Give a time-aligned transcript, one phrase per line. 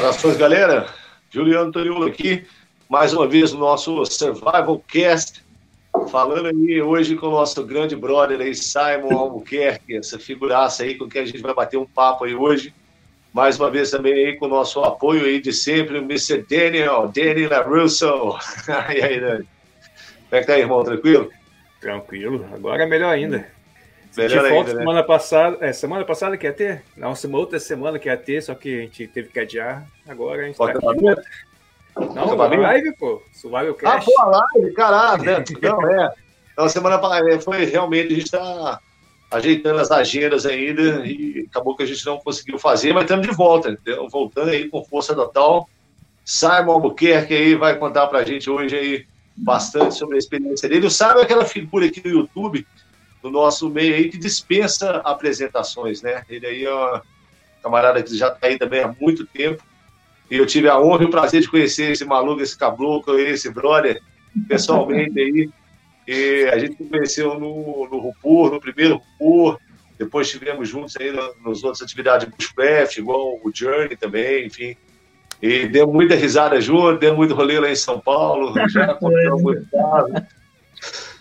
[0.00, 0.86] Saudações, galera.
[1.30, 2.46] Juliano Toriolo aqui,
[2.88, 5.44] mais uma vez no nosso Survival Cast,
[6.10, 11.06] falando aí hoje com o nosso grande brother aí, Simon Albuquerque, essa figuraça aí com
[11.06, 12.72] quem a gente vai bater um papo aí hoje.
[13.30, 16.46] Mais uma vez também aí com o nosso apoio aí de sempre, o Mr.
[16.48, 18.38] Daniel, Daniel Russo.
[18.96, 19.48] e aí, Dani?
[20.30, 20.82] Como é que tá, irmão?
[20.82, 21.30] Tranquilo?
[21.78, 22.48] Tranquilo.
[22.54, 23.46] Agora é melhor ainda.
[24.16, 24.80] Melhor ainda, né?
[24.80, 26.82] semana passada, é, semana passada que ia ter?
[26.96, 29.86] Não, uma outra semana que ia ter, só que a gente teve que adiar.
[30.08, 31.02] Agora a gente Pode tá aqui.
[32.14, 33.22] Não, a live, pô.
[33.32, 34.10] Survival Cast.
[34.10, 35.22] Ah, pô, a live, caralho.
[35.22, 35.44] Né?
[35.62, 36.12] Não, é.
[36.52, 38.80] Então, semana passada é, foi realmente, a gente tá
[39.30, 43.32] ajeitando as agendas ainda e acabou que a gente não conseguiu fazer, mas estamos de
[43.32, 44.08] volta, entendeu?
[44.08, 45.68] voltando aí com força total.
[46.24, 49.06] Simon Albuquerque aí vai contar pra gente hoje aí
[49.36, 50.86] bastante sobre a experiência dele.
[50.86, 52.66] O Simon é aquela figura aqui no YouTube
[53.22, 56.24] no nosso meio aí que dispensa apresentações, né?
[56.28, 57.00] Ele aí é um
[57.62, 59.62] camarada que já está aí também há muito tempo.
[60.30, 63.50] E eu tive a honra e o prazer de conhecer esse maluco, esse caboclo, esse
[63.50, 64.00] brother,
[64.48, 65.50] pessoalmente aí.
[66.06, 69.58] E a gente conheceu no, no Rupur, no primeiro Rupur.
[69.98, 74.76] Depois estivemos juntos aí nas outras atividades de Bushcraft, igual o Journey também, enfim.
[75.42, 78.54] E deu muita risada junto, deu muito rolê lá em São Paulo.
[78.68, 79.66] Já compramos muito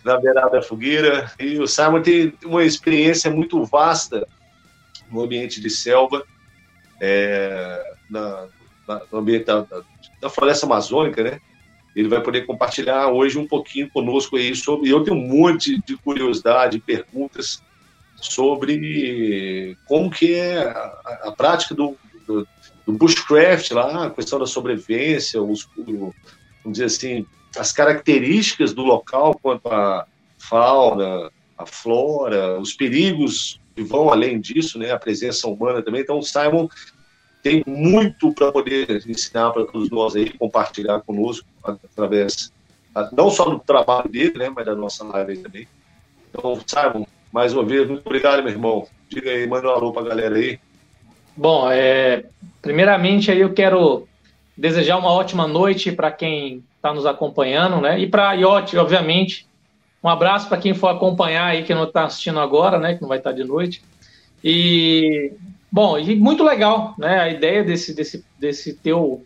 [0.04, 1.32] na beirada da fogueira.
[1.40, 4.28] E o Simon tem uma experiência muito vasta
[5.12, 6.24] no ambiente de selva,
[7.02, 8.48] é, na,
[8.88, 9.66] na, no ambiente da,
[10.22, 11.40] da, floresta amazônica, né?
[11.96, 14.90] Ele vai poder compartilhar hoje um pouquinho conosco aí sobre.
[14.90, 17.62] Eu tenho um monte de curiosidade, perguntas
[18.16, 22.48] sobre como que é a, a prática do, do,
[22.86, 26.14] do, bushcraft lá, a questão da sobrevivência, os, o,
[26.64, 27.26] vamos dizer assim,
[27.58, 30.06] as características do local quanto à
[30.38, 36.02] fauna, a flora, os perigos que vão além disso, né, a presença humana também.
[36.02, 36.68] Então, o Simon
[37.42, 42.52] tem muito para poder ensinar para todos nós aí, compartilhar conosco através
[43.14, 45.68] não só do trabalho dele, né, mas da nossa live aí também.
[46.30, 48.88] Então, Simon, mais uma vez, muito obrigado, meu irmão.
[49.10, 50.60] Diga aí, manda um alô para a galera aí.
[51.36, 52.26] Bom, é,
[52.62, 54.08] primeiramente aí eu quero
[54.60, 57.98] desejar uma ótima noite para quem está nos acompanhando, né?
[57.98, 59.48] E para a IOT, obviamente,
[60.04, 62.96] um abraço para quem for acompanhar aí, que não está assistindo agora, né?
[62.96, 63.82] Que não vai estar tá de noite.
[64.44, 65.32] E,
[65.72, 67.20] bom, e muito legal, né?
[67.22, 69.24] A ideia desse, desse, desse teu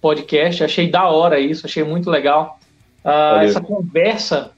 [0.00, 2.60] podcast, achei da hora isso, achei muito legal.
[3.04, 4.52] Uh, essa conversa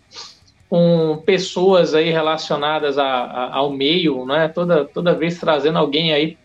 [0.69, 4.49] com pessoas aí relacionadas a, a, ao meio, né?
[4.49, 6.37] Toda, toda vez trazendo alguém aí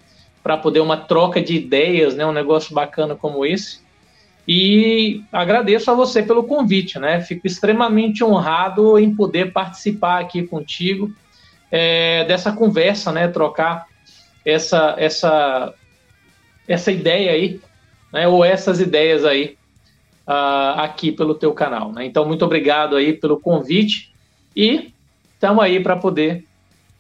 [0.46, 2.24] para poder uma troca de ideias, né?
[2.24, 3.80] Um negócio bacana como esse.
[4.48, 7.20] E agradeço a você pelo convite, né?
[7.20, 11.12] Fico extremamente honrado em poder participar aqui contigo
[11.72, 13.28] é, dessa conversa, né?
[13.28, 13.88] Trocar
[14.46, 15.74] essa essa
[16.68, 17.60] essa ideia aí,
[18.14, 18.28] né?
[18.28, 19.58] Ou essas ideias aí
[20.28, 22.06] uh, aqui pelo teu canal, né?
[22.06, 24.14] Então muito obrigado aí pelo convite
[24.56, 24.94] e
[25.34, 26.46] estamos aí para poder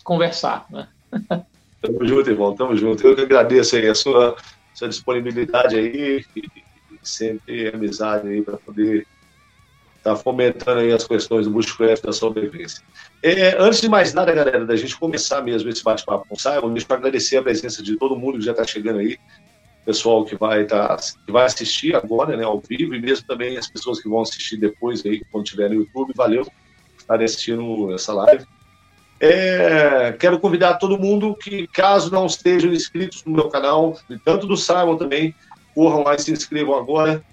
[0.03, 0.87] conversar, né?
[1.85, 2.55] Tamo junto, irmão.
[2.55, 3.05] Tamo junto.
[3.07, 4.35] Eu que agradeço aí a sua,
[4.73, 6.25] sua disponibilidade aí
[7.07, 9.07] sempre amizade aí para poder
[9.97, 12.83] estar tá fomentando aí as questões do bushcraft da sobrevivência.
[13.23, 16.73] É, antes de mais nada, galera, da gente começar mesmo esse bate-papo com o Simon,
[16.73, 19.17] deixa eu agradecer a presença de todo mundo que já está chegando aí,
[19.85, 23.69] pessoal que vai tá, que vai assistir agora, né, ao vivo, e mesmo também as
[23.69, 26.45] pessoas que vão assistir depois aí, quando estiver no YouTube, valeu
[26.97, 28.45] estar assistindo essa live.
[29.19, 34.57] É, quero convidar todo mundo que, caso não estejam inscritos no meu canal, tanto do
[34.57, 35.33] Simon também,
[35.73, 37.23] corram lá e se inscrevam agora.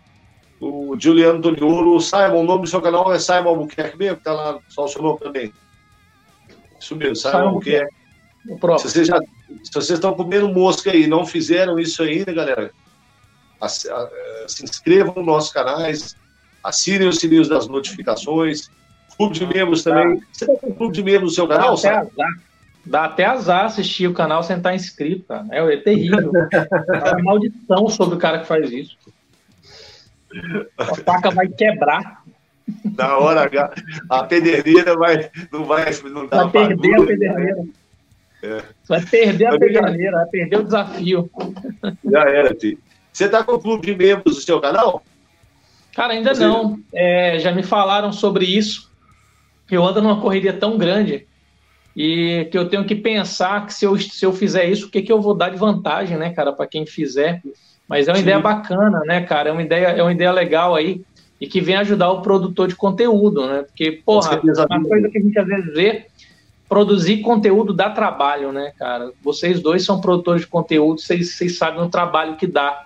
[0.60, 4.32] O Juliano Doniolo, Simon, o nome do seu canal é Simon Albuquerque mesmo, que tá
[4.32, 5.52] lá só o seu nome também.
[6.78, 7.94] Isso mesmo, Simon, Simon Albuquerque.
[8.78, 9.18] Se vocês, já,
[9.62, 12.70] se vocês estão comendo mosca aí e não fizeram isso ainda, galera,
[13.68, 16.16] se inscrevam nos nossos canais,
[16.62, 18.70] assinem os sininhos das notificações,
[19.16, 20.22] clube de membros também.
[20.32, 22.10] Você tem um clube de membros no seu canal, sabe?
[22.84, 25.46] Dá até azar assistir o canal sem estar inscrito, cara.
[25.50, 26.32] É, é terrível.
[26.50, 28.96] é uma maldição sobre o cara que faz isso.
[30.76, 32.22] A faca vai quebrar.
[32.96, 33.74] Na hora H,
[34.08, 37.64] a pederneira vai, não vai, não dá vai perder a pederneira.
[38.42, 38.62] É.
[38.88, 41.30] Vai perder a pederneira, vai perder o desafio.
[42.10, 42.78] Já era, tio.
[43.12, 45.02] Você está com o clube de membros do seu canal?
[45.94, 46.44] Cara, ainda Você...
[46.44, 46.78] não.
[46.92, 48.90] É, já me falaram sobre isso.
[49.74, 51.26] Eu ando numa correria tão grande
[51.96, 55.02] e que eu tenho que pensar que se eu, se eu fizer isso, o que,
[55.02, 57.42] que eu vou dar de vantagem, né, cara, para quem fizer.
[57.88, 58.22] Mas é uma Sim.
[58.22, 59.50] ideia bacana, né, cara?
[59.50, 61.02] É uma ideia, é uma ideia legal aí
[61.40, 63.62] e que vem ajudar o produtor de conteúdo, né?
[63.62, 66.06] Porque, porra, uma coisa que a gente às vezes vê,
[66.68, 69.10] produzir conteúdo dá trabalho, né, cara?
[69.22, 72.84] Vocês dois são produtores de conteúdo, vocês, vocês sabem o trabalho que dá.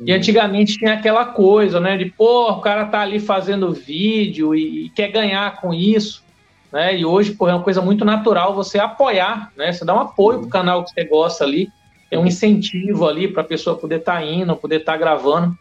[0.00, 1.96] E antigamente tinha aquela coisa, né?
[1.96, 6.22] De, pô, o cara tá ali fazendo vídeo e, e quer ganhar com isso,
[6.70, 6.96] né?
[6.96, 9.72] E hoje, pô, é uma coisa muito natural você apoiar, né?
[9.72, 11.68] Você dá um apoio pro canal que você gosta ali,
[12.10, 15.56] tem um incentivo ali para a pessoa poder estar tá indo, poder estar tá gravando.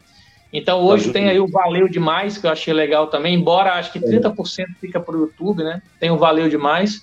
[0.51, 3.99] Então hoje tem aí o Valeu Demais, que eu achei legal também, embora acho que
[3.99, 4.65] 30% é.
[4.79, 5.81] fica para o YouTube, né?
[5.99, 7.01] Tem o Valeu Demais.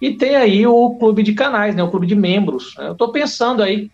[0.00, 1.82] E tem aí o clube de canais, né?
[1.82, 2.74] O clube de membros.
[2.76, 3.88] Eu estou pensando aí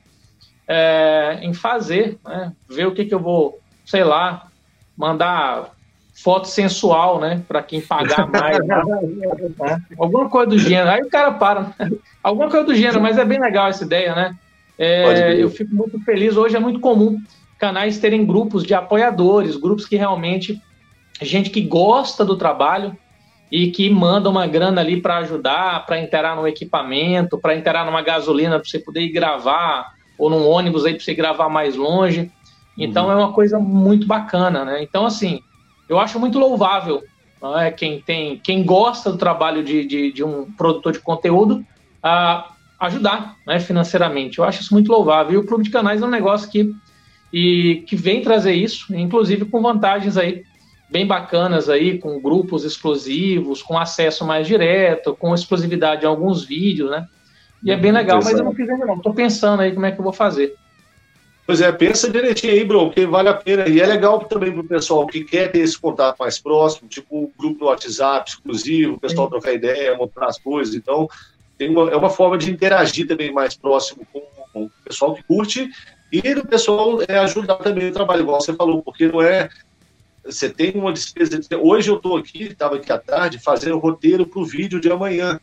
[0.69, 2.53] é, em fazer, né?
[2.69, 4.49] ver o que, que eu vou, sei lá,
[4.97, 5.71] mandar
[6.23, 7.43] foto sensual, né?
[7.49, 8.59] Para quem pagar mais.
[8.59, 9.83] né?
[9.99, 10.91] Alguma coisa do gênero.
[10.91, 11.73] Aí o cara para.
[11.79, 11.91] Né?
[12.23, 14.37] Alguma coisa do gênero, mas é bem legal essa ideia, né?
[14.79, 16.37] É, eu fico muito feliz.
[16.37, 17.21] Hoje é muito comum
[17.59, 20.61] canais terem grupos de apoiadores, grupos que realmente
[21.21, 22.97] gente que gosta do trabalho
[23.51, 28.03] e que manda uma grana ali para ajudar, para interar no equipamento, para interar numa
[28.03, 32.31] gasolina para você poder ir gravar ou num ônibus aí para você gravar mais longe.
[32.77, 33.13] Então uhum.
[33.13, 34.83] é uma coisa muito bacana, né?
[34.83, 35.41] Então assim,
[35.89, 37.03] eu acho muito louvável
[37.61, 37.71] é?
[37.71, 41.65] quem tem, quem gosta do trabalho de, de, de um produtor de conteúdo,
[42.03, 44.39] a ajudar né, financeiramente.
[44.39, 45.35] Eu acho isso muito louvável.
[45.35, 46.73] E o Clube de Canais é um negócio que,
[47.33, 50.43] e, que vem trazer isso, inclusive com vantagens aí
[50.91, 56.91] bem bacanas aí, com grupos exclusivos, com acesso mais direto, com exclusividade em alguns vídeos,
[56.91, 57.07] né?
[57.63, 58.97] E é bem legal, mas eu não fiz ainda não.
[58.97, 60.55] Estou pensando aí como é que eu vou fazer.
[61.47, 63.67] Pois é, pensa direitinho aí, bro, porque vale a pena.
[63.69, 67.19] E é legal também para o pessoal que quer ter esse contato mais próximo, tipo
[67.19, 69.31] um grupo no WhatsApp exclusivo, o pessoal Sim.
[69.31, 70.75] trocar ideia, mostrar as coisas.
[70.75, 71.09] Então,
[71.57, 74.21] tem uma, é uma forma de interagir também mais próximo com,
[74.53, 75.71] com o pessoal que curte
[76.13, 79.49] e o pessoal é ajudar também o trabalho, igual você falou, porque não é.
[80.25, 81.39] Você tem uma despesa.
[81.61, 84.91] Hoje eu estou aqui, estava aqui à tarde, fazendo o roteiro para o vídeo de
[84.91, 85.41] amanhã.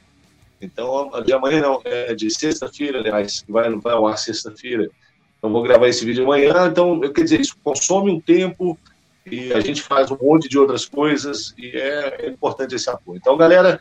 [0.65, 4.89] Então, de amanhã não, é de sexta-feira, aliás, vai, vai ao ar sexta-feira.
[5.37, 6.67] Então, vou gravar esse vídeo amanhã.
[6.67, 8.77] Então, eu quer dizer, isso consome um tempo
[9.25, 13.17] e a gente faz um monte de outras coisas e é, é importante esse apoio.
[13.17, 13.79] Então, galera,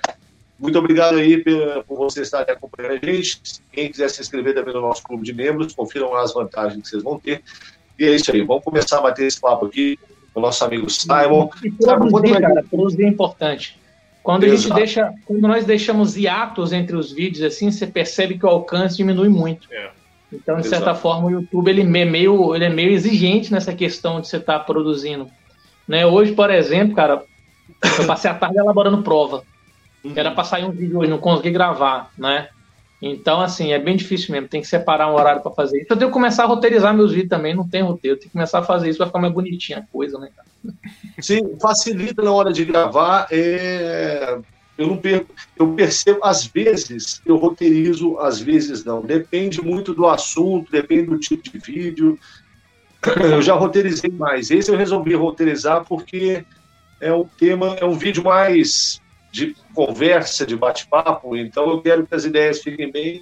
[0.59, 1.43] muito obrigado aí
[1.87, 3.41] por você estar acompanhando a gente.
[3.73, 6.89] Quem quiser se inscrever também no nosso clube de membros, confiram lá as vantagens que
[6.89, 7.43] vocês vão ter.
[7.99, 9.99] E é isso aí, vamos começar a bater esse papo aqui
[10.33, 11.51] com o nosso amigo Simon.
[11.63, 13.79] E produzir, cara, produzir é importante.
[14.25, 14.59] Quando Exato.
[14.59, 18.49] a gente deixa, quando nós deixamos hiatos entre os vídeos, assim, você percebe que o
[18.49, 19.69] alcance diminui muito.
[19.71, 19.91] É.
[20.33, 21.01] Então, de certa Exato.
[21.01, 24.61] forma, o YouTube ele é meio, ele é meio exigente nessa questão de você estar
[24.61, 25.29] tá produzindo.
[25.87, 26.07] Né?
[26.07, 27.23] Hoje, por exemplo, cara,
[27.99, 29.43] eu passei a tarde elaborando prova.
[30.03, 30.15] Uhum.
[30.17, 32.49] Era para sair um vídeo hoje, não consegui gravar, né?
[33.03, 34.49] Então, assim, é bem difícil mesmo.
[34.49, 35.93] Tem que separar um horário para fazer isso.
[35.93, 37.55] Eu tenho que começar a roteirizar meus vídeos também.
[37.55, 38.17] Não tem roteiro.
[38.17, 40.49] Tem que começar a fazer isso para ficar mais bonitinha a coisa, né, cara?
[41.21, 43.27] Sim, facilita na hora de gravar.
[43.31, 44.39] É...
[44.77, 49.01] Eu não perco, eu percebo, às vezes eu roteirizo, às vezes não.
[49.03, 52.19] Depende muito do assunto, depende do tipo de vídeo.
[53.23, 54.51] Eu já roteirizei mais.
[54.51, 56.45] Esse eu resolvi roteirizar porque
[57.01, 59.01] é um tema, é um vídeo mais
[59.31, 63.21] de conversa, de bate-papo, então eu quero que as ideias fiquem bem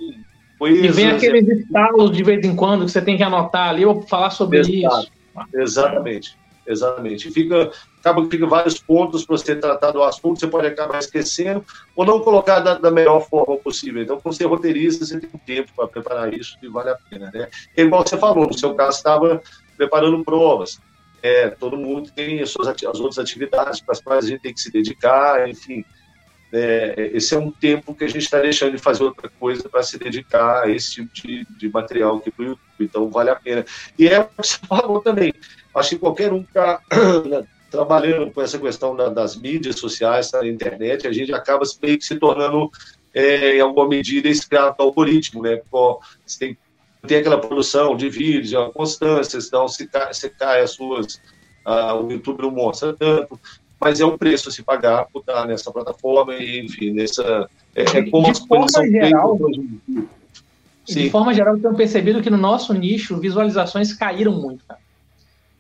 [0.59, 0.85] coesas.
[0.85, 4.03] E vem aqueles estalos de vez em quando que você tem que anotar ali ou
[4.03, 4.77] falar sobre Exato.
[4.77, 5.11] isso.
[5.55, 6.37] Exatamente,
[6.67, 7.31] exatamente.
[7.31, 7.71] Fica,
[8.01, 11.65] acaba que fica vários pontos para você tratar do assunto, você pode acabar esquecendo
[11.95, 14.03] ou não colocar da, da melhor forma possível.
[14.03, 17.31] Então, quando você roteiriza, você tem tempo para preparar isso e vale a pena.
[17.33, 17.49] Né?
[17.77, 19.43] E, igual você falou, no seu caso, estava
[19.77, 20.81] preparando provas.
[21.23, 24.53] É, todo mundo tem as, suas, as outras atividades para as quais a gente tem
[24.53, 25.85] que se dedicar, enfim
[26.53, 29.83] é, esse é um tempo que a gente está deixando de fazer outra coisa para
[29.83, 32.63] se dedicar a esse tipo de, de material aqui para o YouTube.
[32.79, 33.65] Então, vale a pena.
[33.99, 35.33] E é o que você falou também.
[35.75, 36.81] Acho que qualquer um que está
[37.71, 42.05] trabalhando com essa questão da, das mídias sociais, da internet, a gente acaba meio que
[42.05, 42.71] se tornando,
[43.15, 45.43] é, em alguma medida, escravo do algoritmo.
[45.43, 45.61] Né?
[45.71, 46.59] você tem,
[47.07, 51.21] tem aquela produção de vídeos, a constância, senão se cai, se cai as suas.
[51.65, 53.39] Uh, o YouTube não mostra tanto
[53.83, 57.51] mas é um preço a se pagar por estar nessa plataforma e, enfim, nessa.
[57.75, 59.39] É, é como de forma geral,
[60.87, 64.79] De forma geral, eu tenho percebido que no nosso nicho, visualizações caíram muito, cara.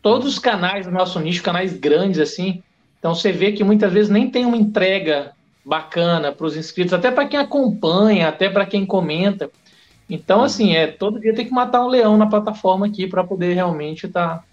[0.02, 2.62] Todos os canais do nosso nicho, canais grandes assim,
[2.98, 5.32] então você vê que muitas vezes nem tem uma entrega
[5.64, 9.48] bacana para os inscritos, até para quem acompanha, até para quem comenta.
[10.10, 10.44] Então, uhum.
[10.44, 14.06] assim, é todo dia tem que matar um leão na plataforma aqui para poder realmente
[14.06, 14.44] estar tá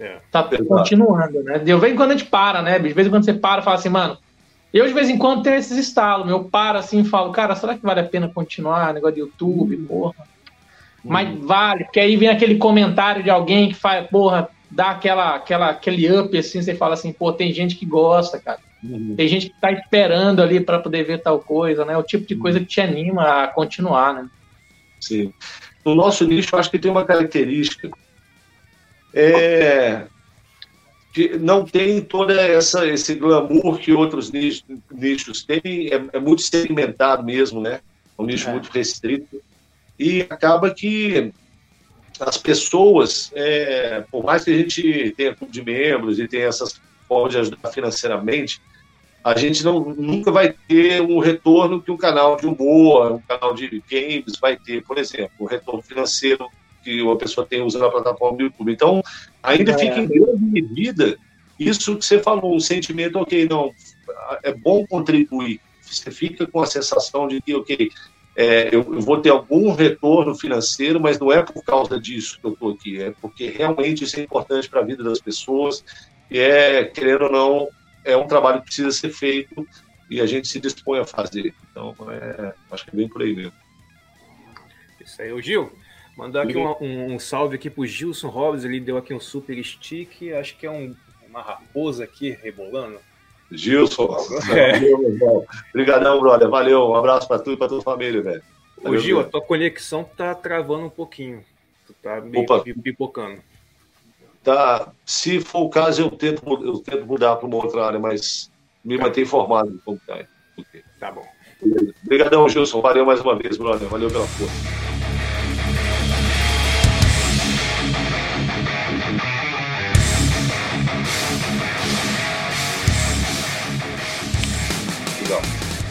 [0.00, 0.18] é.
[0.30, 1.58] Tá continuando, né?
[1.58, 2.78] De vez em quando a gente para, né?
[2.78, 4.16] De vez em quando você para e fala assim, mano.
[4.72, 7.74] Eu de vez em quando tenho esses estalos, meu paro assim e falo, cara, será
[7.74, 8.94] que vale a pena continuar?
[8.94, 9.84] Negócio de YouTube, hum.
[9.84, 10.14] porra.
[11.04, 11.08] Hum.
[11.10, 15.70] Mas vale, porque aí vem aquele comentário de alguém que faz, porra, dá aquela, aquela,
[15.70, 18.60] aquele up assim, você fala assim, pô, tem gente que gosta, cara.
[18.82, 19.14] Uhum.
[19.16, 21.96] Tem gente que tá esperando ali para poder ver tal coisa, né?
[21.96, 24.30] O tipo de coisa que te anima a continuar, né?
[25.00, 25.32] Sim.
[25.84, 27.90] No nosso nicho, eu acho que tem uma característica
[29.12, 30.06] é,
[31.12, 36.42] que não tem toda essa esse glamour que outros nichos, nichos têm, é, é, muito
[36.42, 37.80] segmentado mesmo, né?
[38.18, 38.52] Um nicho é.
[38.52, 39.42] muito restrito
[39.98, 41.32] e acaba que
[42.20, 46.80] as pessoas, é, por mais que a gente tenha clube de membros e tenha essas
[47.08, 48.60] formas de ajudar financeiramente,
[49.22, 53.54] a gente não, nunca vai ter um retorno que um canal de humor, um canal
[53.54, 56.46] de games vai ter, por exemplo, o retorno financeiro
[56.82, 58.72] que uma pessoa tem usando a plataforma do YouTube.
[58.72, 59.02] Então,
[59.42, 59.78] ainda é.
[59.78, 61.18] fica em grande medida
[61.60, 63.70] isso que você falou, um sentimento, ok, não,
[64.42, 65.60] é bom contribuir.
[65.82, 67.90] Você fica com a sensação de que, ok,
[68.40, 72.46] é, eu, eu, vou ter algum retorno financeiro, mas não é por causa disso que
[72.46, 75.84] eu estou aqui, é porque realmente isso é importante para a vida das pessoas
[76.30, 77.68] e é, querendo ou não,
[78.02, 79.68] é um trabalho que precisa ser feito
[80.08, 81.54] e a gente se dispõe a fazer.
[81.70, 83.52] Então, é, acho que é bem por aí mesmo.
[84.98, 85.70] Isso aí, o Gil.
[86.16, 90.32] Mandar aqui um, um, salve aqui pro Gilson Robles, ele deu aqui um super stick,
[90.32, 90.96] acho que é um,
[91.28, 92.98] uma raposa aqui rebolando.
[93.52, 94.16] Gilson,
[94.54, 94.80] é.
[95.72, 98.42] obrigadão, brother, valeu, um abraço para tu e para tua família, velho.
[98.82, 101.44] Ô Gil, a tua conexão tá travando um pouquinho,
[101.86, 102.62] tu tá meio Opa.
[102.82, 103.40] pipocando.
[104.42, 108.50] Tá, se for o caso, eu tento, eu tento mudar para uma outra área, mas
[108.82, 109.04] me tá.
[109.04, 110.24] manter informado de como tá.
[110.98, 111.26] Tá bom.
[112.04, 114.99] Obrigadão, Gilson, valeu mais uma vez, brother, valeu pela força.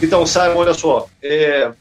[0.02, 1.72] Então, Simon, olha só, é,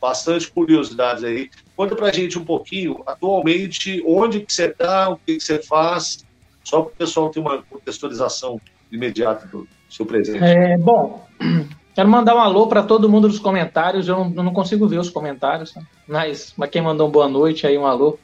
[0.00, 1.50] bastante curiosidades aí.
[1.76, 6.24] Conta pra gente um pouquinho, atualmente, onde que você está, o que, que você faz,
[6.62, 8.60] só para o pessoal ter uma contextualização
[8.92, 10.44] imediata do seu presente.
[10.44, 11.26] É, bom,
[11.96, 15.10] quero mandar um alô para todo mundo dos comentários, eu não, não consigo ver os
[15.10, 15.84] comentários, né?
[16.06, 18.18] mas, mas quem mandou um boa noite aí, um alô,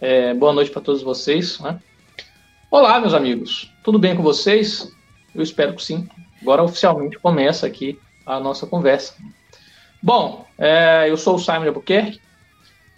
[0.00, 1.58] é, boa noite para todos vocês.
[1.58, 1.80] Né?
[2.70, 4.92] Olá, meus amigos, tudo bem com vocês?
[5.34, 6.08] Eu espero que sim.
[6.40, 9.14] Agora oficialmente começa aqui a nossa conversa.
[10.02, 12.20] Bom, é, eu sou o Simon Albuquerque.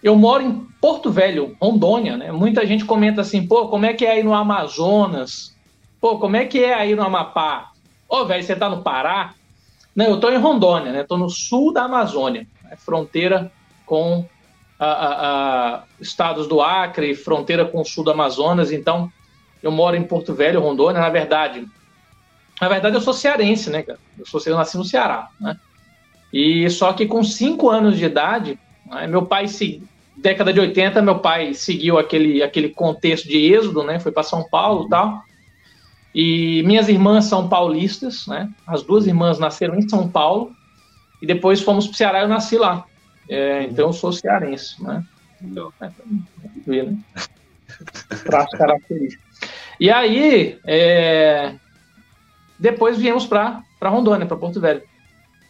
[0.03, 2.33] Eu moro em Porto Velho, Rondônia, né?
[2.33, 5.55] Muita gente comenta assim, pô, como é que é aí no Amazonas?
[6.01, 7.73] Pô, como é que é aí no Amapá?
[8.09, 9.35] Ô, velho, você tá no Pará?
[9.95, 11.03] Não, eu tô em Rondônia, né?
[11.03, 12.77] Tô no sul da Amazônia, né?
[12.77, 13.51] fronteira
[13.85, 14.25] com
[14.79, 18.71] a, a, a, estados do Acre, fronteira com o sul do Amazonas.
[18.71, 19.13] Então,
[19.61, 21.01] eu moro em Porto Velho, Rondônia.
[21.01, 21.67] Na verdade,
[22.61, 23.99] na verdade, eu sou cearense, né, cara?
[24.19, 25.57] Eu, sou, eu nasci no Ceará, né?
[26.33, 29.47] E só que com cinco anos de idade, né, meu pai,
[30.17, 33.99] década de 80, meu pai seguiu aquele, aquele contexto de êxodo, né?
[33.99, 35.23] Foi para São Paulo e tal.
[36.15, 38.50] E minhas irmãs são paulistas, né?
[38.67, 40.53] As duas irmãs nasceram em São Paulo.
[41.23, 42.85] E depois fomos para o Ceará e eu nasci lá.
[43.29, 45.05] É, então eu sou cearense, né?
[45.41, 45.73] Não.
[45.81, 45.91] É,
[46.67, 46.99] né?
[48.25, 49.23] Traço característico.
[49.79, 51.55] E aí, é,
[52.59, 54.83] depois viemos para Rondônia, para Porto Velho.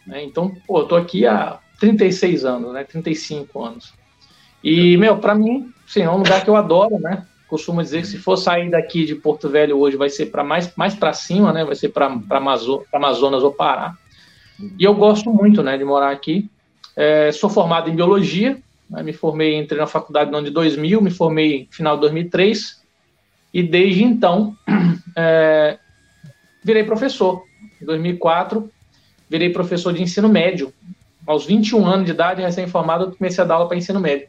[0.06, 0.24] Né?
[0.24, 2.84] Então, pô, eu tô aqui há 36 anos, né?
[2.84, 3.92] 35 anos.
[4.62, 7.26] E, meu, para mim, sim, é um lugar que eu adoro, né?
[7.48, 10.74] Costumo dizer que se for sair daqui de Porto Velho hoje, vai ser para mais,
[10.76, 11.64] mais para cima, né?
[11.64, 13.96] Vai ser para Amazo Amazonas ou Pará.
[14.78, 16.50] E eu gosto muito, né, de morar aqui.
[16.96, 18.58] É, sou formado em biologia,
[18.90, 19.02] né?
[19.02, 22.82] me formei, entrei na faculdade no ano de 2000, me formei no final de 2003.
[23.54, 24.56] E desde então,
[25.16, 25.78] é,
[26.68, 27.44] virei professor.
[27.80, 28.70] Em 2004,
[29.28, 30.72] virei professor de ensino médio.
[31.26, 34.28] Aos 21 anos de idade, recém-formado, comecei a dar aula para ensino médio.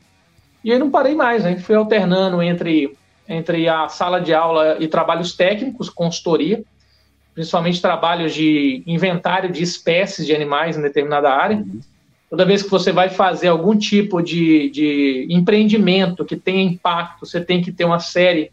[0.63, 1.57] E aí não parei mais, né?
[1.57, 2.95] Fui alternando entre,
[3.27, 6.63] entre a sala de aula e trabalhos técnicos, consultoria,
[7.33, 11.63] principalmente trabalhos de inventário de espécies de animais em determinada área.
[12.29, 17.41] Toda vez que você vai fazer algum tipo de, de empreendimento que tenha impacto, você
[17.41, 18.51] tem que ter uma série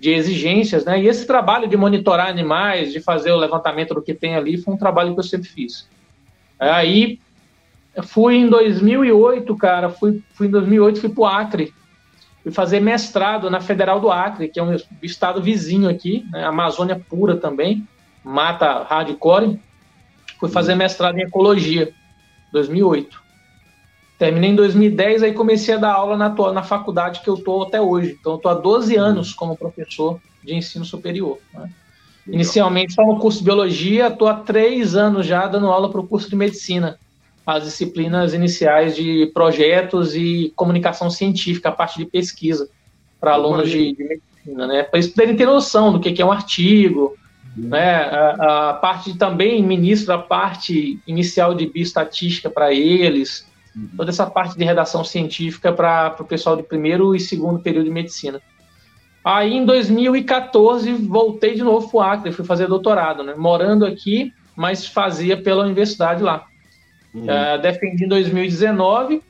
[0.00, 0.98] de exigências, né?
[0.98, 4.72] E esse trabalho de monitorar animais, de fazer o levantamento do que tem ali, foi
[4.72, 5.86] um trabalho que eu sempre fiz.
[6.58, 7.20] Aí
[8.04, 11.74] fui em 2008, cara, fui, fui em 2008, fui para o Acre,
[12.42, 16.46] fui fazer mestrado na Federal do Acre, que é um estado vizinho aqui, né?
[16.46, 17.86] Amazônia pura também,
[18.24, 19.60] mata hardcore.
[20.38, 21.92] Fui fazer mestrado em ecologia,
[22.52, 23.22] 2008.
[24.20, 27.80] Terminei em 2010, aí comecei a dar aula na, na faculdade que eu estou até
[27.80, 28.18] hoje.
[28.20, 29.02] Então, estou há 12 uhum.
[29.02, 31.38] anos como professor de ensino superior.
[31.54, 31.70] Né?
[32.26, 36.06] Inicialmente só no curso de biologia, estou há três anos já dando aula para o
[36.06, 36.98] curso de medicina,
[37.46, 42.68] as disciplinas iniciais de projetos e comunicação científica, a parte de pesquisa,
[43.18, 44.82] para alunos de, de, medicina, né?
[44.82, 47.16] Para eles poderem ter noção do que, que é um artigo,
[47.56, 47.70] uhum.
[47.70, 48.02] né?
[48.02, 53.48] A, a, parte também ministro a parte inicial de bioestatística para eles.
[53.96, 57.90] Toda essa parte de redação científica para o pessoal de primeiro e segundo período de
[57.90, 58.40] medicina.
[59.24, 63.34] Aí em 2014 voltei de novo para o Acre, fui fazer doutorado, né?
[63.36, 66.46] Morando aqui, mas fazia pela universidade lá.
[67.14, 67.24] Uhum.
[67.24, 69.22] Uh, defendi em 2019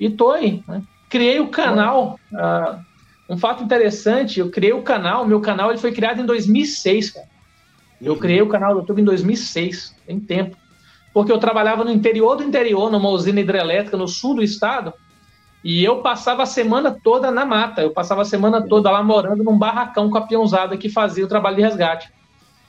[0.00, 0.62] e tô aí.
[0.66, 0.82] Né?
[1.08, 2.18] Criei o canal.
[2.32, 2.86] Uh,
[3.28, 5.26] um fato interessante, eu criei o canal.
[5.26, 7.26] Meu canal ele foi criado em 2006, cara.
[8.00, 8.18] Eu uhum.
[8.18, 10.56] criei o canal do YouTube em 2006, tem tempo.
[11.16, 14.92] Porque eu trabalhava no interior do interior, numa usina hidrelétrica no sul do estado.
[15.64, 17.80] E eu passava a semana toda na mata.
[17.80, 21.26] Eu passava a semana toda lá morando num barracão com a peãozada que fazia o
[21.26, 22.12] trabalho de resgate.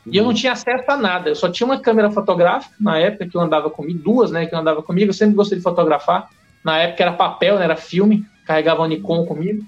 [0.10, 1.28] E eu não tinha acesso a nada.
[1.28, 4.56] Eu só tinha uma câmera fotográfica na época que eu andava comigo, duas, né, que
[4.56, 5.10] eu andava comigo.
[5.10, 6.30] Eu sempre gostei de fotografar.
[6.64, 8.26] Na época era papel, né, era filme.
[8.46, 9.66] Carregava o Nikon comigo.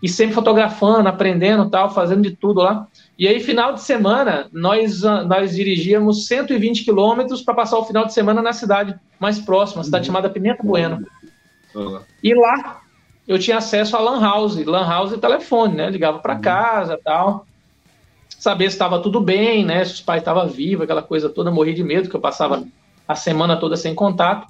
[0.00, 2.86] E sempre fotografando, aprendendo, tal, fazendo de tudo lá.
[3.18, 8.12] E aí, final de semana, nós, nós dirigíamos 120 quilômetros para passar o final de
[8.12, 10.06] semana na cidade mais próxima, cidade uhum.
[10.06, 11.06] chamada Pimenta Bueno.
[11.74, 12.00] Uhum.
[12.22, 12.82] E lá
[13.26, 15.88] eu tinha acesso a lan house, lan house e telefone, né?
[15.88, 16.40] Ligava para uhum.
[16.42, 17.46] casa, tal.
[18.28, 19.82] Saber se estava tudo bem, né?
[19.84, 22.64] Se os pais estavam vivos, aquela coisa toda, morri de medo que eu passava
[23.08, 24.46] a semana toda sem contato.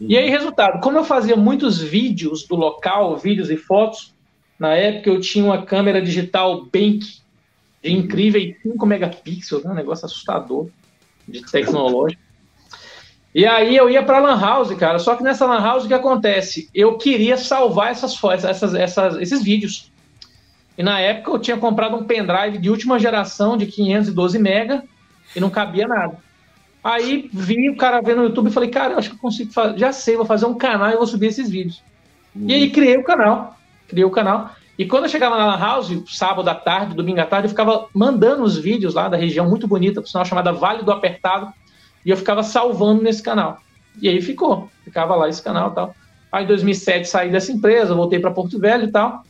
[0.00, 4.14] E aí, resultado, como eu fazia muitos vídeos do local, vídeos e fotos,
[4.58, 7.19] na época eu tinha uma câmera digital Bank
[7.82, 9.70] de incríveis 5 megapixels, né?
[9.70, 10.68] um negócio assustador
[11.26, 12.20] de tecnológico.
[13.34, 14.98] E aí eu ia para Lan House, cara.
[14.98, 16.68] Só que nessa Lan House o que acontece?
[16.74, 19.90] Eu queria salvar essas fotos, essas, essas, esses vídeos.
[20.76, 24.82] E na época eu tinha comprado um pendrive de última geração de 512 mega
[25.34, 26.18] e não cabia nada.
[26.82, 29.52] Aí vi o cara vendo no YouTube e falei, cara, eu acho que eu consigo
[29.52, 31.82] fazer, já sei, vou fazer um canal e vou subir esses vídeos.
[32.34, 32.48] Uhum.
[32.48, 33.56] E aí criei o canal,
[33.86, 34.50] criei o canal.
[34.80, 37.86] E quando eu chegava na Lan House, sábado à tarde, domingo à tarde, eu ficava
[37.94, 41.52] mandando os vídeos lá da região muito bonita, por sinal chamada Vale do Apertado,
[42.02, 43.58] e eu ficava salvando nesse canal.
[44.00, 45.94] E aí ficou, ficava lá esse canal e tal.
[46.32, 49.22] Aí em 2007 saí dessa empresa, voltei para Porto Velho e tal.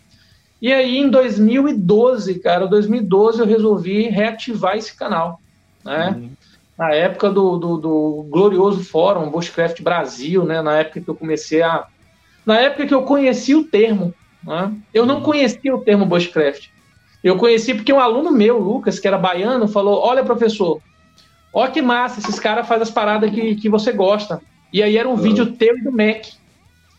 [0.63, 5.41] E aí em 2012, cara, 2012 eu resolvi reativar esse canal,
[5.85, 6.11] né?
[6.17, 6.31] Uhum.
[6.79, 10.63] Na época do, do, do, glorioso fórum Bushcraft Brasil, né?
[10.63, 11.89] Na época que eu comecei a...
[12.47, 14.75] Na época que eu conheci o termo, né?
[14.93, 16.69] Eu não conhecia o termo Bushcraft.
[17.23, 20.81] Eu conheci porque um aluno meu, Lucas, que era baiano, falou, olha professor,
[21.53, 24.41] Ó que massa, esses caras fazem as paradas que, que você gosta.
[24.73, 25.17] E aí era um uhum.
[25.17, 26.27] vídeo teu e do Mac.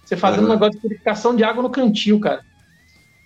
[0.03, 0.49] Você fazendo uhum.
[0.49, 2.43] um negócio de purificação de água no cantil, cara.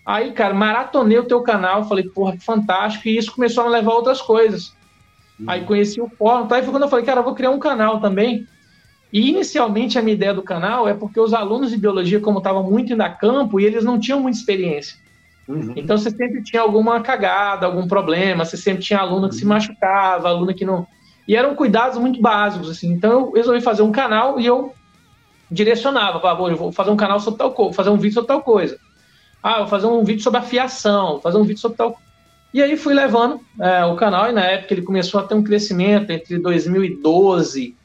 [0.06, 3.74] Aí, cara, maratonei o teu canal, falei, porra, que fantástico, e isso começou a me
[3.74, 4.76] levar a outras coisas.
[5.40, 5.46] Uhum.
[5.48, 6.60] Aí conheci o fórum, tá?
[6.60, 8.48] E foi quando eu falei, cara, eu vou criar um canal também.
[9.12, 12.64] E inicialmente a minha ideia do canal é porque os alunos de biologia, como estavam
[12.64, 14.98] muito indo a campo, e eles não tinham muita experiência.
[15.48, 15.74] Uhum.
[15.76, 19.50] Então você sempre tinha alguma cagada, algum problema, você sempre tinha aluno que se uhum.
[19.50, 20.88] machucava, aluno que não,
[21.28, 22.92] e eram cuidados muito básicos, assim.
[22.92, 24.74] Então eu resolvi fazer um canal e eu
[25.50, 28.42] direcionava, falava, eu vou fazer um canal sobre tal coisa, fazer um vídeo sobre tal
[28.42, 28.78] coisa.
[29.42, 32.00] Ah, vou fazer um vídeo sobre a fiação, fazer um vídeo sobre tal
[32.54, 35.44] E aí fui levando é, o canal, e na época ele começou a ter um
[35.44, 37.76] crescimento entre 2012,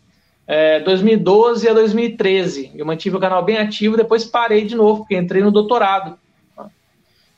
[0.53, 2.73] é, 2012 a 2013.
[2.75, 6.19] Eu mantive o canal bem ativo, depois parei de novo, porque entrei no doutorado.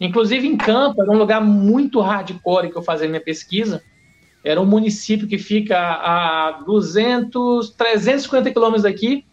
[0.01, 3.83] Inclusive em Campo, era um lugar muito hardcore que eu fazia minha pesquisa.
[4.43, 9.27] Era um município que fica a 200, 350 quilômetros daqui.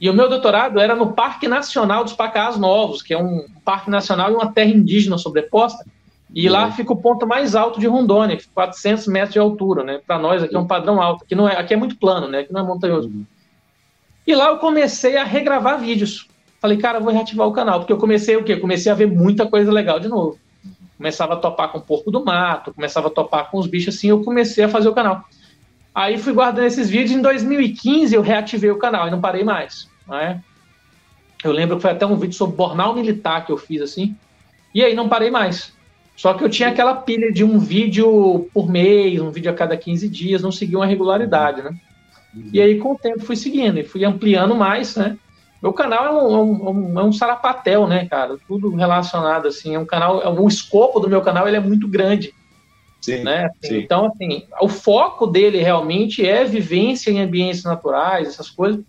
[0.00, 3.88] E o meu doutorado era no Parque Nacional dos Pacás Novos, que é um parque
[3.88, 5.84] nacional e uma terra indígena sobreposta.
[6.34, 6.52] E uhum.
[6.52, 10.00] lá fica o ponto mais alto de Rondônia, 400 metros de altura, né?
[10.06, 11.24] Para nós aqui é um padrão alto.
[11.24, 12.40] Aqui, não é, aqui é muito plano, né?
[12.40, 13.08] Aqui não é montanhoso.
[13.08, 13.24] Uhum.
[14.26, 16.28] E lá eu comecei a regravar vídeos.
[16.60, 18.56] Falei, cara, vou reativar o canal, porque eu comecei o quê?
[18.56, 20.38] Comecei a ver muita coisa legal de novo
[21.02, 24.10] começava a topar com o porco do mato, começava a topar com os bichos assim,
[24.10, 25.24] eu comecei a fazer o canal.
[25.92, 29.88] Aí fui guardando esses vídeos, em 2015 eu reativei o canal e não parei mais.
[30.06, 30.40] Né?
[31.42, 34.16] Eu lembro que foi até um vídeo sobre bornal militar que eu fiz assim,
[34.72, 35.72] e aí não parei mais.
[36.16, 39.76] Só que eu tinha aquela pilha de um vídeo por mês, um vídeo a cada
[39.76, 41.74] 15 dias, não seguia uma regularidade, né?
[42.34, 42.50] Uhum.
[42.52, 45.16] E aí, com o tempo, fui seguindo e fui ampliando mais, né?
[45.62, 48.36] Meu canal é um, é um, é um sarapatel, né, cara?
[48.48, 49.74] Tudo relacionado, assim.
[49.74, 52.34] É um canal, é o escopo do meu canal ele é muito grande.
[53.00, 53.50] Sim, né?
[53.62, 53.78] Sim.
[53.78, 58.80] Então, assim, o foco dele realmente é vivência em ambientes naturais, essas coisas,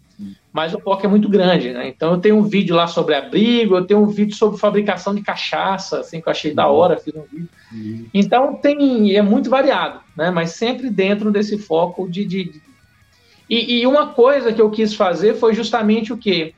[0.51, 1.87] mas o foco é muito grande, né?
[1.87, 5.21] Então, eu tenho um vídeo lá sobre abrigo, eu tenho um vídeo sobre fabricação de
[5.21, 7.49] cachaça, assim, que eu achei da hora, fiz um vídeo.
[7.71, 8.05] Uhum.
[8.13, 10.29] Então, tem, é muito variado, né?
[10.29, 12.25] Mas sempre dentro desse foco de...
[12.25, 12.61] de, de...
[13.49, 16.53] E, e, uma coisa que eu quis fazer foi justamente o quê?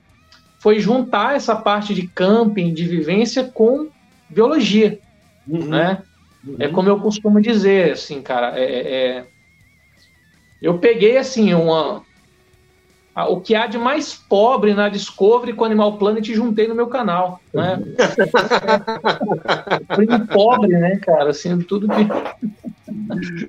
[0.66, 3.88] foi juntar essa parte de camping, de vivência com
[4.28, 4.98] biologia,
[5.48, 5.64] uhum.
[5.68, 6.02] né?
[6.44, 6.56] Uhum.
[6.58, 9.26] É como eu costumo dizer, assim, cara, é, é, é
[10.60, 12.02] eu peguei, assim, uma,
[13.24, 17.40] o que há de mais pobre na Discovery com Animal Planet juntei no meu canal,
[17.54, 17.82] né?
[19.96, 21.30] Primo pobre, né, cara?
[21.30, 22.06] Assim, tudo que...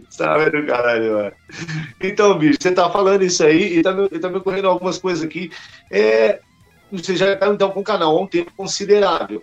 [0.08, 1.32] Sabe do caralho, mano.
[2.00, 5.24] Então, bicho, você tá falando isso aí e tá, me, tá me ocorrendo algumas coisas
[5.24, 5.50] aqui.
[5.90, 6.38] É,
[6.90, 9.42] você já está, então, com o canal há um tempo considerável.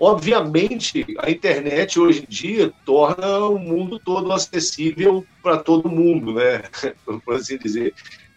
[0.00, 6.62] Obviamente, a internet hoje em dia torna o mundo todo acessível para todo mundo, né?
[7.24, 7.94] Por assim dizer.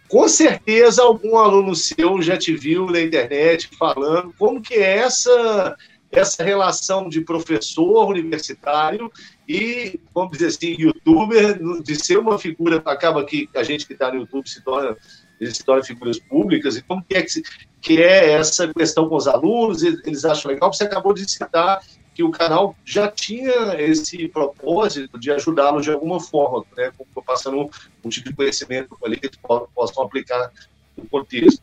[0.08, 5.76] Com certeza algum aluno seu já te viu na internet falando como que é essa
[6.12, 9.12] essa relação de professor universitário
[9.48, 14.12] e, vamos dizer assim, youtuber, de ser uma figura, acaba que a gente que está
[14.12, 14.96] no YouTube se torna,
[15.42, 17.42] se torna figuras públicas, e como que é, que,
[17.82, 21.82] que é essa questão com os alunos, eles acham legal, você acabou de citar
[22.18, 26.92] que o canal já tinha esse propósito de ajudá-los de alguma forma, né,
[27.24, 27.70] passando
[28.04, 29.38] um tipo de conhecimento ali que eles
[29.76, 30.52] possam aplicar
[30.98, 31.62] no contexto.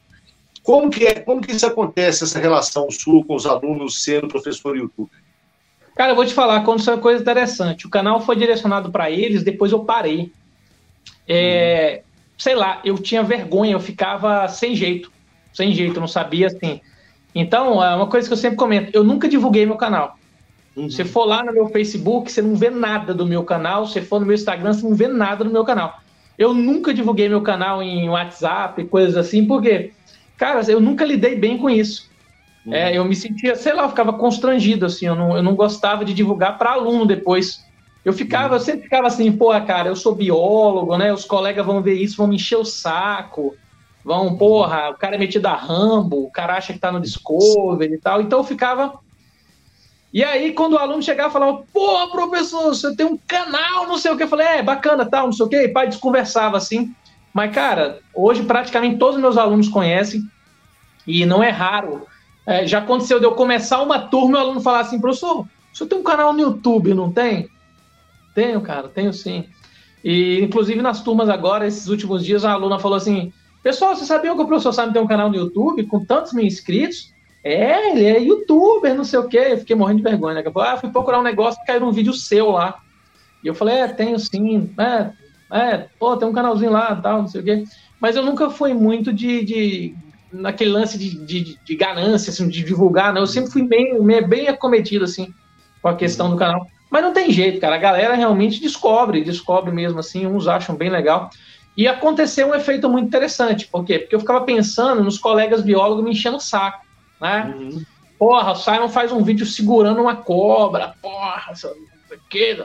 [0.63, 4.77] Como que, é, como que isso acontece, essa relação sua com os alunos sendo professor
[4.77, 5.11] YouTube?
[5.97, 7.89] Cara, eu vou te falar, aconteceu uma coisa interessante.
[7.89, 10.31] O canal foi direcionado para eles, depois eu parei.
[11.27, 12.09] É, hum.
[12.39, 15.11] Sei lá, eu tinha vergonha, eu ficava sem jeito.
[15.53, 16.81] Sem jeito, não sabia assim.
[17.35, 20.17] Então, é uma coisa que eu sempre comento: eu nunca divulguei meu canal.
[20.77, 20.91] Uhum.
[20.91, 23.87] Você for lá no meu Facebook, você não vê nada do meu canal.
[23.87, 26.01] Se for no meu Instagram, você não vê nada do meu canal.
[26.37, 29.93] Eu nunca divulguei meu canal em WhatsApp, coisas assim, porque,
[30.37, 32.11] cara, eu nunca lidei bem com isso.
[32.67, 32.75] Uhum.
[32.75, 36.05] É, eu me sentia, sei lá, eu ficava constrangido, assim, eu não, eu não gostava
[36.05, 37.65] de divulgar para aluno depois.
[38.05, 38.55] Eu ficava, uhum.
[38.55, 41.13] eu sempre ficava assim, pô, cara, eu sou biólogo, né?
[41.13, 43.55] Os colegas vão ver isso, vão me encher o saco.
[44.05, 47.95] Vão, porra, o cara é metido a Rambo, o cara acha que tá no Discovery
[47.95, 48.21] e tal.
[48.21, 48.99] Então eu ficava
[50.15, 53.99] e aí, quando o aluno chegava e falava, pô, professor, você tem um canal, não
[53.99, 56.57] sei o que, eu falei, é, bacana, tal, não sei o que, e pai desconversava
[56.57, 56.95] assim.
[57.33, 60.23] Mas, cara, hoje praticamente todos os meus alunos conhecem,
[61.05, 62.07] e não é raro.
[62.47, 65.85] É, já aconteceu de eu começar uma turma e o aluno falar assim, professor, você
[65.85, 67.49] tem um canal no YouTube, não tem?
[68.37, 69.49] Tenho, cara, tenho sim.
[70.05, 73.33] E, inclusive, nas turmas agora, esses últimos dias, a aluna falou assim,
[73.65, 76.45] pessoal, você sabia que o professor Sabe tem um canal no YouTube com tantos mil
[76.45, 77.14] inscritos?
[77.45, 79.49] É, ele é youtuber, não sei o quê.
[79.51, 80.43] Eu fiquei morrendo de vergonha.
[80.43, 80.53] Né?
[80.57, 82.81] Ah, fui procurar um negócio e caiu um vídeo seu lá.
[83.43, 84.75] E eu falei, é, tenho sim.
[84.79, 85.11] É,
[85.53, 87.65] é, pô, tem um canalzinho lá, tal, não sei o quê.
[88.01, 89.95] Mas eu nunca fui muito de, de
[90.33, 93.21] naquele lance de, de, de, ganância, assim, de divulgar, né?
[93.21, 95.33] Eu sempre fui bem, bem acometido, assim,
[95.83, 96.67] com a questão do canal.
[96.91, 97.75] Mas não tem jeito, cara.
[97.75, 100.27] A galera realmente descobre, descobre mesmo, assim.
[100.27, 101.29] Uns acham bem legal.
[101.77, 103.67] E aconteceu um efeito muito interessante.
[103.67, 103.99] Por quê?
[103.99, 106.84] Porque eu ficava pensando nos colegas biólogos me enchendo o saco
[107.25, 107.55] né?
[107.59, 107.83] Uhum.
[108.19, 111.53] Porra, o Simon faz um vídeo segurando uma cobra, porra,
[112.29, 112.63] que.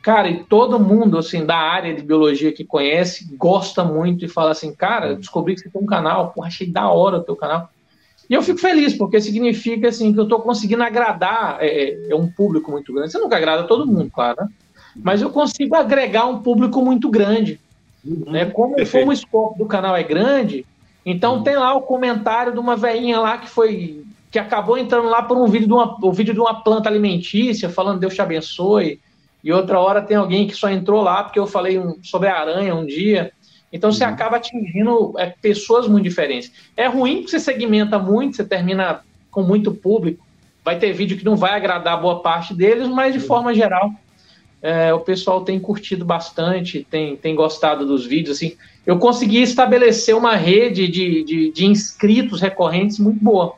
[0.00, 4.52] Cara, e todo mundo, assim, da área de biologia que conhece, gosta muito e fala
[4.52, 7.68] assim, cara, descobri que você tem um canal, porra, achei da hora o teu canal.
[8.30, 12.28] E eu fico feliz, porque significa, assim, que eu tô conseguindo agradar é, é um
[12.28, 13.10] público muito grande.
[13.10, 14.48] Você nunca agrada todo mundo, claro, né?
[14.94, 17.60] Mas eu consigo agregar um público muito grande.
[18.04, 18.46] Uhum, né?
[18.46, 20.64] Como, como o escopo do canal é grande,
[21.06, 21.42] então hum.
[21.44, 25.38] tem lá o comentário de uma veinha lá que foi que acabou entrando lá por
[25.38, 29.00] um vídeo de uma, um vídeo de uma planta alimentícia, falando Deus te abençoe.
[29.42, 32.38] E outra hora tem alguém que só entrou lá porque eu falei um, sobre a
[32.38, 33.32] aranha um dia.
[33.72, 34.10] Então você uhum.
[34.10, 36.52] acaba atingindo é, pessoas muito diferentes.
[36.76, 40.26] É ruim que você segmenta muito, você termina com muito público.
[40.64, 43.26] Vai ter vídeo que não vai agradar boa parte deles, mas de uhum.
[43.26, 43.92] forma geral
[44.60, 48.36] é, o pessoal tem curtido bastante, tem, tem gostado dos vídeos.
[48.36, 53.54] Assim, eu consegui estabelecer uma rede de, de, de inscritos recorrentes muito boa.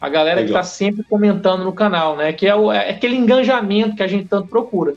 [0.00, 0.44] A galera Legal.
[0.44, 2.32] que está sempre comentando no canal, né?
[2.32, 4.94] Que é, o, é, aquele engajamento que a gente tanto procura.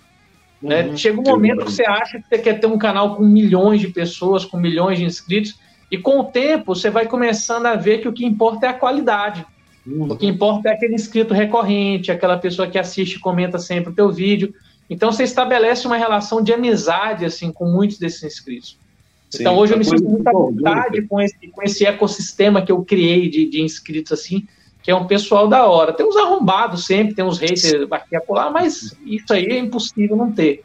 [0.61, 0.83] Né?
[0.83, 0.97] Uhum.
[0.97, 3.89] Chega um momento que você acha que você quer ter um canal com milhões de
[3.89, 5.59] pessoas, com milhões de inscritos,
[5.91, 8.73] e com o tempo você vai começando a ver que o que importa é a
[8.73, 9.45] qualidade.
[9.85, 10.13] Uhum.
[10.13, 13.95] O que importa é aquele inscrito recorrente, aquela pessoa que assiste e comenta sempre o
[13.95, 14.55] teu vídeo.
[14.89, 18.84] Então você estabelece uma relação de amizade assim com muitos desses inscritos.
[19.29, 22.71] Sim, então hoje eu me sinto muito à vontade com esse, com esse ecossistema que
[22.71, 24.47] eu criei de, de inscritos assim,
[24.81, 25.93] que é um pessoal da hora.
[25.93, 30.15] Tem uns arrombados sempre, tem uns haters aqui e acolá, mas isso aí é impossível
[30.15, 30.63] não ter.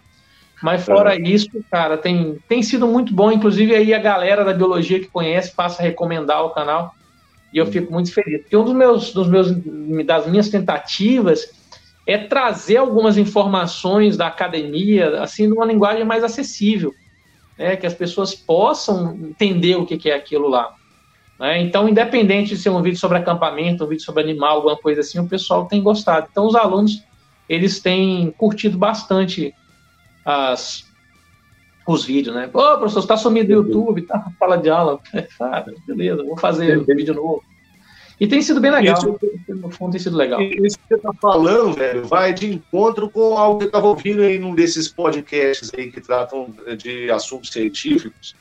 [0.62, 1.20] Mas fora é.
[1.20, 3.32] isso, cara, tem, tem sido muito bom.
[3.32, 6.94] Inclusive aí a galera da biologia que conhece passa a recomendar o canal
[7.52, 8.42] e eu fico muito feliz.
[8.42, 9.50] Porque um dos meus, dos meus
[10.04, 11.50] das minhas tentativas
[12.06, 16.94] é trazer algumas informações da academia, assim, numa linguagem mais acessível,
[17.60, 20.74] né, que as pessoas possam entender o que, que é aquilo lá.
[21.38, 21.60] Né?
[21.60, 25.18] Então, independente de ser um vídeo sobre acampamento, um vídeo sobre animal, alguma coisa assim,
[25.18, 26.26] o pessoal tem gostado.
[26.30, 27.04] Então, os alunos,
[27.46, 29.54] eles têm curtido bastante
[30.24, 30.86] as,
[31.86, 32.46] os vídeos, né?
[32.46, 34.32] Ô, professor, você tá sumido do YouTube, tá?
[34.38, 34.98] Fala de aula.
[35.38, 37.42] Ah, beleza, vou fazer o vídeo novo.
[38.20, 39.00] E tem sido bem legal.
[39.48, 40.42] No fundo, tem sido legal.
[40.42, 44.20] Isso que você tá falando, velho, vai de encontro com algo que eu tava ouvindo
[44.20, 48.36] aí num desses podcasts aí que tratam de assuntos científicos,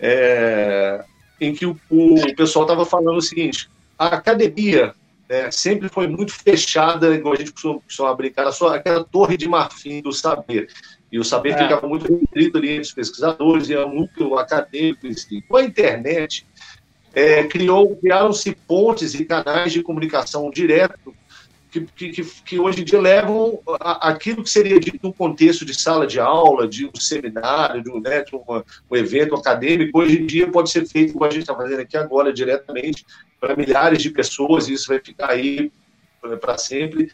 [0.00, 1.04] é,
[1.38, 4.94] em que o, o pessoal tava falando o seguinte: a academia
[5.28, 9.46] né, sempre foi muito fechada, igual a gente costuma, costuma brincar, só aquela torre de
[9.46, 10.68] marfim do saber.
[11.12, 11.58] E o saber é.
[11.58, 15.06] ficava muito restrito ali entre os pesquisadores, e era muito acadêmico.
[15.06, 15.42] Assim.
[15.42, 16.46] Com a internet,
[17.14, 21.14] é, criou, criaram-se pontes e canais de comunicação direto
[21.80, 25.74] que, que, que, hoje em dia levam a, aquilo que seria dito num contexto de
[25.74, 30.20] sala de aula, de um seminário, de um, né, de uma, um evento acadêmico, hoje
[30.20, 33.04] em dia pode ser feito, como a gente está fazendo aqui agora, diretamente
[33.40, 35.72] para milhares de pessoas, e isso vai ficar aí
[36.40, 37.10] para sempre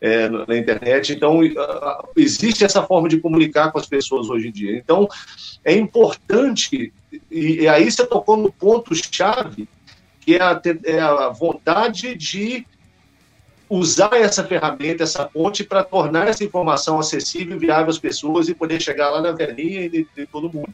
[0.00, 1.12] é, na internet.
[1.12, 1.40] Então,
[2.16, 4.76] existe essa forma de comunicar com as pessoas hoje em dia.
[4.76, 5.08] Então,
[5.64, 6.92] é importante,
[7.30, 9.68] e, aí você tocou no ponto-chave,
[10.20, 12.66] que é a, é a vontade de
[13.68, 18.54] usar essa ferramenta, essa ponte, para tornar essa informação acessível e viável às pessoas e
[18.54, 20.72] poder chegar lá na velhinha de, de todo mundo.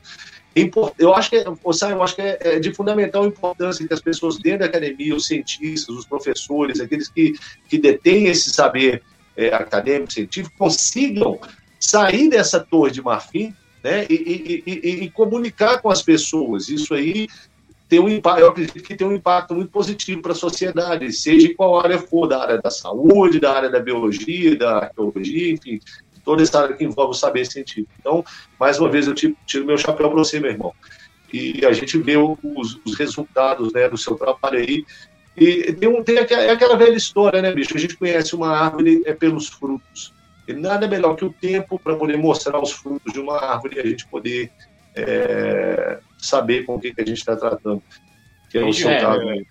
[0.99, 4.39] Eu acho que, é, eu acho que é, é de fundamental importância que as pessoas
[4.39, 7.33] dentro da academia, os cientistas, os professores, aqueles que,
[7.69, 9.03] que detêm esse saber
[9.37, 11.39] é, acadêmico, científico, consigam
[11.79, 16.69] sair dessa torre de marfim né, e, e, e, e, comunicar com as pessoas.
[16.69, 17.27] Isso aí
[17.89, 21.49] tem um impacto, eu acredito que tem um impacto muito positivo para a sociedade, seja
[21.49, 25.81] em qual área for, da área da saúde, da área da biologia, da arqueologia, enfim,
[26.25, 27.93] toda essa área que envolve o saber científico.
[27.99, 28.25] Então,
[28.59, 30.73] mais uma vez, eu tiro, tiro meu chapéu para você, meu irmão.
[31.33, 34.85] E a gente vê os, os resultados né, do seu trabalho aí,
[35.37, 37.77] e tem, um, tem aquela, é aquela velha história, né, bicho?
[37.77, 40.13] A gente conhece uma árvore é pelos frutos.
[40.47, 43.81] E nada melhor que o tempo para poder mostrar os frutos de uma árvore e
[43.81, 44.51] a gente poder
[44.95, 47.83] é, saber com o que, que a gente está tratando.
[48.51, 49.23] Que é o seu caso.
[49.31, 49.43] É,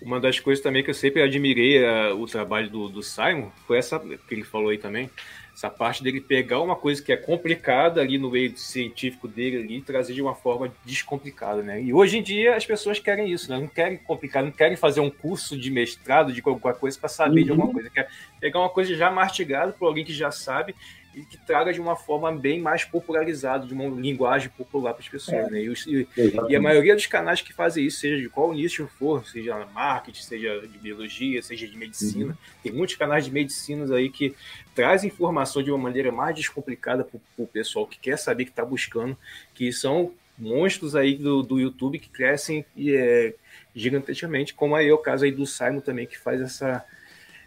[0.00, 3.78] uma das coisas também que eu sempre admirei uh, o trabalho do, do Simon foi
[3.78, 5.10] essa que ele falou aí também,
[5.56, 9.78] essa parte dele pegar uma coisa que é complicada ali no meio científico dele ali,
[9.78, 11.80] e trazer de uma forma descomplicada, né?
[11.80, 13.58] E hoje em dia as pessoas querem isso, né?
[13.58, 17.40] Não querem complicar, não querem fazer um curso de mestrado de alguma coisa para saber
[17.40, 17.44] uhum.
[17.44, 17.72] de alguma uhum.
[17.72, 17.88] coisa.
[17.88, 18.06] Quer
[18.38, 20.74] pegar uma coisa já mastigada por alguém que já sabe
[21.16, 25.08] e que traga de uma forma bem mais popularizada, de uma linguagem popular para as
[25.08, 25.46] pessoas.
[25.46, 25.50] É.
[25.50, 25.62] Né?
[25.62, 26.06] E,
[26.50, 30.22] e, a maioria dos canais que fazem isso, seja de qual nicho for, seja marketing,
[30.22, 32.60] seja de biologia, seja de medicina, uhum.
[32.62, 34.34] tem muitos canais de medicinas aí que
[34.74, 38.64] trazem informação de uma maneira mais descomplicada para o pessoal que quer saber, que está
[38.64, 39.16] buscando,
[39.54, 43.32] que são monstros aí do, do YouTube que crescem é,
[43.74, 46.84] gigantescamente, como aí é o caso aí do Simon também, que faz essa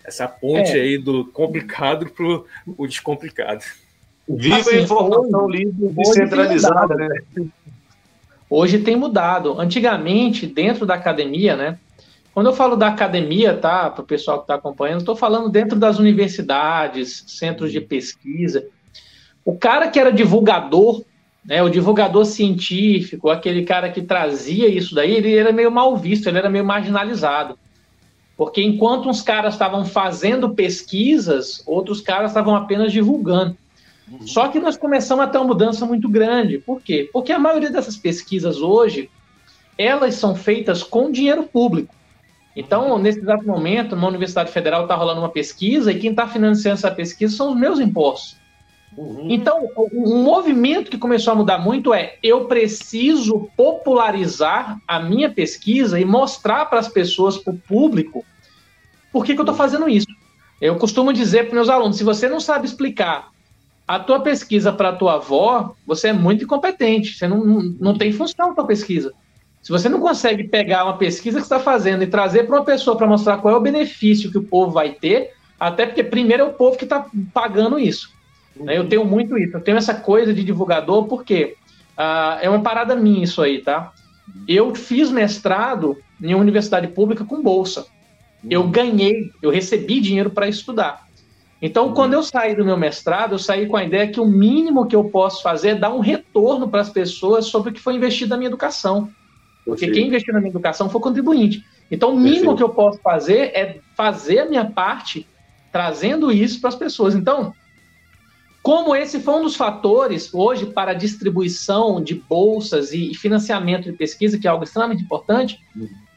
[0.10, 0.82] essa ponte é.
[0.82, 3.64] aí do complicado para o descomplicado.
[4.28, 7.08] Viva assim, a informação livre e descentralizada, né?
[8.50, 9.60] Hoje tem mudado.
[9.60, 11.80] Antigamente, dentro da academia, né?
[12.34, 13.90] Quando eu falo da academia, tá?
[13.90, 18.68] Para o pessoal que está acompanhando, estou falando dentro das universidades, centros de pesquisa.
[19.46, 21.04] O cara que era divulgador,
[21.46, 21.62] né?
[21.64, 26.38] O divulgador científico, aquele cara que trazia isso daí, ele era meio mal visto, ele
[26.38, 27.58] era meio marginalizado.
[28.40, 33.58] Porque enquanto uns caras estavam fazendo pesquisas, outros caras estavam apenas divulgando.
[34.10, 34.26] Uhum.
[34.26, 36.58] Só que nós começamos a ter uma mudança muito grande.
[36.58, 37.10] Por quê?
[37.12, 39.10] Porque a maioria dessas pesquisas hoje,
[39.78, 41.94] elas são feitas com dinheiro público.
[42.56, 46.78] Então, nesse exato momento, na Universidade Federal está rolando uma pesquisa e quem está financiando
[46.78, 48.38] essa pesquisa são os meus impostos.
[49.00, 49.28] Uhum.
[49.30, 55.98] Então, um movimento que começou a mudar muito é eu preciso popularizar a minha pesquisa
[55.98, 58.26] e mostrar para as pessoas, para o público,
[59.10, 60.08] por que, que eu estou fazendo isso.
[60.60, 63.30] Eu costumo dizer para meus alunos: se você não sabe explicar
[63.88, 67.98] a tua pesquisa para a tua avó, você é muito incompetente, você não, não, não
[67.98, 69.14] tem função a pesquisa.
[69.62, 72.98] Se você não consegue pegar uma pesquisa que está fazendo e trazer para uma pessoa
[72.98, 76.46] para mostrar qual é o benefício que o povo vai ter, até porque primeiro é
[76.46, 78.19] o povo que está pagando isso.
[78.60, 78.78] Né?
[78.78, 81.56] Eu tenho muito isso, eu tenho essa coisa de divulgador, porque
[81.98, 83.94] uh, é uma parada minha isso aí, tá?
[84.48, 87.88] Eu fiz mestrado em uma universidade pública com bolsa.
[88.50, 91.08] Eu ganhei, eu recebi dinheiro para estudar.
[91.62, 94.88] Então, quando eu saí do meu mestrado, eu saí com a ideia que o mínimo
[94.88, 97.96] que eu posso fazer é dar um retorno para as pessoas sobre o que foi
[97.96, 99.10] investido na minha educação.
[99.66, 101.64] Porque quem investiu na minha educação foi contribuinte.
[101.92, 105.28] Então, o mínimo que eu posso fazer é fazer a minha parte
[105.72, 107.14] trazendo isso para as pessoas.
[107.14, 107.54] Então,
[108.62, 113.98] como esse foi um dos fatores hoje para a distribuição de bolsas e financiamento de
[113.98, 115.60] pesquisa, que é algo extremamente importante,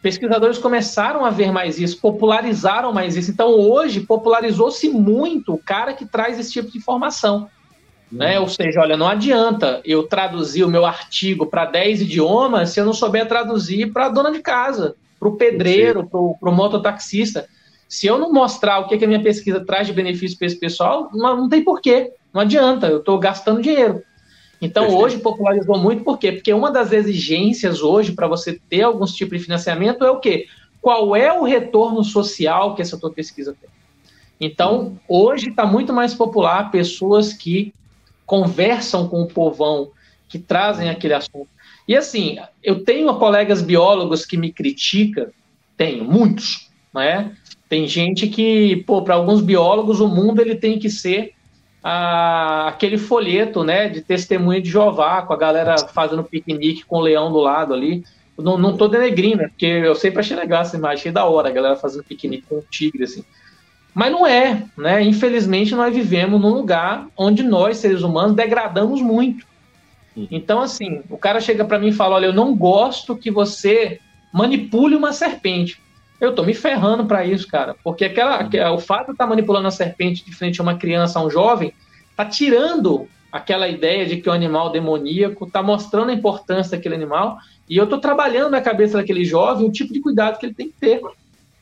[0.02, 3.31] pesquisadores começaram a ver mais isso, popularizaram mais isso.
[3.31, 7.48] Então, hoje, popularizou-se muito o cara que traz esse tipo de informação.
[8.11, 8.38] Né?
[8.38, 12.85] Ou seja, olha, não adianta eu traduzir o meu artigo para 10 idiomas se eu
[12.85, 17.48] não souber traduzir para a dona de casa, para o pedreiro, para o mototaxista.
[17.88, 20.57] Se eu não mostrar o que, que a minha pesquisa traz de benefício para esse
[20.59, 22.12] pessoal, não, não tem porquê.
[22.33, 24.03] Não adianta, eu estou gastando dinheiro.
[24.61, 25.05] Então, Perfeito.
[25.05, 26.33] hoje popularizou muito, por quê?
[26.33, 30.47] Porque uma das exigências hoje para você ter alguns tipos de financiamento é o quê?
[30.81, 33.68] Qual é o retorno social que essa tua pesquisa tem?
[34.40, 37.73] Então, hoje está muito mais popular pessoas que
[38.25, 39.90] conversam com o povão,
[40.29, 41.49] que trazem aquele assunto.
[41.87, 45.27] E assim, eu tenho colegas biólogos que me criticam,
[45.77, 47.37] tenho muitos, né?
[47.68, 51.35] Tem gente que, pô, para alguns biólogos o mundo ele tem que ser
[51.83, 57.01] ah, aquele folheto, né, de testemunho de Jeová, com a galera fazendo piquenique com o
[57.01, 58.05] leão do lado ali.
[58.38, 61.49] não, não tô denegrindo, né, porque eu sempre achei legal essa imagem, achei da hora,
[61.49, 63.25] a galera fazendo piquenique com o tigre, assim.
[63.95, 65.03] Mas não é, né?
[65.03, 69.47] Infelizmente nós vivemos num lugar onde nós, seres humanos, degradamos muito.
[70.16, 70.29] Uhum.
[70.31, 74.01] Então, assim, o cara chega para mim e fala: Olha, eu não gosto que você
[74.33, 75.81] manipule uma serpente.
[76.22, 77.74] Eu tô me ferrando para isso, cara.
[77.82, 78.74] Porque aquela, uhum.
[78.76, 81.28] o fato de estar tá manipulando a serpente de frente a uma criança, a um
[81.28, 81.74] jovem,
[82.16, 87.38] tá tirando aquela ideia de que o animal demoníaco tá mostrando a importância daquele animal.
[87.68, 90.68] E eu tô trabalhando na cabeça daquele jovem o tipo de cuidado que ele tem
[90.68, 91.02] que ter.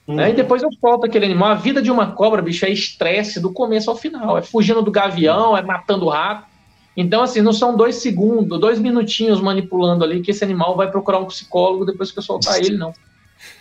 [0.07, 0.17] Uhum.
[0.17, 0.29] Né?
[0.29, 1.53] E depois eu solto aquele animal.
[1.53, 4.37] A vida de uma cobra, bicho, é estresse do começo ao final.
[4.37, 6.45] É fugindo do gavião, é matando o rato.
[6.95, 11.19] Então, assim, não são dois segundos, dois minutinhos manipulando ali que esse animal vai procurar
[11.19, 12.93] um psicólogo depois que eu soltar ele, não.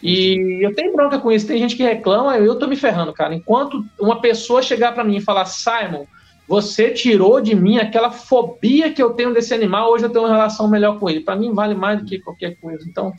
[0.01, 1.47] E eu tenho bronca com isso.
[1.47, 3.33] Tem gente que reclama, eu tô me ferrando, cara.
[3.33, 6.05] Enquanto uma pessoa chegar para mim e falar, Simon,
[6.47, 10.33] você tirou de mim aquela fobia que eu tenho desse animal, hoje eu tenho uma
[10.33, 11.19] relação melhor com ele.
[11.19, 12.85] Para mim vale mais do que qualquer coisa.
[12.87, 13.13] Então,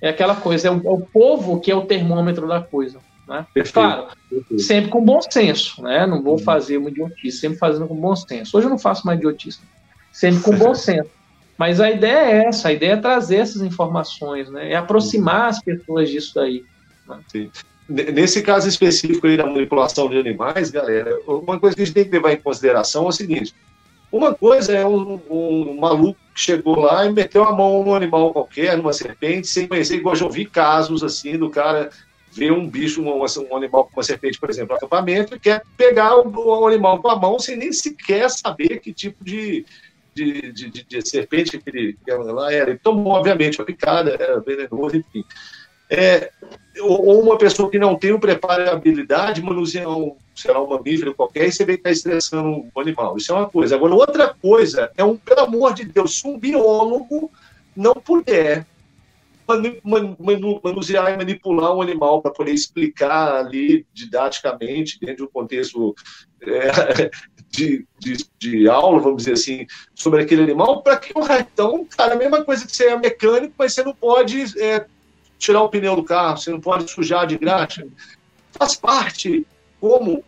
[0.00, 2.98] é aquela coisa, é o, é o povo que é o termômetro da coisa.
[3.26, 3.44] Né?
[3.52, 4.62] Perfeito, claro, perfeito.
[4.62, 6.06] sempre com bom senso, né?
[6.06, 8.56] Não vou fazer uma idiotice, sempre fazendo com bom senso.
[8.56, 9.60] Hoje eu não faço mais idiotice,
[10.12, 11.10] sempre com bom senso.
[11.58, 14.72] Mas a ideia é essa, a ideia é trazer essas informações, né?
[14.72, 16.64] É aproximar as pessoas disso daí.
[17.08, 17.48] Né?
[17.88, 22.04] Nesse caso específico aí da manipulação de animais, galera, uma coisa que a gente tem
[22.04, 23.54] que levar em consideração é o seguinte:
[24.10, 28.32] uma coisa é um, um, maluco que chegou lá e meteu a mão num animal
[28.32, 31.90] qualquer, numa serpente, sem conhecer, igual já ouvi casos assim do cara
[32.32, 35.62] ver um bicho, um, um animal com uma serpente, por exemplo, no acampamento, e quer
[35.76, 39.64] pegar o, o, animal com a mão sem nem sequer saber que tipo de,
[40.16, 41.98] de, de, de, de serpente que aquele
[42.32, 42.70] lá era.
[42.70, 45.24] Ele tomou, obviamente, uma picada, era venenoso, enfim.
[45.88, 46.32] É,
[46.80, 50.52] ou uma pessoa que não tem o preparo e a habilidade de manusear um, sei
[50.52, 53.16] lá, um mamífero qualquer e você vem estar estressando o animal.
[53.16, 53.76] Isso é uma coisa.
[53.76, 57.30] Agora, outra coisa é um, pelo amor de Deus, se um biólogo
[57.76, 58.66] não puder
[60.62, 65.94] manusear e manipular um animal para poder explicar ali didaticamente, dentro de um contexto
[66.42, 67.10] é,
[67.50, 72.14] de, de, de, aula, vamos dizer assim, sobre aquele animal, para que um então, cara,
[72.14, 74.84] a mesma coisa que você é mecânico, mas você não pode é,
[75.38, 77.86] tirar o pneu do carro, você não pode sujar de graxa.
[78.52, 79.46] Faz parte.
[79.80, 80.24] Como?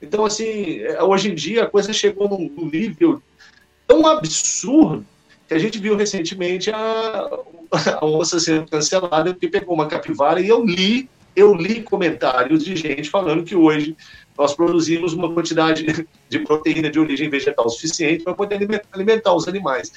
[0.00, 3.22] Então, assim, é, hoje em dia a coisa chegou num nível
[3.86, 5.04] tão absurdo
[5.46, 7.28] que a gente viu recentemente a,
[8.00, 12.74] a moça sendo cancelada porque pegou uma capivara e eu li, eu li comentários de
[12.76, 13.96] gente falando que hoje
[14.36, 19.92] nós produzimos uma quantidade de proteína de origem vegetal suficiente para poder alimentar os animais.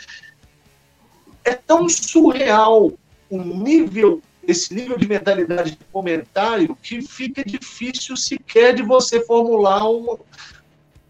[1.44, 2.92] É tão surreal
[3.30, 9.90] o nível esse nível de mentalidade de comentário que fica difícil sequer de você formular
[9.90, 10.18] um,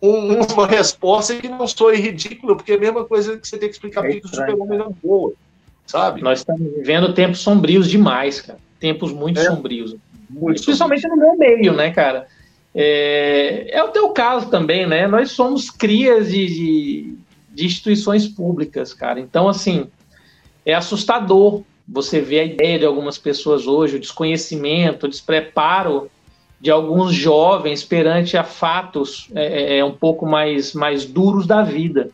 [0.01, 3.69] um, uma resposta que não soe ridícula, porque é a mesma coisa que você tem
[3.69, 5.33] que explicar é porque o super-homem não voa,
[5.85, 6.21] sabe?
[6.21, 8.59] Nós estamos vivendo tempos sombrios demais, cara.
[8.79, 9.95] Tempos muito é, sombrios.
[10.29, 11.19] Muito Principalmente sombrio.
[11.19, 12.27] no meu meio, né, cara?
[12.75, 15.07] É, é, o teu caso também, né?
[15.07, 17.17] Nós somos crias de, de,
[17.53, 19.19] de instituições públicas, cara.
[19.19, 19.87] Então, assim,
[20.65, 26.11] é assustador você vê a ideia de algumas pessoas hoje, o desconhecimento, o despreparo
[26.59, 31.61] de alguns jovens perante a fatos é, é, é um pouco mais, mais duros da
[31.61, 32.09] vida.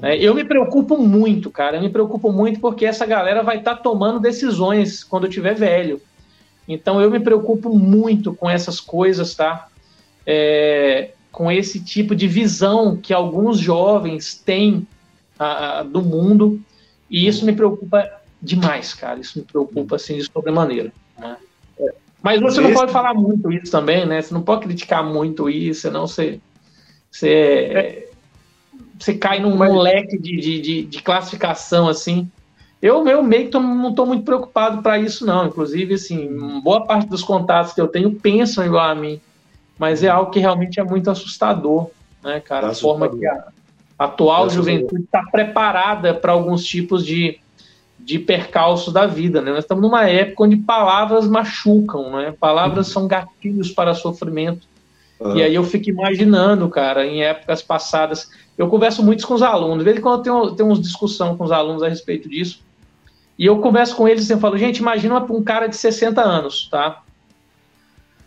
[0.00, 3.76] É, eu me preocupo muito, cara, eu me preocupo muito porque essa galera vai estar
[3.76, 6.00] tá tomando decisões quando eu tiver velho.
[6.68, 9.68] Então eu me preocupo muito com essas coisas, tá?
[10.24, 14.86] É, com esse tipo de visão que alguns jovens têm
[15.38, 16.60] a, a, do mundo,
[17.10, 18.08] e isso me preocupa
[18.40, 19.18] demais, cara.
[19.18, 20.92] Isso me preocupa assim de sobremaneira.
[21.18, 21.36] Né?
[22.22, 24.22] Mas você não pode falar muito isso também, né?
[24.22, 26.40] Você não pode criticar muito isso, senão você,
[27.10, 28.08] você,
[28.98, 32.30] você cai num, num leque de, de, de, classificação assim.
[32.80, 35.46] Eu, eu meio que tô, não estou muito preocupado para isso, não.
[35.46, 39.20] Inclusive, assim, boa parte dos contatos que eu tenho pensam igual a mim.
[39.78, 41.90] Mas é algo que realmente é muito assustador,
[42.22, 42.68] né, cara?
[42.68, 43.46] a forma que a,
[43.98, 47.40] A atual juventude está preparada para alguns tipos de,
[48.04, 49.40] de percalço da vida.
[49.40, 49.50] Né?
[49.50, 52.34] Nós estamos numa época onde palavras machucam, né?
[52.38, 54.66] palavras são gatilhos para sofrimento.
[55.20, 55.36] Uhum.
[55.36, 58.28] E aí eu fico imaginando, cara, em épocas passadas.
[58.58, 61.36] Eu converso muito com os alunos, de vez em quando eu tenho, tenho uns discussão
[61.36, 62.60] com os alunos a respeito disso.
[63.38, 67.02] E eu converso com eles e falo, gente, imagina um cara de 60 anos, tá?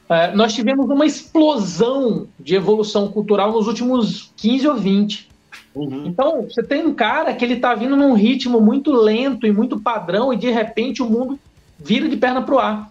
[0.09, 5.29] É, nós tivemos uma explosão de evolução cultural nos últimos 15 ou 20.
[5.75, 6.05] Uhum.
[6.07, 9.79] Então, você tem um cara que ele tá vindo num ritmo muito lento e muito
[9.79, 11.37] padrão e de repente o mundo
[11.77, 12.89] vira de perna pro ar.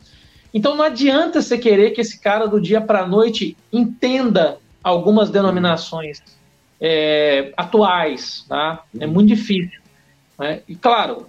[0.52, 6.22] Então não adianta você querer que esse cara do dia para noite entenda algumas denominações
[6.80, 8.84] é, atuais, tá?
[9.00, 9.80] É muito difícil.
[10.38, 10.60] Né?
[10.68, 11.26] E claro,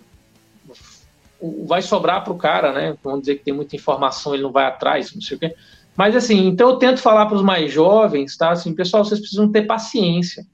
[1.65, 2.95] vai sobrar para o cara, né?
[3.03, 5.55] Vamos dizer que tem muita informação, ele não vai atrás, não sei o quê.
[5.95, 8.51] Mas assim, então eu tento falar para os mais jovens, tá?
[8.51, 10.45] Assim, pessoal, vocês precisam ter paciência.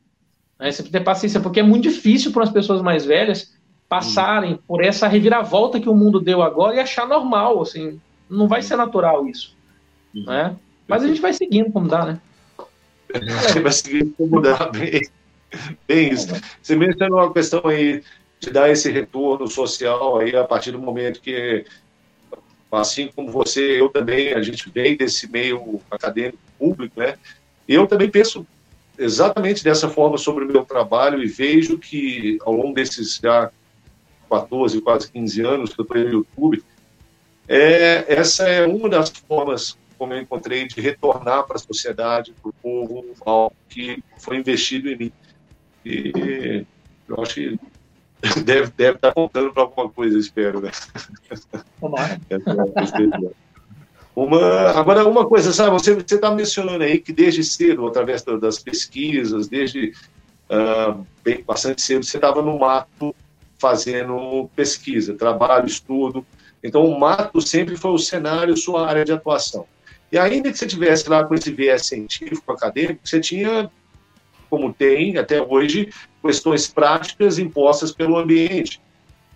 [0.61, 0.71] Né?
[0.71, 3.51] Você precisa ter paciência, porque é muito difícil para as pessoas mais velhas
[3.89, 7.99] passarem por essa reviravolta que o mundo deu agora e achar normal, assim,
[8.29, 9.57] não vai ser natural isso,
[10.15, 10.23] uhum.
[10.25, 10.55] né?
[10.87, 12.21] Mas a gente vai seguindo como dá, né?
[13.61, 15.01] vai seguindo como dá, bem,
[15.87, 16.27] bem isso.
[16.61, 18.03] Você uma questão aí
[18.39, 21.65] de dar esse retorno social aí a partir do momento que,
[22.71, 27.15] assim como você, eu também, a gente vem desse meio acadêmico público, né?
[27.67, 28.45] Eu também penso
[29.01, 33.51] exatamente dessa forma sobre o meu trabalho e vejo que ao longo desses já
[34.29, 36.63] 14, quase 15 anos que eu estou no YouTube,
[37.47, 42.49] é, essa é uma das formas como eu encontrei de retornar para a sociedade, para
[42.49, 45.11] o povo, algo que foi investido em mim.
[45.85, 46.65] E
[47.07, 47.59] eu acho que
[48.43, 50.71] deve, deve estar contando para alguma coisa, espero, né?
[54.15, 59.47] Uma, agora, uma coisa, sabe, você está mencionando aí que desde cedo, através das pesquisas,
[59.47, 59.93] desde
[60.49, 63.15] uh, bem, bastante cedo, você estava no mato
[63.57, 66.25] fazendo pesquisa, trabalho, estudo.
[66.63, 69.65] Então, o mato sempre foi o cenário, sua área de atuação.
[70.11, 73.71] E ainda que você tivesse lá com esse viés científico, acadêmico, você tinha,
[74.49, 75.89] como tem até hoje,
[76.21, 78.81] questões práticas impostas pelo ambiente.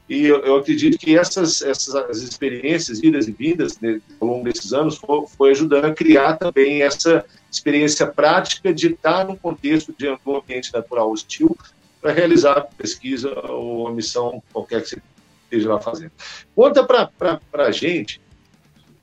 [0.08, 4.72] E eu, eu, acredito que essas, essas experiências, idas e vindas, né, ao longo desses
[4.72, 10.08] anos, foi, foi, ajudando a criar também essa experiência prática de estar num contexto de
[10.08, 11.58] um ambiente natural hostil
[11.99, 15.01] para realizar pesquisa ou missão qualquer que você
[15.45, 16.12] esteja lá fazendo.
[16.56, 18.22] Conta para a gente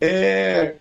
[0.00, 0.76] é,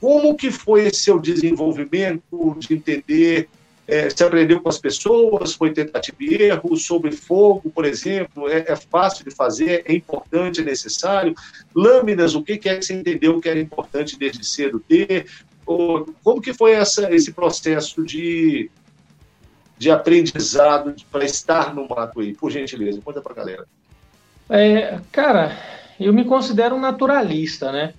[0.00, 3.48] como que foi esse seu desenvolvimento de entender
[3.88, 8.66] é, se aprendeu com as pessoas, foi tentativa e erro, sobre fogo, por exemplo, é,
[8.68, 11.34] é, fácil de fazer, é importante, é necessário.
[11.74, 15.26] Lâminas, o que, que é que você entendeu que era importante desde cedo ter?
[15.64, 18.70] Ou, como que foi essa, esse processo de,
[19.78, 22.34] de aprendizado para estar no mato aí?
[22.34, 23.66] Por gentileza, conta para a galera.
[24.50, 25.56] É, cara,
[25.98, 27.94] eu me considero um naturalista, né?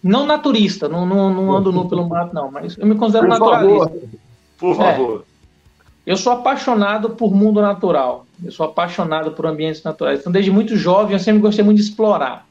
[0.00, 3.38] Não naturista, não, não, não ando nu pelo mato, não, mas eu me considero Por
[3.38, 3.88] naturalista.
[3.88, 4.19] Favor.
[4.60, 5.24] Por favor.
[5.26, 6.10] É.
[6.12, 8.26] Eu sou apaixonado por mundo natural.
[8.44, 10.20] Eu sou apaixonado por ambientes naturais.
[10.20, 12.46] Então, desde muito jovem, eu sempre gostei muito de explorar.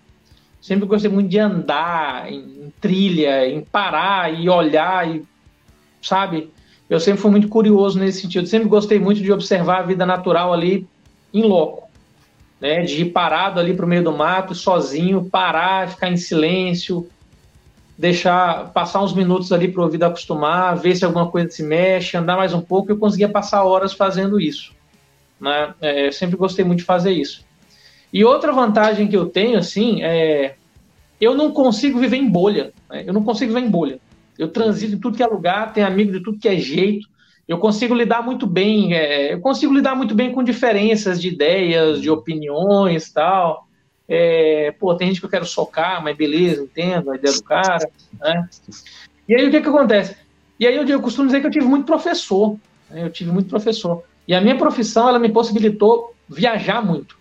[0.62, 5.24] Sempre gostei muito de andar em, em trilha, em parar e olhar e,
[6.02, 6.52] sabe?
[6.90, 8.48] Eu sempre fui muito curioso nesse sentido.
[8.48, 10.88] Sempre gostei muito de observar a vida natural ali
[11.34, 11.88] em loco.
[12.60, 17.08] Né, de ir parado ali para o meio do mato, sozinho, parar, ficar em silêncio,
[18.00, 22.16] deixar passar uns minutos ali para o ouvido acostumar, ver se alguma coisa se mexe,
[22.16, 22.90] andar mais um pouco.
[22.90, 24.72] Eu conseguia passar horas fazendo isso.
[25.38, 25.74] Né?
[25.82, 27.44] É, sempre gostei muito de fazer isso.
[28.14, 30.56] E outra vantagem que eu tenho, assim, é
[31.20, 32.72] eu não consigo viver em bolha.
[32.90, 33.04] Né?
[33.06, 34.00] Eu não consigo viver em bolha.
[34.38, 37.06] Eu transito em tudo que é lugar, tenho amigo de tudo que é jeito.
[37.46, 38.94] Eu consigo lidar muito bem.
[38.94, 43.68] É, eu consigo lidar muito bem com diferenças de ideias, de opiniões, tal.
[44.12, 47.88] É, pô, tem gente que eu quero socar, mas beleza, entendo a ideia do cara,
[48.20, 48.50] né?
[49.28, 50.18] E aí o que que acontece?
[50.60, 52.58] E aí eu, eu costumo dizer que eu tive muito professor,
[52.90, 53.04] né?
[53.04, 54.04] eu tive muito professor.
[54.28, 57.16] E a minha profissão, ela me possibilitou viajar muito,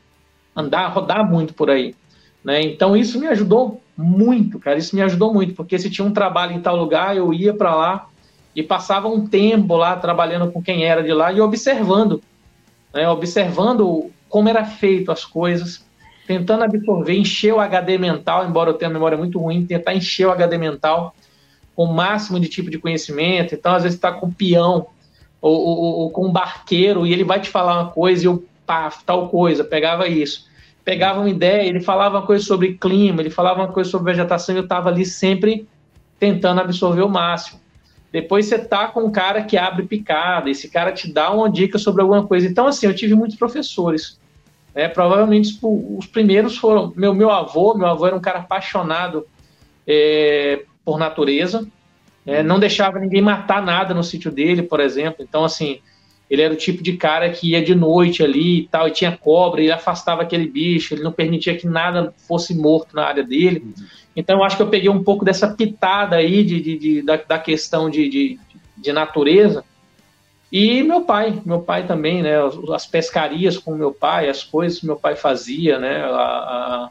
[0.57, 1.95] andar, rodar muito por aí,
[2.43, 2.63] né?
[2.63, 6.53] Então isso me ajudou muito, cara, isso me ajudou muito, porque se tinha um trabalho
[6.53, 8.09] em tal lugar, eu ia para lá
[8.57, 12.23] e passava um tempo lá trabalhando com quem era de lá e observando,
[12.95, 13.09] né?
[13.09, 15.85] observando como era feito as coisas,
[16.29, 20.31] tentando absorver, encher o HD mental, embora eu tenha memória muito ruim, tentar encher o
[20.31, 21.17] HD mental
[21.75, 23.55] com o máximo de tipo de conhecimento.
[23.55, 24.89] Então, às vezes, está com um peão
[25.41, 28.45] ou, ou, ou, com um barqueiro e ele vai te falar uma coisa e eu,
[28.67, 30.47] pá, tal coisa, pegava isso.
[30.85, 34.55] Pegava uma ideia, ele falava uma coisa sobre clima, ele falava uma coisa sobre vegetação
[34.55, 35.67] e eu estava ali sempre
[36.21, 37.59] tentando absorver o máximo.
[38.13, 41.79] depois você tá com um cara que abre picada, esse cara te dá uma dica
[41.79, 42.47] sobre alguma coisa.
[42.47, 44.19] Então, assim, eu tive muitos professores.
[44.79, 44.87] Né?
[44.87, 49.27] Provavelmente os primeiros foram meu, meu avô, meu avô era um cara apaixonado
[49.85, 51.67] é, por natureza,
[52.25, 55.27] é, não deixava ninguém matar nada no sítio dele, por exemplo.
[55.29, 55.81] Então, assim,
[56.31, 59.17] ele era o tipo de cara que ia de noite ali e tal, e tinha
[59.17, 63.65] cobra, e afastava aquele bicho, ele não permitia que nada fosse morto na área dele.
[63.65, 63.85] Uhum.
[64.15, 67.17] Então, eu acho que eu peguei um pouco dessa pitada aí de, de, de da,
[67.17, 68.39] da, questão de, de,
[68.77, 69.65] de, natureza.
[70.51, 72.37] E meu pai, meu pai também, né?
[72.75, 76.05] As pescarias com meu pai, as coisas que meu pai fazia, né?
[76.05, 76.91] A, a,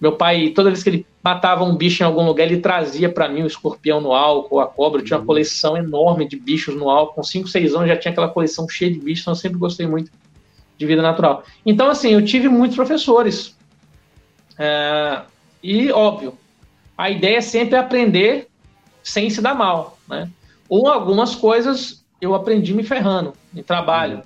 [0.00, 3.28] meu pai, toda vez que ele matava um bicho em algum lugar, ele trazia para
[3.28, 5.00] mim o escorpião no álcool, a cobra.
[5.00, 5.26] Eu tinha uma uhum.
[5.26, 7.14] coleção enorme de bichos no álcool.
[7.14, 9.86] Com 5, 6 anos já tinha aquela coleção cheia de bichos, então eu sempre gostei
[9.86, 10.12] muito
[10.78, 11.42] de vida natural.
[11.64, 13.56] Então, assim, eu tive muitos professores.
[14.56, 15.22] É,
[15.62, 16.36] e, óbvio,
[16.96, 18.48] a ideia é sempre aprender
[19.02, 20.30] sem se dar mal, né?
[20.68, 24.22] Ou algumas coisas eu aprendi me ferrando em trabalho,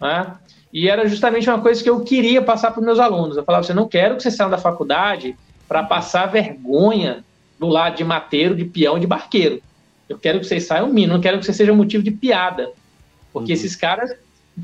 [0.00, 0.08] uhum.
[0.08, 0.34] né?
[0.72, 3.36] E era justamente uma coisa que eu queria passar para os meus alunos.
[3.36, 5.36] Eu falava assim, não quero que vocês saiam da faculdade
[5.68, 7.24] para passar vergonha
[7.60, 9.62] do lado de mateiro, de peão, de barqueiro.
[10.08, 12.72] Eu quero que vocês saiam mínimo, não quero que você seja motivo de piada.
[13.32, 13.54] Porque uhum.
[13.56, 14.16] esses caras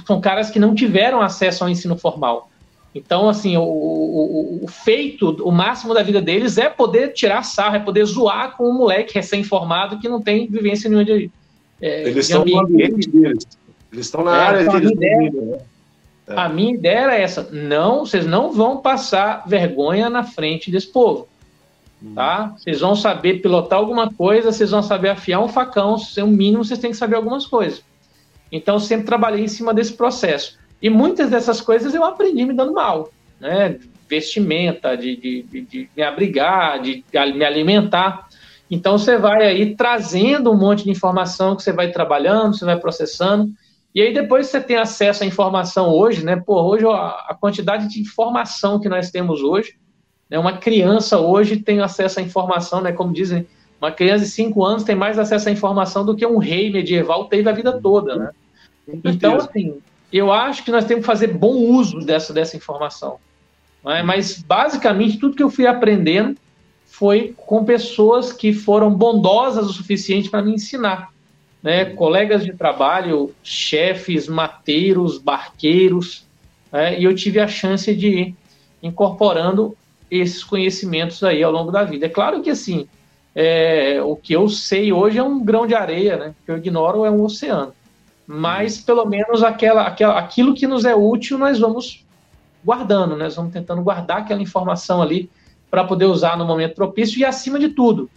[0.06, 2.50] são caras que não tiveram acesso ao ensino formal.
[2.94, 7.76] Então, assim, o, o, o, feito, o máximo da vida deles é poder tirar sarro,
[7.76, 11.30] é poder zoar com um moleque recém-formado que não tem vivência nenhuma de.
[11.80, 13.46] É, eles estão no ambiente deles.
[13.92, 15.34] Eles estão na é, área então deles.
[16.28, 16.36] É.
[16.36, 21.28] A minha ideia era essa: não, vocês não vão passar vergonha na frente desse povo.
[22.02, 22.14] Hum.
[22.14, 22.54] Tá?
[22.56, 26.64] Vocês vão saber pilotar alguma coisa, vocês vão saber afiar um facão, se o mínimo,
[26.64, 27.82] vocês têm que saber algumas coisas.
[28.50, 30.58] Então, eu sempre trabalhei em cima desse processo.
[30.82, 33.78] E muitas dessas coisas eu aprendi me dando mal, né?
[34.08, 37.04] Vestimenta, de, de, de, de me abrigar, de
[37.34, 38.28] me alimentar.
[38.70, 42.78] Então, você vai aí trazendo um monte de informação que você vai trabalhando, você vai
[42.78, 43.50] processando.
[43.92, 46.36] E aí depois você tem acesso à informação hoje, né?
[46.36, 49.74] Pô, hoje a quantidade de informação que nós temos hoje,
[50.30, 50.38] né?
[50.38, 52.92] Uma criança hoje tem acesso à informação, né?
[52.92, 53.48] Como dizem,
[53.80, 57.24] uma criança de 5 anos tem mais acesso à informação do que um rei medieval
[57.24, 58.30] teve a vida toda, né?
[59.04, 59.78] Então, assim,
[60.12, 63.18] eu acho que nós temos que fazer bom uso dessa, dessa informação.
[63.84, 64.02] Né?
[64.02, 66.36] Mas, basicamente, tudo que eu fui aprendendo
[67.00, 71.10] foi com pessoas que foram bondosas o suficiente para me ensinar
[71.62, 76.26] né, colegas de trabalho, chefes, mateiros, barqueiros,
[76.70, 78.36] né, e eu tive a chance de ir
[78.82, 79.74] incorporando
[80.10, 82.04] esses conhecimentos aí ao longo da vida.
[82.04, 82.86] É claro que assim,
[83.34, 86.28] é, o que eu sei hoje é um grão de areia, né?
[86.28, 87.72] O que eu ignoro é um oceano.
[88.26, 92.04] Mas pelo menos aquela, aquela, aquilo que nos é útil nós vamos
[92.62, 93.24] guardando, né?
[93.24, 95.30] nós vamos tentando guardar aquela informação ali
[95.70, 98.10] para poder usar no momento propício e acima de tudo,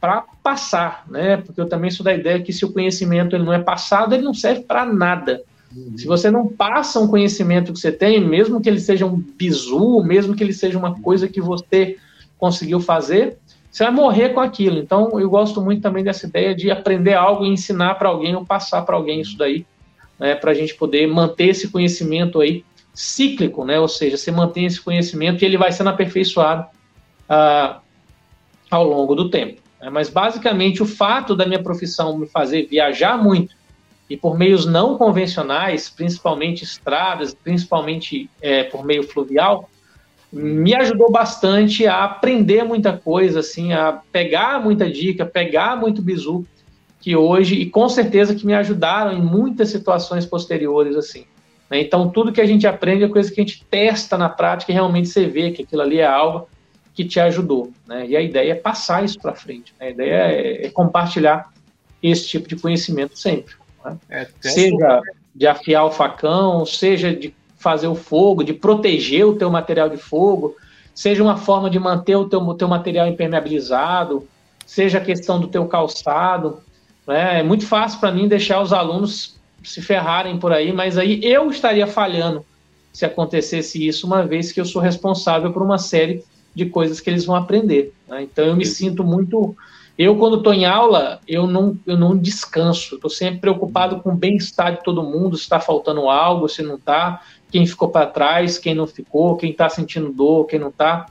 [0.00, 1.36] para passar, né?
[1.36, 4.24] Porque eu também sou da ideia que se o conhecimento ele não é passado, ele
[4.24, 5.42] não serve para nada.
[5.74, 5.96] Uhum.
[5.96, 10.02] Se você não passa um conhecimento que você tem, mesmo que ele seja um bizu,
[10.02, 11.96] mesmo que ele seja uma coisa que você
[12.36, 13.38] conseguiu fazer,
[13.70, 14.78] você vai morrer com aquilo.
[14.78, 18.44] Então, eu gosto muito também dessa ideia de aprender algo e ensinar para alguém ou
[18.44, 19.66] passar para alguém isso daí,
[20.18, 20.34] né?
[20.34, 23.78] Para a gente poder manter esse conhecimento aí cíclico, né?
[23.78, 26.66] Ou seja, você mantém esse conhecimento e ele vai sendo aperfeiçoado
[27.28, 27.80] ah,
[28.70, 29.60] ao longo do tempo.
[29.80, 29.90] Né?
[29.90, 33.56] Mas basicamente o fato da minha profissão me fazer viajar muito
[34.08, 39.68] e por meios não convencionais, principalmente estradas, principalmente é, por meio fluvial,
[40.32, 46.46] me ajudou bastante a aprender muita coisa, assim, a pegar muita dica, pegar muito bizu,
[47.00, 51.24] que hoje, e com certeza que me ajudaram em muitas situações posteriores, assim.
[51.70, 51.80] Né?
[51.80, 54.74] Então, tudo que a gente aprende é coisa que a gente testa na prática e
[54.74, 56.48] realmente você vê que aquilo ali é algo
[56.98, 57.70] que te ajudou.
[57.86, 58.08] Né?
[58.08, 59.72] E a ideia é passar isso para frente.
[59.78, 59.86] Né?
[59.86, 61.48] A ideia é, é, compartilhar
[62.02, 63.54] esse tipo de conhecimento sempre.
[63.84, 63.96] Né?
[64.10, 65.00] É, seja
[65.32, 69.96] de afiar o facão, seja de fazer o fogo, de proteger o teu material de
[69.96, 70.56] fogo,
[70.92, 74.26] seja uma forma de manter o teu, teu material impermeabilizado,
[74.66, 76.58] seja a questão do teu calçado.
[77.06, 77.38] Né?
[77.38, 81.48] É muito fácil para mim deixar os alunos se ferrarem por aí, mas aí eu
[81.48, 82.44] estaria falhando
[82.92, 86.24] se acontecesse isso, uma vez que eu sou responsável por uma série
[86.58, 87.94] de coisas que eles vão aprender.
[88.08, 88.22] Né?
[88.22, 89.56] Então eu me sinto muito.
[89.96, 92.96] Eu, quando estou em aula, eu não, eu não descanso.
[92.96, 96.76] Estou sempre preocupado com o bem-estar de todo mundo, se está faltando algo, se não
[96.76, 101.06] está, quem ficou para trás, quem não ficou, quem está sentindo dor, quem não está.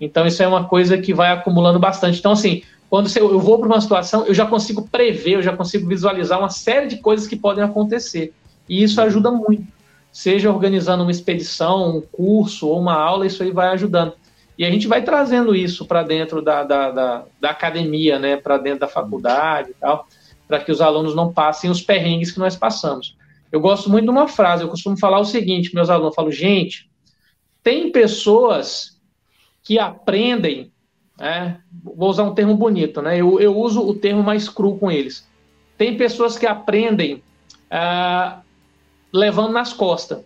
[0.00, 2.18] Então, isso é uma coisa que vai acumulando bastante.
[2.18, 5.86] Então, assim, quando eu vou para uma situação, eu já consigo prever, eu já consigo
[5.86, 8.32] visualizar uma série de coisas que podem acontecer.
[8.66, 9.66] E isso ajuda muito.
[10.10, 14.14] Seja organizando uma expedição, um curso ou uma aula, isso aí vai ajudando.
[14.60, 18.58] E a gente vai trazendo isso para dentro da, da, da, da, academia, né, para
[18.58, 20.06] dentro da faculdade e tal.
[20.46, 23.16] para que os alunos não passem os perrengues que nós passamos.
[23.50, 26.30] Eu gosto muito de uma frase, eu costumo falar o seguinte, meus alunos, eu falo,
[26.30, 26.90] gente,
[27.62, 29.00] tem pessoas
[29.62, 30.70] que aprendem,
[31.18, 34.90] né, vou usar um termo bonito, né, eu, eu uso o termo mais cru com
[34.90, 35.26] eles.
[35.78, 37.22] Tem pessoas que aprendem
[37.70, 38.42] ah,
[39.10, 40.22] levando nas costas.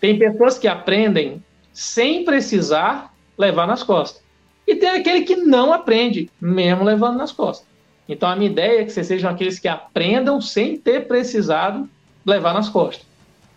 [0.00, 3.09] Tem pessoas que aprendem sem precisar
[3.40, 4.22] levar nas costas.
[4.66, 7.66] E tem aquele que não aprende, mesmo levando nas costas.
[8.06, 11.88] Então a minha ideia é que vocês sejam aqueles que aprendam sem ter precisado
[12.24, 13.06] levar nas costas.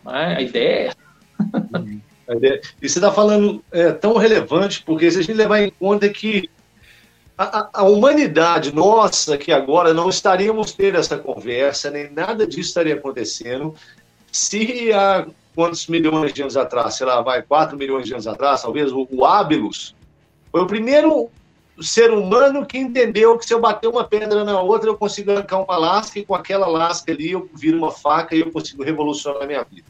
[0.06, 0.94] A ideia é.
[2.82, 6.50] E você está falando é, tão relevante, porque se a gente levar em conta que
[7.38, 12.96] a, a, humanidade nossa, que agora não estaríamos tendo essa conversa, nem nada disso estaria
[12.96, 13.76] acontecendo,
[14.32, 18.62] se há quantos milhões de anos atrás, sei lá, vai, 4 milhões de anos atrás,
[18.62, 19.96] talvez, o, o Ábilos
[20.52, 21.30] foi o primeiro
[21.82, 25.60] ser humano que entendeu que se eu bater uma pedra na outra, eu consigo arrancar
[25.60, 29.44] uma lasca, e com aquela lasca ali eu viro uma faca e eu consigo revolucionar
[29.44, 29.88] a minha vida.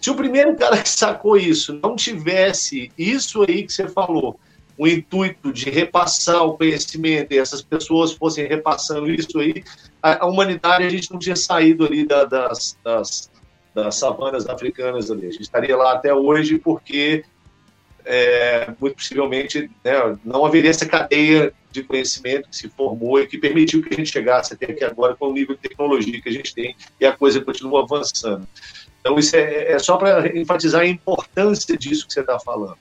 [0.00, 4.38] Se o primeiro cara que sacou isso não tivesse isso aí que você falou,
[4.76, 9.64] o intuito de repassar o conhecimento e essas pessoas fossem repassando isso aí,
[10.00, 13.28] a, humanidade a gente não tinha saído ali da, das, das,
[13.82, 15.26] das savanas africanas ali.
[15.26, 17.24] A gente estaria lá até hoje porque
[18.04, 23.36] é, muito possivelmente né, não haveria essa cadeia de conhecimento que se formou e que
[23.38, 26.32] permitiu que a gente chegasse até aqui agora com o nível de tecnologia que a
[26.32, 28.46] gente tem e a coisa continua avançando.
[29.00, 32.78] Então, isso é, é só para enfatizar a importância disso que você está falando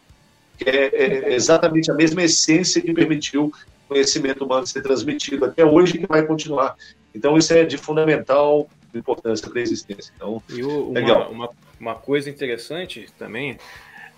[0.58, 5.64] que é, é, exatamente a mesma essência que permitiu o conhecimento humano ser transmitido até
[5.64, 6.76] hoje e que vai continuar.
[7.14, 8.68] Então, isso é de fundamental
[9.00, 10.12] importância para a existência.
[10.16, 11.32] Então, e o, legal.
[11.32, 13.58] Uma, uma, uma, coisa interessante também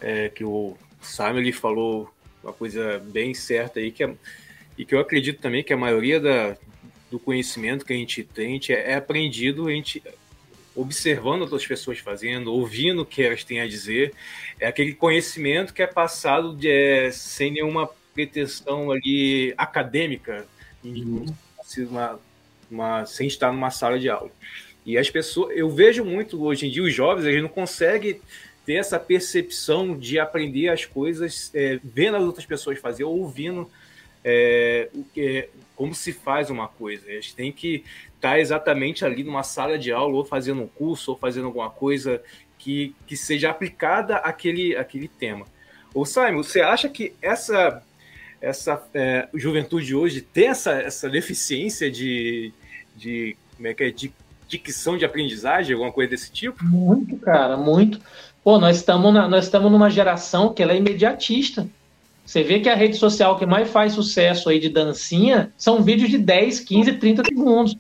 [0.02, 2.10] é que o Simon ele falou
[2.44, 4.14] uma coisa bem certa aí, que é,
[4.78, 6.56] e que eu acredito também que a maioria da,
[7.12, 10.02] do conhecimento que a gente tem é, é aprendido, a gente
[10.76, 14.14] observando outras pessoas fazendo, ouvindo o que elas têm a dizer,
[14.60, 20.48] é aquele conhecimento que é passado de, é, sem nenhuma pretensão ali acadêmica,
[20.84, 21.26] uhum.
[21.80, 22.20] uma,
[22.72, 24.32] uma, sem estar numa sala de aula.
[24.86, 28.20] E as pessoas, eu vejo muito hoje em dia os jovens, eles não conseguem
[28.66, 33.70] ter essa percepção de aprender as coisas é, vendo as outras pessoas fazer, ouvindo
[34.24, 37.10] é, o que, como se faz uma coisa.
[37.10, 37.84] Eles têm que
[38.16, 41.70] estar tá exatamente ali numa sala de aula, ou fazendo um curso, ou fazendo alguma
[41.70, 42.22] coisa
[42.58, 45.46] que, que seja aplicada àquele, àquele tema.
[45.94, 47.82] Ô Simon, você acha que essa,
[48.40, 52.54] essa é, juventude hoje tem essa, essa deficiência de,
[52.96, 54.14] de, como é que é, de
[54.50, 56.66] dicção de aprendizagem, alguma coisa desse tipo?
[56.66, 58.02] Muito, cara, muito.
[58.44, 61.68] Pô, nós estamos nós estamos numa geração que ela é imediatista.
[62.26, 66.10] Você vê que a rede social que mais faz sucesso aí de dancinha são vídeos
[66.10, 67.78] de 10, 15, 30 segundos.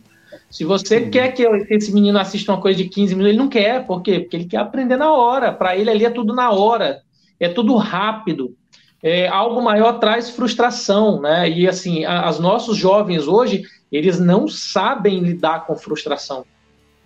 [0.49, 1.11] Se você Sim.
[1.11, 3.85] quer que esse menino assista uma coisa de 15 minutos, ele não quer.
[3.85, 4.19] Por quê?
[4.19, 5.51] Porque ele quer aprender na hora.
[5.51, 7.01] Para ele ali é tudo na hora.
[7.39, 8.55] É tudo rápido.
[9.01, 11.49] É, algo maior traz frustração, né?
[11.49, 16.43] E assim, os nossos jovens hoje, eles não sabem lidar com frustração.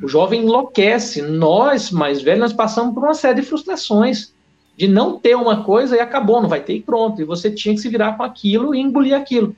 [0.02, 1.22] O jovem enlouquece.
[1.22, 4.34] Nós, mais velhos, nós passamos por uma série de frustrações
[4.76, 7.22] de não ter uma coisa e acabou, não vai ter e pronto.
[7.22, 9.56] E você tinha que se virar com aquilo e engolir aquilo.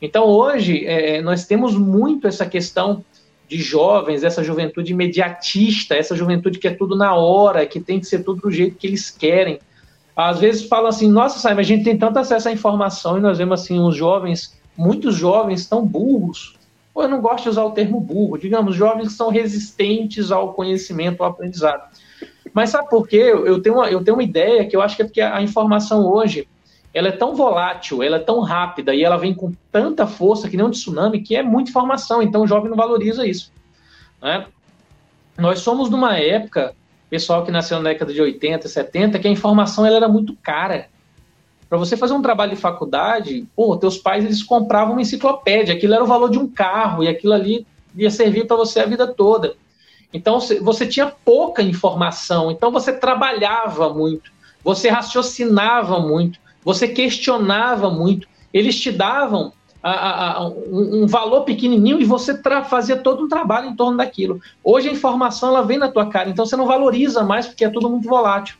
[0.00, 3.04] Então, hoje, é, nós temos muito essa questão
[3.48, 8.06] de jovens, essa juventude imediatista, essa juventude que é tudo na hora, que tem que
[8.06, 9.58] ser tudo do jeito que eles querem.
[10.14, 13.38] Às vezes falam assim, nossa, sabe, a gente tem tanto acesso à informação e nós
[13.38, 16.57] vemos assim, os jovens, muitos jovens tão burros,
[16.98, 20.52] ou eu não gosto de usar o termo burro, digamos, jovens que são resistentes ao
[20.52, 21.88] conhecimento, ao aprendizado.
[22.52, 23.18] Mas sabe por quê?
[23.18, 26.04] Eu tenho uma, eu tenho uma ideia que eu acho que é porque a informação
[26.04, 26.48] hoje,
[26.92, 30.56] ela é tão volátil, ela é tão rápida e ela vem com tanta força que
[30.56, 33.52] nem um tsunami que é muita informação, então o jovem não valoriza isso.
[34.20, 34.46] Né?
[35.38, 36.74] Nós somos numa época,
[37.08, 40.88] pessoal que nasceu na década de 80, 70, que a informação ela era muito cara.
[41.68, 45.94] Para você fazer um trabalho de faculdade, pô, teus pais eles compravam uma enciclopédia, aquilo
[45.94, 49.06] era o valor de um carro e aquilo ali ia servir para você a vida
[49.06, 49.54] toda.
[50.12, 54.32] Então você tinha pouca informação, então você trabalhava muito,
[54.64, 56.38] você raciocinava muito
[56.68, 59.52] você questionava muito, eles te davam
[59.82, 62.38] a, a, a, um, um, valor pequenininho e você
[62.68, 64.38] fazia todo um trabalho em torno daquilo.
[64.62, 67.70] Hoje a informação ela vem na tua cara, então você não valoriza mais porque é
[67.70, 68.56] tudo muito volátil.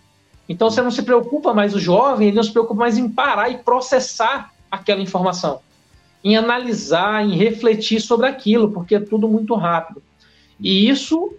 [0.48, 3.50] Então você não se preocupa mais, o jovem, ele não se preocupa mais em parar
[3.50, 5.60] e processar aquela informação,
[6.24, 10.02] em analisar, em refletir sobre aquilo, porque é tudo muito rápido.
[10.58, 11.34] E isso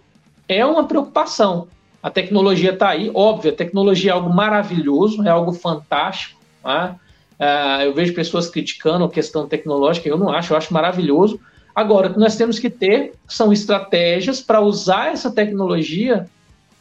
[0.48, 1.68] é uma preocupação.
[2.02, 6.96] A tecnologia está aí, óbvio, a tecnologia é algo maravilhoso, é algo fantástico, Tá?
[7.38, 11.40] Uh, eu vejo pessoas criticando a questão tecnológica, eu não acho, eu acho maravilhoso.
[11.74, 16.28] Agora, o que nós temos que ter são estratégias para usar essa tecnologia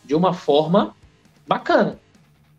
[0.04, 0.94] de uma forma
[1.48, 1.98] bacana,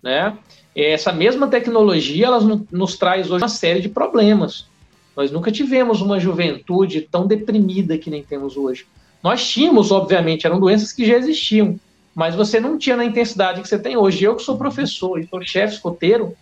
[0.03, 0.37] né?
[0.75, 2.41] Essa mesma tecnologia, ela
[2.71, 4.67] nos traz hoje uma série de problemas.
[5.17, 8.87] Nós nunca tivemos uma juventude tão deprimida que nem temos hoje.
[9.23, 11.79] Nós tínhamos, obviamente, eram doenças que já existiam,
[12.15, 14.25] mas você não tinha na intensidade que você tem hoje.
[14.25, 16.35] Eu que sou professor e sou chefe escoteiro,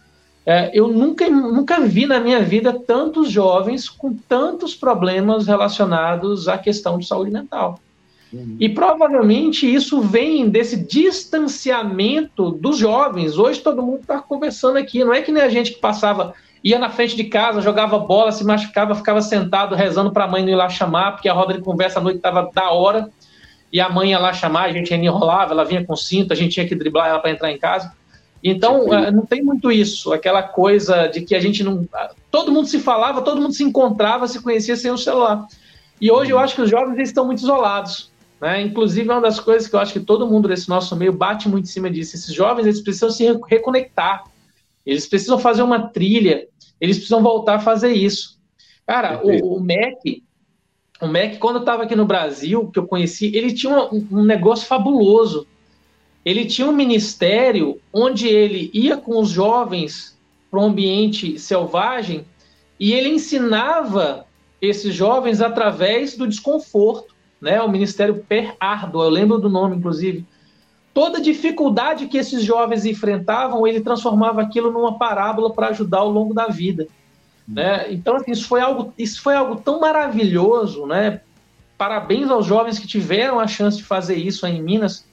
[0.46, 6.56] é, eu nunca, nunca vi na minha vida tantos jovens com tantos problemas relacionados à
[6.56, 7.80] questão de saúde mental.
[8.32, 8.56] Uhum.
[8.60, 13.38] E provavelmente isso vem desse distanciamento dos jovens.
[13.38, 15.02] Hoje todo mundo está conversando aqui.
[15.02, 18.32] Não é que nem a gente que passava, ia na frente de casa, jogava bola,
[18.32, 21.54] se machucava, ficava sentado rezando para a mãe não ir lá chamar, porque a roda
[21.54, 23.08] de conversa à noite estava da hora.
[23.72, 26.52] E a mãe ia lá chamar, a gente enrolava, ela vinha com cinto, a gente
[26.52, 27.92] tinha que driblar ela para entrar em casa.
[28.42, 31.86] Então, eh, não tem muito isso, aquela coisa de que a gente não.
[32.30, 35.46] Todo mundo se falava, todo mundo se encontrava, se conhecia sem o celular.
[36.00, 38.07] E hoje eu acho que os jovens estão muito isolados.
[38.40, 38.62] Né?
[38.62, 41.48] Inclusive, é uma das coisas que eu acho que todo mundo desse nosso meio bate
[41.48, 42.16] muito em cima disso.
[42.16, 44.24] Esses jovens eles precisam se reconectar,
[44.84, 46.46] eles precisam fazer uma trilha,
[46.80, 48.38] eles precisam voltar a fazer isso.
[48.86, 50.22] Cara, o, o MEC,
[51.00, 54.24] o MEC, quando eu estava aqui no Brasil, que eu conheci, ele tinha um, um
[54.24, 55.46] negócio fabuloso
[56.28, 60.14] ele tinha um ministério onde ele ia com os jovens
[60.50, 62.26] para um ambiente selvagem
[62.78, 64.26] e ele ensinava
[64.60, 67.60] esses jovens através do desconforto, né?
[67.60, 70.26] O ministério Per Ardua, eu lembro do nome, inclusive.
[70.92, 76.34] Toda dificuldade que esses jovens enfrentavam, ele transformava aquilo numa parábola para ajudar ao longo
[76.34, 76.88] da vida.
[77.46, 77.92] Né?
[77.92, 81.20] Então, assim, isso foi algo, isso foi algo tão maravilhoso, né?
[81.78, 85.06] Parabéns aos jovens que tiveram a chance de fazer isso aí em Minas,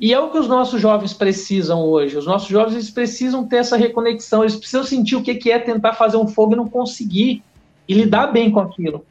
[0.00, 2.16] e é o que os nossos jovens precisam hoje.
[2.16, 5.94] Os nossos jovens eles precisam ter essa reconexão, eles precisam sentir o que é tentar
[5.94, 7.42] fazer um fogo e não conseguir,
[7.88, 9.04] e lidar bem com aquilo.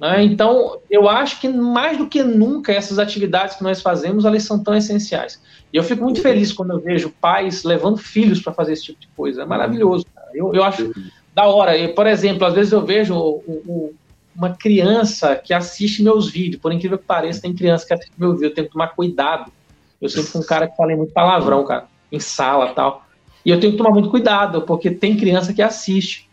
[0.00, 0.24] Né?
[0.24, 4.62] Então, eu acho que mais do que nunca essas atividades que nós fazemos, elas são
[4.62, 5.40] tão essenciais.
[5.72, 9.00] E eu fico muito feliz quando eu vejo pais levando filhos para fazer esse tipo
[9.00, 9.42] de coisa.
[9.42, 10.06] É maravilhoso.
[10.34, 10.90] Eu, eu acho
[11.34, 11.76] da hora.
[11.76, 13.94] E, por exemplo, às vezes eu vejo o, o,
[14.34, 18.32] uma criança que assiste meus vídeos, por incrível que pareça, tem criança que assiste meu
[18.32, 19.52] vídeo, eu tenho que tomar cuidado
[20.00, 23.04] eu sempre fui um cara que falei muito palavrão, cara, em sala tal.
[23.44, 26.28] E eu tenho que tomar muito cuidado, porque tem criança que assiste.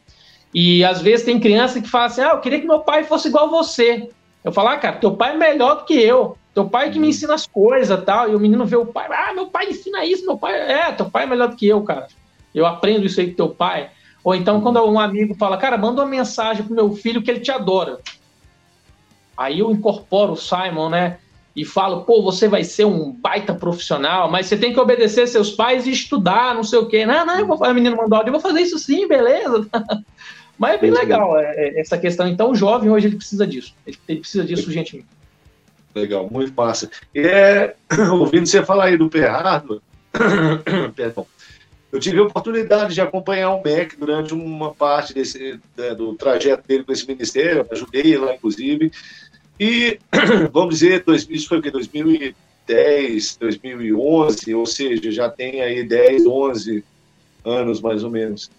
[0.54, 3.28] E às vezes tem criança que fala assim: ah, eu queria que meu pai fosse
[3.28, 4.10] igual a você.
[4.44, 6.38] Eu falo, ah, cara, teu pai é melhor do que eu.
[6.54, 8.32] Teu pai é que me ensina as coisas tal.
[8.32, 10.54] E o menino vê o pai, ah, meu pai ensina isso, meu pai.
[10.54, 12.08] É, teu pai é melhor do que eu, cara.
[12.56, 13.90] Eu aprendo isso aí com teu pai.
[14.24, 17.40] Ou então, quando um amigo fala, cara, manda uma mensagem pro meu filho que ele
[17.40, 18.00] te adora.
[19.38, 21.20] Aí eu incorporo o Simon, né?
[21.58, 25.50] E falo, pô, você vai ser um baita profissional, mas você tem que obedecer seus
[25.50, 27.04] pais e estudar, não sei o quê.
[27.04, 29.68] Não, não, eu vou, a menina mandou áudio, eu vou fazer isso sim, beleza.
[30.56, 32.28] mas é bem legal é, é, essa questão.
[32.28, 33.74] Então, o jovem hoje ele precisa disso.
[33.88, 35.08] Ele, precisa disso urgentemente.
[35.96, 36.92] Legal, muito massa.
[37.14, 37.76] E é,
[38.14, 39.82] ouvindo você falar aí do Perrado,
[40.96, 41.26] perdão,
[41.92, 46.68] eu tive a oportunidade de acompanhar o MEC durante uma parte desse, né, do trajeto
[46.68, 48.92] dele com esse ministério, ajudei lá, inclusive,
[49.60, 50.00] e,
[50.52, 51.72] vamos dizer, isso foi o que?
[51.72, 56.84] 2010, 2011, ou seja, já tem aí 10, 11
[57.44, 58.50] anos mais ou menos.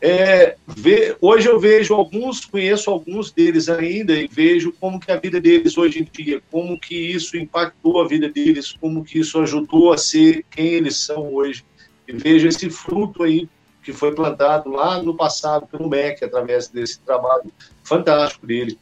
[0.00, 5.16] É, ver, hoje eu vejo alguns, conheço alguns deles ainda e vejo como que a
[5.16, 9.40] vida deles hoje em dia, como que isso impactou a vida deles, como que isso
[9.40, 11.64] ajudou a ser quem eles são hoje.
[12.06, 13.48] E vejo esse fruto aí
[13.82, 17.50] que foi plantado lá no passado pelo MEC, através desse trabalho
[17.82, 18.78] fantástico dele.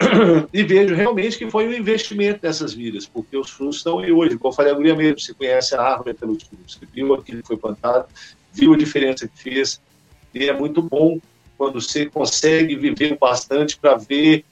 [0.52, 4.38] e vejo realmente que foi um investimento nessas vidas, porque os frutos estão aí hoje.
[4.38, 7.48] Como eu falei, a mesmo, você conhece a árvore pelos frutos, você viu aquilo que
[7.48, 8.06] foi plantado,
[8.52, 9.80] viu a diferença que fez,
[10.34, 11.18] e é muito bom
[11.58, 14.44] quando você consegue viver bastante para ver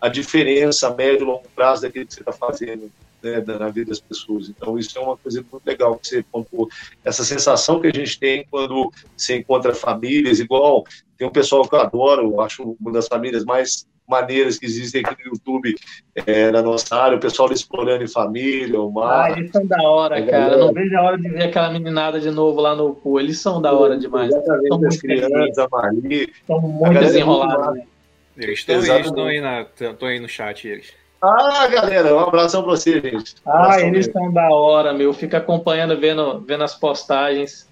[0.00, 3.88] a diferença a médio e longo prazo daquilo que você está fazendo né, na vida
[3.88, 4.50] das pessoas.
[4.50, 6.68] Então, isso é uma coisa muito legal que você contou.
[7.02, 10.84] Essa sensação que a gente tem quando você encontra famílias, igual
[11.16, 15.24] tem um pessoal que eu adoro, acho uma das famílias mais maneiras que existem aqui
[15.24, 15.74] no YouTube
[16.14, 19.24] é, na nossa área, o pessoal explorando em família, o mar.
[19.24, 20.54] Ah, eles são da hora, é, cara.
[20.54, 23.20] Eu não vejo a hora de ver aquela meninada de novo lá no pool.
[23.20, 24.30] Eles são da hora demais.
[24.30, 26.32] São muito crianças, a Mari.
[26.46, 27.78] São muito desenrolados.
[27.78, 27.94] É
[28.36, 30.92] eles estão aí, estão aí, na, estão aí no chat, eles.
[31.22, 33.36] Ah, galera, um abração pra você, gente.
[33.46, 35.12] Um ah, eles estão da hora, meu.
[35.14, 37.66] Fica acompanhando, vendo, vendo as postagens.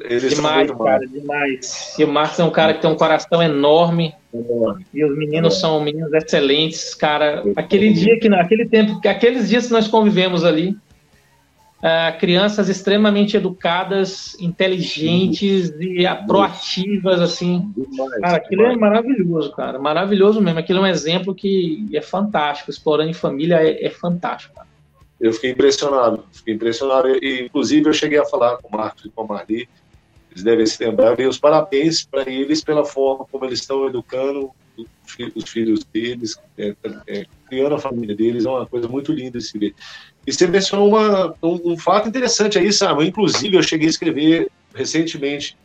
[0.00, 1.94] Eles demais, cara, demais.
[1.98, 4.14] E o Marcos é um cara que tem um coração enorme.
[4.32, 4.84] enorme.
[4.92, 7.44] E os meninos são meninos excelentes, cara.
[7.56, 10.76] Aquele dia que, aquele tempo, aqueles dias que nós convivemos ali,
[11.78, 17.72] uh, crianças extremamente educadas, inteligentes e proativas, assim.
[17.76, 18.76] Demais, cara, aquilo demais.
[18.76, 19.78] é maravilhoso, cara.
[19.78, 20.58] Maravilhoso mesmo.
[20.58, 22.70] Aquilo é um exemplo que é fantástico.
[22.70, 24.74] Explorando em família é, é fantástico, cara.
[25.20, 27.08] Eu fiquei impressionado, fiquei impressionado.
[27.08, 29.68] E, inclusive, eu cheguei a falar com o Marcos e com a Marli,
[30.34, 34.50] eles devem se lembrar, e os parabéns para eles pela forma como eles estão educando
[35.34, 36.74] os filhos deles, é,
[37.06, 39.74] é, criando a família deles, é uma coisa muito linda de se ver.
[40.26, 43.06] E você mencionou uma, um, um, fato interessante aí, sabe?
[43.06, 45.56] Inclusive, eu cheguei a escrever recentemente.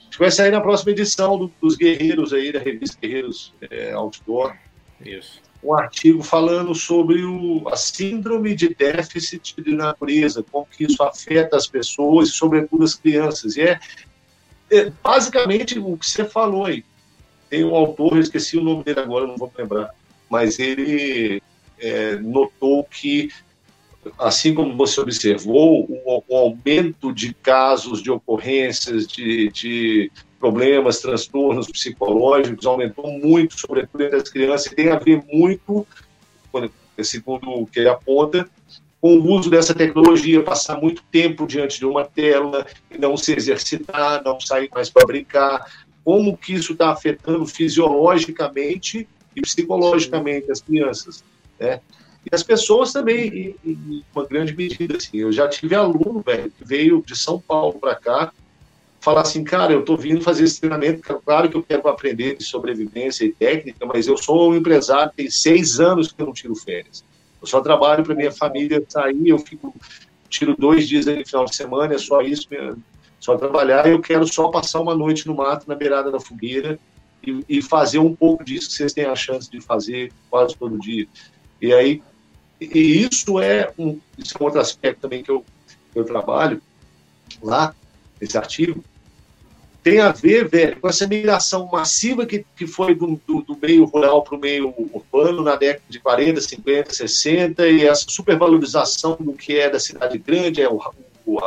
[0.00, 3.92] A gente vai sair na próxima edição do, dos Guerreiros aí, da revista Guerreiros é,
[3.92, 4.54] Outdoor.
[5.04, 5.42] Isso.
[5.62, 11.56] Um artigo falando sobre o, a síndrome de déficit de natureza, como que isso afeta
[11.56, 13.56] as pessoas, sobretudo as crianças.
[13.56, 13.78] E é, é
[15.02, 16.84] basicamente o que você falou aí.
[17.48, 19.90] Tem um autor, eu esqueci o nome dele agora, não vou lembrar,
[20.28, 21.42] mas ele
[21.78, 23.30] é, notou que
[24.18, 31.68] assim como você observou, o, o aumento de casos, de ocorrências, de, de, problemas, transtornos
[31.68, 35.86] psicológicos aumentou muito, sobretudo entre as crianças, e tem a ver muito,
[37.02, 38.46] segundo o que ele aponta,
[39.04, 42.66] com o uso dessa tecnologia, passar muito tempo diante de uma tela,
[42.98, 45.70] não se exercitar, não sair mais para brincar,
[46.02, 51.22] como que isso está afetando fisiologicamente e psicologicamente as crianças,
[51.60, 51.82] né?
[52.24, 54.96] E as pessoas também, em, em uma grande medida.
[54.96, 55.18] Assim.
[55.18, 58.32] Eu já tive aluno, velho, que veio de São Paulo para cá,
[59.02, 62.44] falar assim, cara, eu estou vindo fazer esse treinamento, claro que eu quero aprender de
[62.44, 66.54] sobrevivência e técnica, mas eu sou um empresário, tem seis anos que eu não tiro
[66.54, 67.04] férias.
[67.44, 69.74] Eu só trabalho para minha família sair, eu fico,
[70.30, 72.48] tiro dois dias no final de semana, é só isso,
[73.20, 76.78] só trabalhar, eu quero só passar uma noite no mato, na beirada da fogueira,
[77.22, 80.78] e, e fazer um pouco disso que vocês têm a chance de fazer quase todo
[80.78, 81.06] dia.
[81.60, 82.02] E aí,
[82.58, 85.44] e isso é um, isso é um outro aspecto também que eu,
[85.94, 86.62] eu trabalho
[87.42, 87.74] lá,
[88.18, 88.82] nesse artigo,
[89.84, 94.24] tem a ver, velho, com essa migração massiva que, que foi do, do, meio rural
[94.24, 99.58] para o meio urbano na década de 40, 50, 60, e essa supervalorização do que
[99.58, 100.80] é da cidade grande, é o,
[101.26, 101.38] o,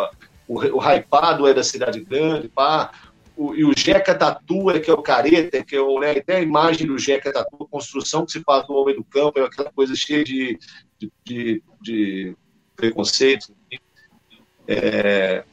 [0.48, 2.92] o, o hypado é da cidade grande, pá,
[3.36, 6.36] o, e o Jeca Tatu é que é o careta, que é o, né, até
[6.36, 9.44] a imagem do Jeca Tatu, a construção que se faz do homem do campo, é
[9.44, 10.60] aquela coisa cheia de,
[11.00, 12.36] de, de, de
[12.76, 13.52] preconceitos.
[14.68, 15.44] É,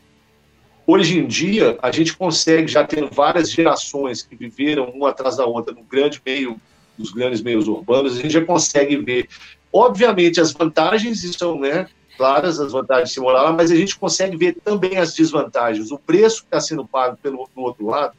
[0.86, 5.46] hoje em dia, a gente consegue, já ter várias gerações que viveram uma atrás da
[5.46, 6.60] outra no grande meio,
[6.98, 9.28] nos grandes meios urbanos, a gente já consegue ver,
[9.72, 13.96] obviamente, as vantagens são né, claras, as vantagens de se morar lá, mas a gente
[13.96, 18.14] consegue ver também as desvantagens, o preço que está sendo pago pelo do outro lado,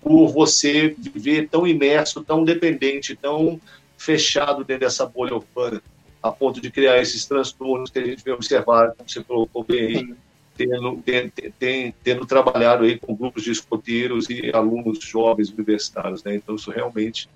[0.00, 3.60] por você viver tão imerso, tão dependente, tão
[3.96, 5.82] fechado dentro dessa bolha urbana
[6.22, 9.80] a ponto de criar esses transtornos que a gente vem observar, como você colocou bem
[9.80, 10.14] aí,
[10.58, 16.34] tendo, tendo, tendo, tendo, trabalhado aí com grupos de escoteiros e alunos jovens universitários, né?
[16.34, 17.28] Então isso realmente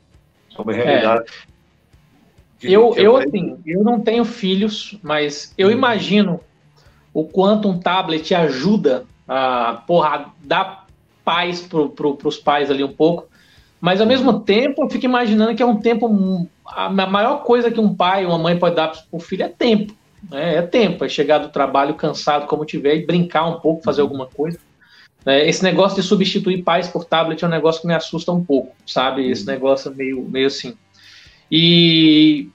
[0.56, 1.22] é uma realidade.
[1.22, 1.52] É.
[2.58, 5.72] Que, eu, que é eu assim, eu não tenho filhos, mas eu hum.
[5.72, 6.40] imagino
[7.14, 10.86] o quanto um tablet ajuda a porra, dar
[11.24, 13.28] paz para pro, os pais ali um pouco,
[13.80, 17.80] mas ao mesmo tempo eu fico imaginando que é um tempo a maior coisa que
[17.80, 19.94] um pai ou uma mãe pode dar para o filho é tempo.
[20.30, 20.56] Né?
[20.56, 24.26] É tempo, é chegar do trabalho cansado como tiver e brincar um pouco, fazer alguma
[24.26, 24.58] coisa.
[25.24, 28.44] É, esse negócio de substituir pais por tablet é um negócio que me assusta um
[28.44, 29.30] pouco, sabe?
[29.30, 30.76] Esse negócio meio, meio assim.
[31.50, 32.48] E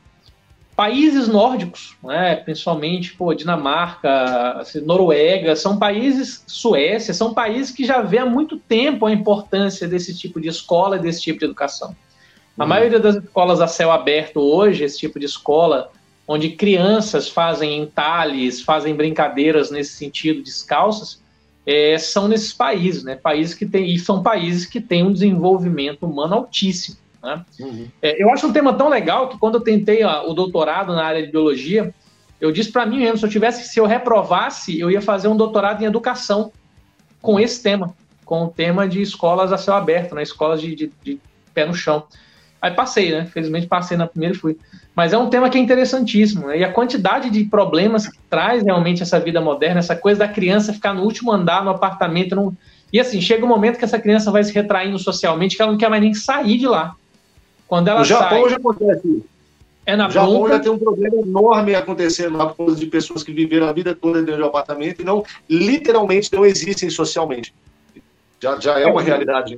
[0.76, 8.02] países nórdicos, né, principalmente pô, Dinamarca, assim, Noruega, são países, Suécia, são países que já
[8.02, 11.96] vê há muito tempo a importância desse tipo de escola e desse tipo de educação.
[12.58, 12.70] A uhum.
[12.70, 15.92] maioria das escolas a céu aberto hoje, esse tipo de escola,
[16.28, 21.22] onde crianças fazem entalhes, fazem brincadeiras nesse sentido, descalças,
[21.66, 23.16] é, são nesses países, né?
[23.16, 26.98] Países que têm, e são países que têm um desenvolvimento humano altíssimo.
[27.24, 27.46] Né?
[27.60, 27.88] Uhum.
[28.02, 31.04] É, eu acho um tema tão legal que quando eu tentei ó, o doutorado na
[31.04, 31.94] área de biologia,
[32.40, 35.36] eu disse para mim mesmo, se eu tivesse, se eu reprovasse, eu ia fazer um
[35.36, 36.52] doutorado em educação
[37.22, 40.24] com esse tema, com o tema de escolas a céu aberto, né?
[40.24, 41.20] escolas de, de, de
[41.54, 42.04] pé no chão.
[42.62, 43.26] Aí passei, né?
[43.26, 44.58] Felizmente passei na primeira e fui.
[44.96, 46.48] Mas é um tema que é interessantíssimo.
[46.48, 46.60] Né?
[46.60, 50.74] E a quantidade de problemas que traz realmente essa vida moderna, essa coisa da criança
[50.74, 52.56] ficar no último andar no apartamento.
[52.92, 55.78] E assim, chega um momento que essa criança vai se retraindo socialmente, que ela não
[55.78, 56.96] quer mais nem sair de lá.
[57.68, 59.24] Quando ela o Japão sai, já acontece
[59.86, 60.54] É na o Japão bronca.
[60.54, 63.94] já tem um problema enorme acontecendo lá por causa de pessoas que viveram a vida
[63.94, 67.54] toda dentro do apartamento e não, literalmente, não existem socialmente.
[68.40, 69.58] Já, já é uma realidade.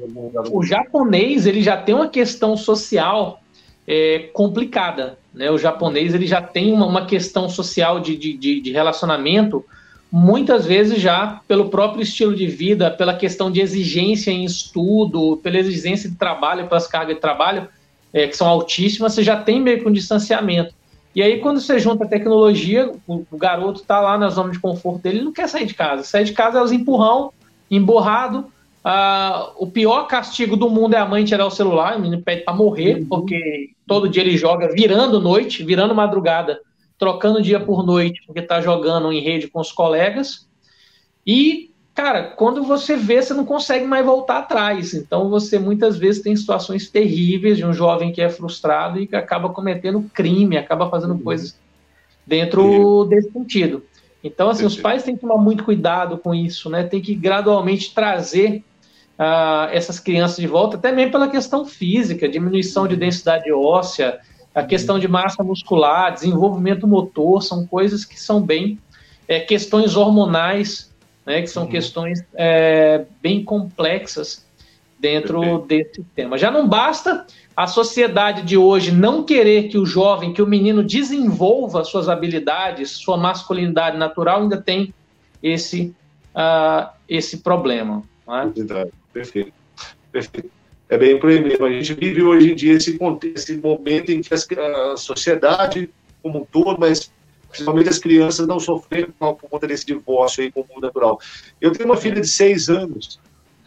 [0.51, 3.41] O japonês ele já tem uma questão social
[3.87, 5.17] é, complicada.
[5.33, 5.51] Né?
[5.51, 9.65] O japonês ele já tem uma, uma questão social de, de, de, relacionamento
[10.11, 15.57] muitas vezes já pelo próprio estilo de vida, pela questão de exigência em estudo, pela
[15.57, 17.67] exigência de trabalho, pelas cargas de trabalho,
[18.11, 20.73] é, que são altíssimas, você já tem meio que um distanciamento.
[21.13, 24.59] E aí, quando você junta a tecnologia, o, o garoto está lá na zona de
[24.59, 26.03] conforto dele, ele não quer sair de casa.
[26.03, 27.33] Sair de casa é os empurrão,
[27.69, 28.45] emborrado.
[28.83, 32.43] Ah, o pior castigo do mundo é a mãe tirar o celular, o menino pede
[32.43, 33.05] para morrer, uhum.
[33.07, 36.61] porque todo dia ele joga virando noite, virando madrugada,
[36.97, 40.47] trocando dia por noite, porque está jogando em rede com os colegas.
[41.27, 44.93] E, cara, quando você vê, você não consegue mais voltar atrás.
[44.93, 49.15] Então, você muitas vezes tem situações terríveis de um jovem que é frustrado e que
[49.15, 51.23] acaba cometendo crime, acaba fazendo uhum.
[51.23, 51.57] coisas
[52.25, 53.83] dentro desse sentido.
[54.23, 56.83] Então, assim, os pais têm que tomar muito cuidado com isso, né?
[56.83, 58.63] Tem que gradualmente trazer
[59.19, 64.19] uh, essas crianças de volta, até mesmo pela questão física, diminuição de densidade óssea,
[64.55, 68.79] a questão de massa muscular, desenvolvimento motor, são coisas que são bem
[69.27, 70.91] é, questões hormonais,
[71.25, 71.69] né, que são uhum.
[71.69, 74.47] questões é, bem complexas
[74.99, 75.67] dentro Perfeito.
[75.67, 76.37] desse tema.
[76.37, 80.83] Já não basta a sociedade de hoje não querer que o jovem, que o menino
[80.83, 84.93] desenvolva suas habilidades, sua masculinidade natural, ainda tem
[85.43, 85.93] esse,
[86.33, 88.01] uh, esse problema.
[88.27, 88.98] É?
[89.13, 89.53] Perfeito.
[90.11, 90.49] Perfeito.
[90.87, 91.65] É bem por aí mesmo.
[91.65, 92.97] A gente vive hoje em dia esse,
[93.35, 95.89] esse momento em que a sociedade
[96.21, 97.11] como um todo, mas
[97.49, 101.19] principalmente as crianças não sofreram por conta desse divórcio aí com o mundo natural.
[101.59, 103.19] Eu tenho uma filha de seis anos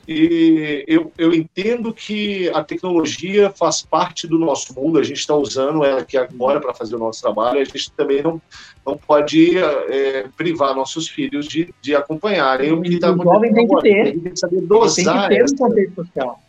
[0.07, 5.35] e eu, eu entendo que a tecnologia faz parte do nosso mundo, a gente está
[5.35, 8.41] usando ela aqui agora para fazer o nosso trabalho, a gente também não,
[8.85, 13.31] não pode é, privar nossos filhos de, de acompanharem o que está acontecendo.
[13.31, 15.29] O jovem tem que ter, tem que saber dosar.
[15.29, 16.43] Tem que ter um contexto social.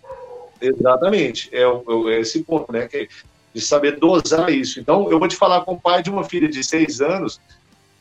[0.60, 2.88] Exatamente, é, é esse ponto, né?
[2.88, 3.08] Que,
[3.54, 4.80] de saber dosar isso.
[4.80, 7.40] Então, eu vou te falar com o pai de uma filha de seis anos.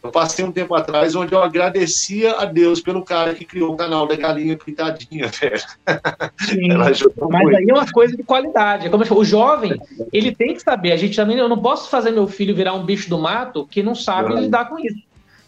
[0.03, 3.76] Eu passei um tempo atrás onde eu agradecia a Deus pelo cara que criou o
[3.76, 5.62] canal da Galinha Pintadinha, velho.
[6.40, 7.57] Sim, mas muito.
[7.57, 8.90] aí é uma coisa de qualidade.
[8.90, 9.80] Como o jovem,
[10.12, 10.92] ele tem que saber.
[10.92, 13.82] A gente também, eu não posso fazer meu filho virar um bicho do mato que
[13.82, 15.03] não sabe lidar com isso.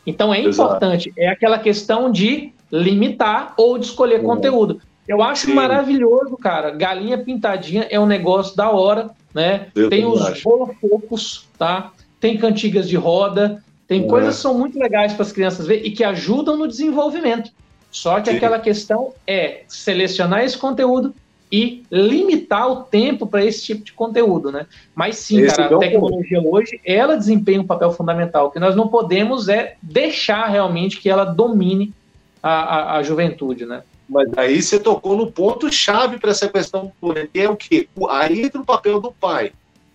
[0.07, 1.09] Então é importante.
[1.09, 1.21] Exato.
[1.21, 4.81] É aquela questão de limitar ou de escolher conteúdo.
[5.07, 5.55] Eu acho Sim.
[5.55, 6.71] maravilhoso, cara.
[6.71, 9.69] Galinha pintadinha é um negócio da hora, né?
[9.75, 11.93] Eu tem os bolafocos, tá?
[12.19, 14.09] Tem cantigas de roda, tem é.
[14.09, 17.51] coisas que são muito legais para as crianças ver e que ajudam no desenvolvimento.
[17.91, 18.37] Só que Sim.
[18.37, 21.15] aquela questão é selecionar esse conteúdo
[21.53, 24.67] e limitar o tempo para esse tipo de conteúdo, né?
[24.95, 28.47] Mas sim, esse cara, a tecnologia hoje, ela desempenha um papel fundamental.
[28.47, 31.95] O que nós não podemos é deixar realmente que ela domine
[32.43, 33.85] a, a, a juventude, né?
[34.09, 36.93] Mas aí você tocou no ponto-chave para essa questão
[37.33, 37.89] que é o quê?
[38.11, 39.53] Aí entra o papel do pai.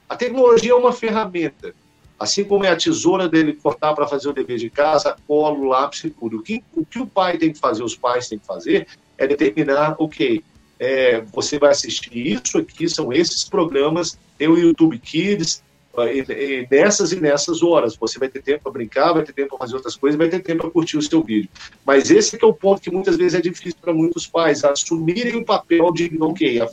[0.08, 1.74] A tecnologia é uma ferramenta.
[2.20, 6.04] Assim como é a tesoura dele cortar para fazer o dever de casa, colo, lápis
[6.04, 6.38] e tudo.
[6.38, 9.26] O que, o que o pai tem que fazer, os pais têm que fazer, é
[9.26, 10.44] determinar, ok,
[10.80, 15.64] é, você vai assistir isso aqui, são esses programas, tem o YouTube Kids,
[16.08, 17.96] e, e nessas e nessas horas.
[17.96, 20.40] Você vai ter tempo para brincar, vai ter tempo para fazer outras coisas, vai ter
[20.40, 21.50] tempo para curtir o seu vídeo.
[21.86, 25.46] Mas esse é o ponto que muitas vezes é difícil para muitos pais, assumirem o
[25.46, 26.70] papel de, ok, a,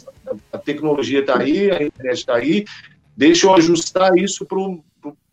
[0.52, 2.64] a tecnologia está aí, a internet está aí,
[3.16, 4.82] deixa eu ajustar isso para o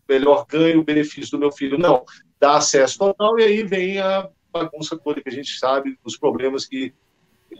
[0.08, 1.78] melhor ganho, benefício do meu filho.
[1.78, 2.04] Não,
[2.38, 6.64] dá acesso total e aí vem a bagunça toda que a gente sabe, os problemas
[6.64, 6.92] que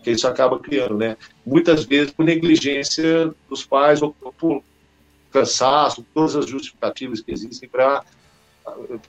[0.03, 1.17] que isso acaba criando, né?
[1.47, 4.63] Muitas vezes por negligência dos pais ou por
[5.31, 8.05] cansaço, todas as justificativas que existem para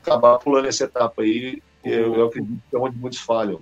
[0.01, 3.61] acabar pulando essa etapa aí, eu, eu acredito que é onde muitos falham.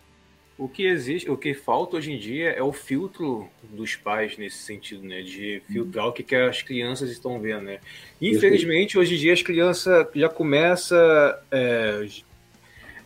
[0.64, 4.60] O que existe, o que falta hoje em dia é o filtro dos pais nesse
[4.60, 5.22] sentido, né?
[5.22, 7.80] De filtrar o que, que as crianças estão vendo, né?
[8.22, 12.08] Infelizmente, hoje em dia as crianças já começa, é,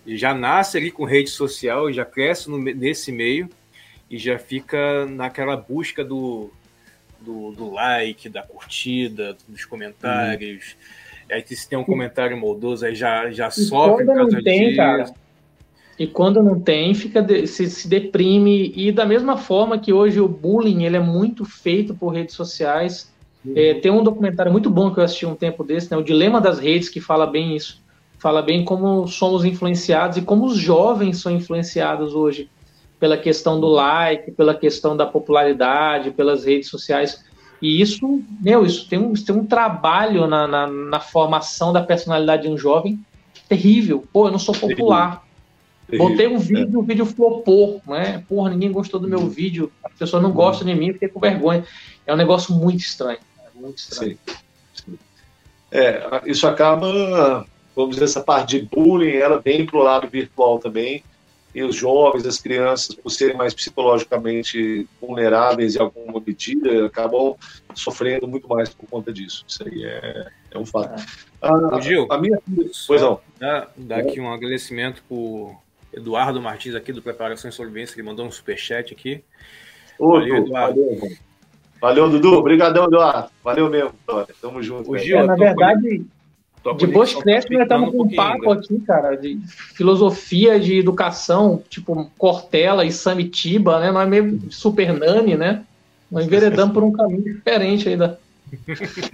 [0.06, 3.50] já nasce ali com rede social, já cresce no, nesse meio
[4.08, 6.52] e já fica naquela busca do
[7.20, 10.74] do, do like, da curtida, dos comentários.
[10.74, 11.36] Uhum.
[11.36, 14.78] Aí se tem um comentário moldoso, aí já, já sofre por causa tem, disso.
[14.78, 15.12] Cara,
[16.00, 18.72] e quando não tem, fica de, se, se deprime.
[18.76, 23.12] E da mesma forma que hoje o bullying ele é muito feito por redes sociais.
[23.44, 23.54] Uhum.
[23.56, 26.40] É, tem um documentário muito bom que eu assisti um tempo desse, né, o Dilema
[26.40, 27.82] das Redes, que fala bem isso.
[28.20, 32.50] Fala bem como somos influenciados e como os jovens são influenciados hoje
[33.00, 37.24] pela questão do like, pela questão da popularidade, pelas redes sociais.
[37.62, 42.44] E isso, meu, isso tem um, tem um trabalho na, na, na formação da personalidade
[42.44, 43.00] de um jovem
[43.48, 44.04] terrível.
[44.12, 45.27] Pô, eu não sou popular.
[45.96, 46.78] Botei um vídeo, é.
[46.78, 48.24] o vídeo flopou, né?
[48.28, 49.30] Porra, ninguém gostou do meu uhum.
[49.30, 51.64] vídeo, a pessoa não gosta de mim, fiquei com vergonha.
[52.06, 53.20] É um negócio muito estranho.
[53.40, 54.18] É muito estranho.
[54.26, 54.36] Sim.
[54.74, 54.98] Sim.
[55.72, 57.46] É, isso acaba
[57.78, 61.04] vamos dizer, essa parte de bullying, ela vem para o lado virtual também.
[61.54, 67.36] E os jovens, as crianças, por serem mais psicologicamente vulneráveis em alguma medida, acabam
[67.74, 69.46] sofrendo muito mais por conta disso.
[69.48, 71.00] Isso aí é, é um fato.
[71.00, 71.06] É.
[71.42, 72.40] Ah, Gil, a minha...
[72.88, 73.20] Pois não.
[73.40, 75.18] Dá, dá aqui um agradecimento para
[75.98, 79.24] Eduardo Martins aqui do Preparação e Solvência, que mandou um superchat aqui.
[79.98, 80.86] Ô, valeu, Eduardo.
[80.86, 81.18] Valeu,
[81.82, 82.34] valeu, Dudu.
[82.34, 83.30] Obrigadão, Eduardo.
[83.44, 83.94] Valeu mesmo,
[84.42, 84.92] Tamo junto.
[84.92, 86.06] O Gil, é, na verdade,
[86.78, 88.62] de Boscrest nós estamos com um papo ainda.
[88.62, 89.40] aqui, cara, de
[89.76, 93.92] filosofia de educação, tipo Cortella e Samitiba, né?
[93.92, 95.64] Nós é meio super nani, né?
[96.12, 98.20] Nós enveredamos por um caminho diferente ainda.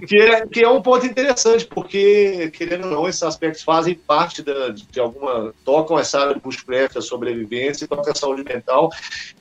[0.07, 4.41] Que, é, que é um ponto interessante, porque, querendo ou não, esses aspectos fazem parte
[4.41, 5.53] da, de alguma.
[5.65, 8.91] tocam essa área bushcraft, a sobrevivência, tocam a saúde mental.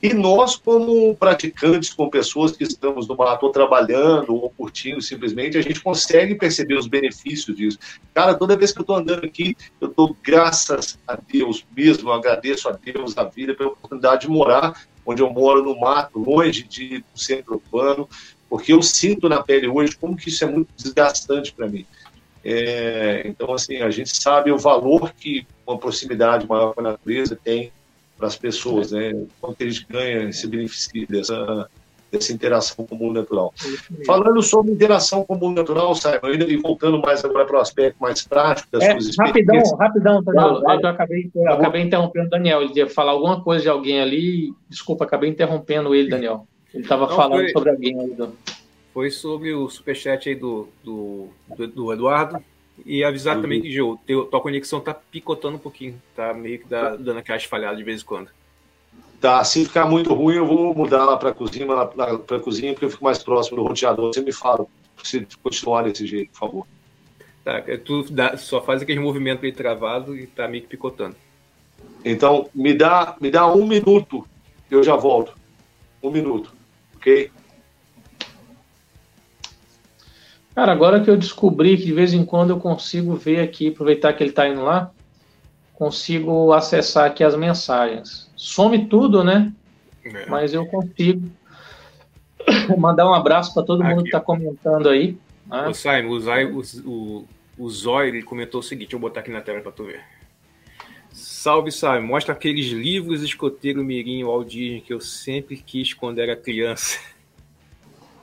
[0.01, 5.61] E nós, como praticantes, com pessoas que estamos no mato trabalhando ou curtindo simplesmente, a
[5.61, 7.77] gente consegue perceber os benefícios disso.
[8.13, 12.67] Cara, toda vez que eu estou andando aqui, eu estou, graças a Deus mesmo, agradeço
[12.69, 14.73] a Deus, a vida, pela oportunidade de morar
[15.05, 18.07] onde eu moro no mato, longe de do centro urbano,
[18.53, 21.87] porque eu sinto na pele hoje como que isso é muito desgastante para mim.
[22.45, 27.35] É, então, assim, a gente sabe o valor que uma proximidade maior com a natureza
[27.35, 27.71] tem
[28.15, 29.25] para as pessoas, né?
[29.41, 31.67] Quanto a gente ganha e se beneficia dessa,
[32.11, 33.51] dessa interação com o mundo natural.
[34.05, 37.59] Falando sobre interação com o mundo natural, Simon, ainda e voltando mais agora para o
[37.59, 40.61] aspecto mais prático das é, suas Rapidão, rapidão, Daniel.
[40.79, 42.61] Eu acabei, eu acabei interrompendo o Daniel.
[42.61, 44.53] Ele ia falar alguma coisa de alguém ali.
[44.69, 46.47] Desculpa, acabei interrompendo ele, Daniel.
[46.73, 48.09] Ele estava falando foi, sobre alguém aí.
[48.09, 48.33] Do...
[48.93, 52.43] Foi sobre o superchat aí do, do, do, do Eduardo.
[52.85, 53.43] E avisar uhum.
[53.43, 56.01] também que, Gil, teu, tua conexão tá picotando um pouquinho.
[56.15, 58.29] Tá meio que dá, dando aquelas falhadas de vez em quando.
[59.21, 62.85] Tá, se ficar muito ruim, eu vou mudar lá para a cozinha, para cozinha, porque
[62.85, 64.13] eu fico mais próximo do roteador.
[64.13, 64.65] Você me fala
[65.03, 66.67] se continuar desse jeito, por favor.
[67.43, 71.15] Tá, é, tu dá, só faz aquele movimento meio travado e tá meio que picotando.
[72.03, 74.27] Então, me dá, me dá um minuto,
[74.69, 75.33] eu já volto.
[76.01, 76.52] Um minuto
[77.03, 77.29] ok?
[80.55, 84.13] Cara, agora que eu descobri que de vez em quando eu consigo ver aqui, aproveitar
[84.13, 84.91] que ele está indo lá,
[85.73, 88.31] consigo acessar aqui as mensagens.
[88.35, 89.51] Some tudo, né?
[90.05, 90.27] É.
[90.27, 91.29] Mas eu consigo
[92.77, 93.89] mandar um abraço para todo aqui.
[93.89, 95.17] mundo que está comentando aí.
[95.47, 95.67] Né?
[95.67, 97.27] O Simon, o, Zay, o, o,
[97.57, 100.01] o Zói, ele comentou o seguinte, eu vou botar aqui na tela para tu ver.
[101.43, 101.99] Salve, salve.
[101.99, 106.97] Mostra aqueles livros escoteiro mirim Walt Disney que eu sempre quis quando era criança.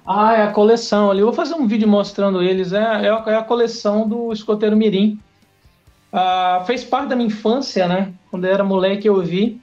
[0.06, 1.20] Ah, é a coleção ali.
[1.20, 2.72] Eu vou fazer um vídeo mostrando eles.
[2.72, 5.20] É, é, a, é a coleção do escoteiro mirim.
[6.10, 8.10] Ah, fez parte da minha infância, né?
[8.30, 9.60] Quando eu era moleque eu vi.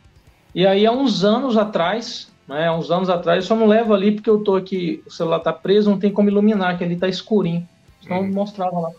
[0.53, 2.67] E aí há uns anos atrás, né?
[2.67, 5.39] Há uns anos atrás, eu só não levo ali porque eu tô aqui, o celular
[5.39, 7.67] tá preso, não tem como iluminar, que ali tá escurinho.
[8.03, 8.31] Então hum.
[8.31, 8.91] mostrava lá.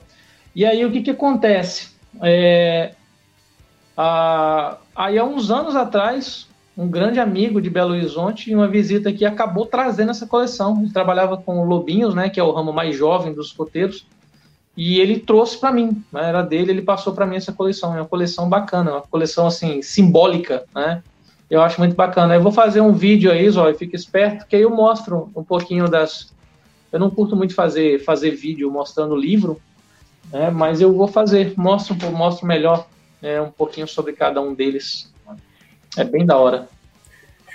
[0.53, 1.97] E aí o que que acontece?
[2.21, 2.97] É,
[4.01, 6.47] ah, aí, há uns anos atrás,
[6.77, 10.81] um grande amigo de Belo Horizonte, em uma visita aqui, acabou trazendo essa coleção.
[10.81, 14.07] Ele trabalhava com Lobinhos, né, que é o ramo mais jovem dos escoteiros,
[14.77, 17.93] e ele trouxe para mim, né, era dele, ele passou para mim essa coleção.
[17.93, 21.03] É uma coleção bacana, uma coleção assim simbólica, né?
[21.51, 22.37] Eu acho muito bacana.
[22.37, 25.89] Eu vou fazer um vídeo aí, Zóio, fica esperto, que aí eu mostro um pouquinho
[25.89, 26.33] das.
[26.93, 29.61] Eu não curto muito fazer fazer vídeo mostrando livro,
[30.33, 32.87] né, mas eu vou fazer, mostro, mostro melhor
[33.23, 35.13] é, um pouquinho sobre cada um deles.
[35.97, 36.69] É bem da hora.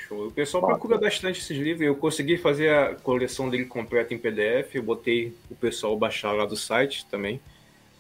[0.07, 0.28] Show.
[0.28, 1.86] O pessoal procura bastante esses livros.
[1.86, 4.76] Eu consegui fazer a coleção dele completa em PDF.
[4.76, 7.39] Eu botei o pessoal baixar lá do site também.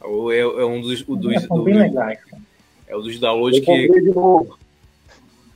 [0.01, 1.03] É, é um dos.
[1.07, 2.19] O dos, é, do, bem legais.
[2.87, 3.89] É o dos downloads que.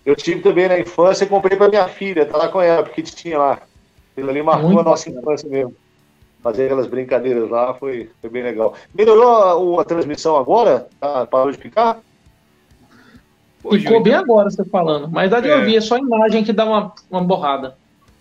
[0.06, 3.02] Eu tive também na infância e comprei para minha filha, tá lá com ela, porque
[3.02, 3.62] tinha lá.
[4.16, 5.22] Ele ali marcou Muito a nossa bacana.
[5.22, 5.76] infância mesmo.
[6.48, 8.74] Fazer aquelas brincadeiras lá foi, foi bem legal.
[8.95, 10.88] Melhorou a, a transmissão agora?
[10.98, 11.99] Tá, parou de picar?
[13.69, 15.57] Ficou bem agora você falando, mas dá de é.
[15.57, 17.76] ouvir, é só a imagem que dá uma, uma borrada.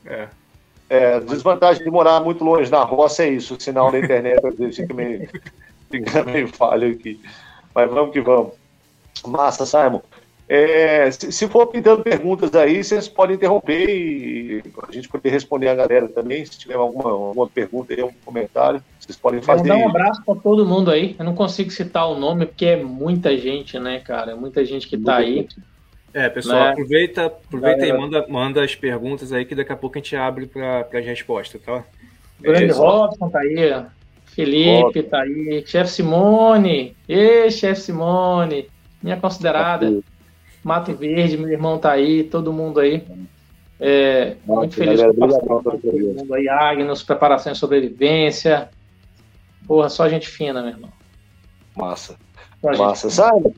[0.04, 0.26] É.
[0.90, 4.44] É, a desvantagem de morar muito longe da roça é isso, o sinal da internet
[4.44, 5.28] às vezes fica meio,
[5.88, 7.20] fica meio falho aqui.
[7.72, 8.54] Mas vamos que vamos.
[9.24, 10.00] Massa, Simon.
[10.48, 15.68] É, se, se, for pintando perguntas aí, vocês podem interromper e a gente poder responder
[15.68, 16.44] a galera também.
[16.44, 19.68] Se tiver alguma, alguma pergunta aí, algum comentário, vocês podem fazer.
[19.68, 21.16] Vou dar um abraço para todo mundo aí.
[21.18, 24.32] Eu não consigo citar o nome porque é muita gente, né, cara?
[24.32, 25.48] É muita gente que está aí.
[26.14, 26.70] É, pessoal, né?
[26.70, 30.46] aproveita, aproveita e manda, manda as perguntas aí que daqui a pouco a gente abre
[30.46, 31.84] para as respostas, tá?
[32.40, 33.84] Grande Robson tá aí,
[34.26, 35.02] Felipe Robson.
[35.02, 38.68] tá aí, chefe Simone, e chefe Simone,
[39.02, 40.02] minha considerada.
[40.66, 43.04] Mato Verde, meu irmão tá aí, todo mundo aí.
[43.78, 48.68] É, Nossa, muito feliz com o todo mundo aí, Agnos, preparação e sobrevivência.
[49.64, 50.90] Porra, só gente fina, meu irmão.
[51.76, 52.16] Massa.
[52.60, 53.08] Massa.
[53.08, 53.54] Sabe?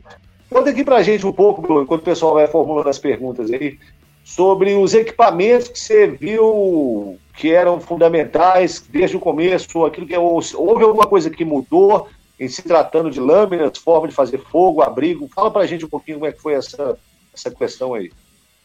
[0.51, 3.79] Conta aqui pra gente um pouco, enquanto o pessoal vai formulando as perguntas aí,
[4.23, 10.19] sobre os equipamentos que você viu que eram fundamentais desde o começo, aquilo que é
[10.19, 12.07] houve alguma coisa que mudou
[12.39, 15.28] em se tratando de lâminas, forma de fazer fogo, abrigo.
[15.35, 16.97] Fala pra gente um pouquinho como é que foi essa,
[17.35, 18.10] essa questão aí.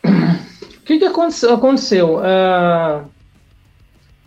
[0.03, 1.53] O que, que aconteceu?
[1.53, 2.17] aconteceu?
[2.17, 3.09] Uh,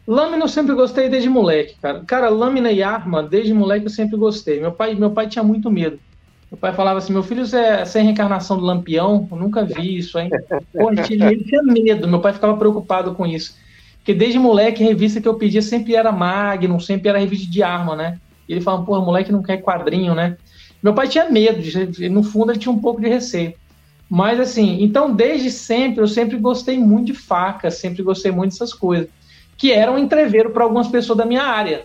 [0.06, 2.02] lâmina eu sempre gostei desde moleque, cara.
[2.04, 4.60] Cara, lâmina e arma, desde moleque eu sempre gostei.
[4.60, 6.00] Meu pai, meu pai tinha muito medo.
[6.50, 9.28] Meu pai falava assim: meu filho, é, você é reencarnação do lampião?
[9.30, 10.30] Eu nunca vi isso, hein?
[10.74, 13.56] Ele, ele tinha medo, meu pai ficava preocupado com isso.
[13.98, 17.62] Porque desde moleque, a revista que eu pedia sempre era Magnum, sempre era revista de
[17.62, 18.18] arma, né?
[18.48, 20.36] E ele falava, pô, moleque não quer quadrinho, né?
[20.82, 21.60] Meu pai tinha medo,
[22.10, 23.54] no fundo ele tinha um pouco de receio.
[24.08, 28.72] Mas assim, então desde sempre eu sempre gostei muito de faca, sempre gostei muito dessas
[28.72, 29.08] coisas,
[29.58, 31.84] que eram um entreveiro para algumas pessoas da minha área,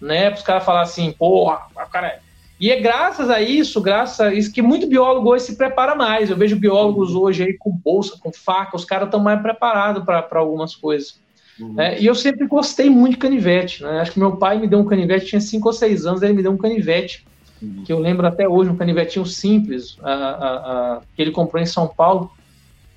[0.00, 0.30] né?
[0.30, 1.60] Para os caras falar assim, porra,
[1.90, 2.08] cara.
[2.08, 2.26] É-
[2.58, 6.30] e é graças a isso, graças a isso, que muito biólogo hoje se prepara mais.
[6.30, 10.26] Eu vejo biólogos hoje aí com bolsa, com faca, os caras estão mais preparados para
[10.32, 11.20] algumas coisas.
[11.60, 11.80] Uhum.
[11.80, 13.82] É, e eu sempre gostei muito de canivete.
[13.82, 14.00] Né?
[14.00, 16.42] Acho que meu pai me deu um canivete, tinha 5 ou 6 anos, ele me
[16.42, 17.26] deu um canivete,
[17.62, 17.82] uhum.
[17.84, 21.66] que eu lembro até hoje, um canivetinho simples, a, a, a, que ele comprou em
[21.66, 22.30] São Paulo.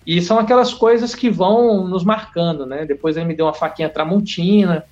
[0.05, 2.85] E são aquelas coisas que vão nos marcando, né?
[2.85, 4.85] Depois ele me deu uma faquinha tramontina.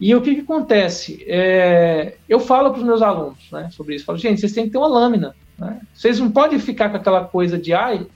[0.00, 1.22] E o que, que acontece?
[1.28, 4.06] É, eu falo para os meus alunos né, sobre isso.
[4.06, 5.34] Falo, gente, vocês têm que ter uma lâmina.
[5.58, 5.78] Né?
[5.92, 8.06] Vocês não podem ficar com aquela coisa de, ai,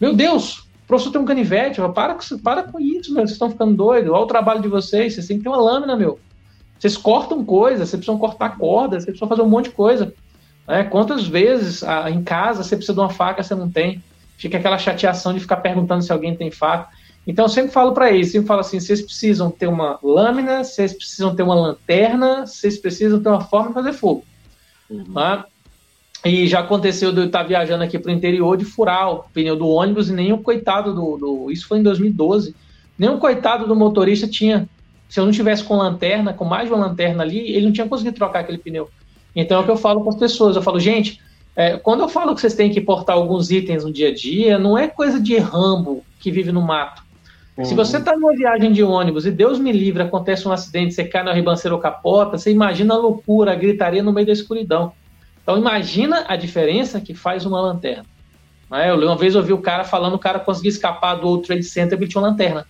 [0.00, 3.74] meu Deus, o professor tem um canivete, para, para com isso, meu, vocês estão ficando
[3.74, 6.20] doidos, olha o trabalho de vocês, vocês têm que ter uma lâmina, meu.
[6.78, 10.12] Vocês cortam coisas, vocês precisam cortar cordas, vocês precisam fazer um monte de coisa.
[10.68, 10.84] Né?
[10.84, 14.02] Quantas vezes ah, em casa você precisa de uma faca, você não tem?
[14.36, 16.90] Fica aquela chateação de ficar perguntando se alguém tem faca.
[17.26, 20.92] Então eu sempre falo para eles, sempre falo assim, vocês precisam ter uma lâmina, vocês
[20.92, 24.22] precisam ter uma lanterna, vocês precisam ter uma forma de fazer fogo.
[24.90, 25.04] Uhum.
[25.14, 25.46] Tá?
[26.24, 29.56] E já aconteceu de eu estar viajando aqui para o interior de furar o pneu
[29.56, 32.54] do ônibus e nenhum coitado do, do, Isso foi em 2012.
[32.98, 34.66] Nenhum coitado do motorista tinha.
[35.08, 37.86] Se eu não tivesse com lanterna, com mais de uma lanterna ali, ele não tinha
[37.86, 38.88] conseguido trocar aquele pneu.
[39.36, 40.56] Então é o que eu falo com as pessoas.
[40.56, 41.20] Eu falo, gente,
[41.54, 44.58] é, quando eu falo que vocês têm que portar alguns itens no dia a dia,
[44.58, 47.02] não é coisa de rambo que vive no mato.
[47.56, 47.64] Uhum.
[47.64, 51.04] Se você está numa viagem de ônibus e Deus me livre, acontece um acidente, você
[51.04, 54.92] cai na ribanceira ou capota, você imagina a loucura, a gritaria no meio da escuridão.
[55.44, 58.04] Então imagina a diferença que faz uma lanterna.
[58.70, 58.90] Né?
[58.90, 61.98] Eu uma vez ouvi o cara falando, o cara conseguia escapar do outro Trade Center
[61.98, 62.66] porque tinha uma lanterna.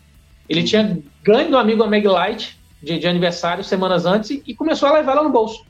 [0.48, 0.66] Ele uhum.
[0.66, 4.88] tinha ganho do amigo a Meg Light de, de, aniversário semanas antes e, e, começou
[4.88, 5.64] a levar ela no bolso.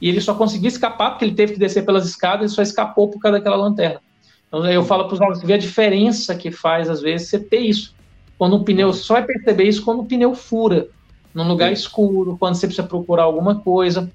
[0.00, 3.10] E ele só conseguia escapar porque ele teve que descer pelas escadas e só escapou
[3.10, 4.00] por causa daquela lanterna.
[4.46, 7.40] Então eu falo para os alunos, você vê a diferença que faz às vezes você
[7.40, 7.94] ter isso.
[8.38, 10.88] Quando um pneu, só vai perceber isso quando o pneu fura,
[11.34, 14.10] num lugar escuro, quando você precisa procurar alguma coisa.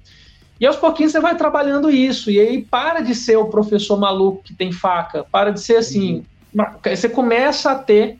[0.62, 4.44] E aos pouquinhos você vai trabalhando isso, e aí para de ser o professor maluco
[4.44, 6.24] que tem faca, para de ser assim.
[6.54, 6.64] Uhum.
[6.84, 8.16] Você começa a ter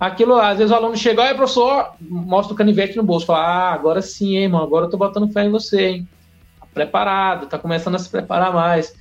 [0.00, 0.48] aquilo lá.
[0.48, 4.00] Às vezes o aluno chega, olha, professor, mostra o canivete no bolso, fala, ah, agora
[4.00, 6.08] sim, hein, irmão, agora eu tô botando fé em você, hein?
[6.58, 8.94] Tá preparado, tá começando a se preparar mais.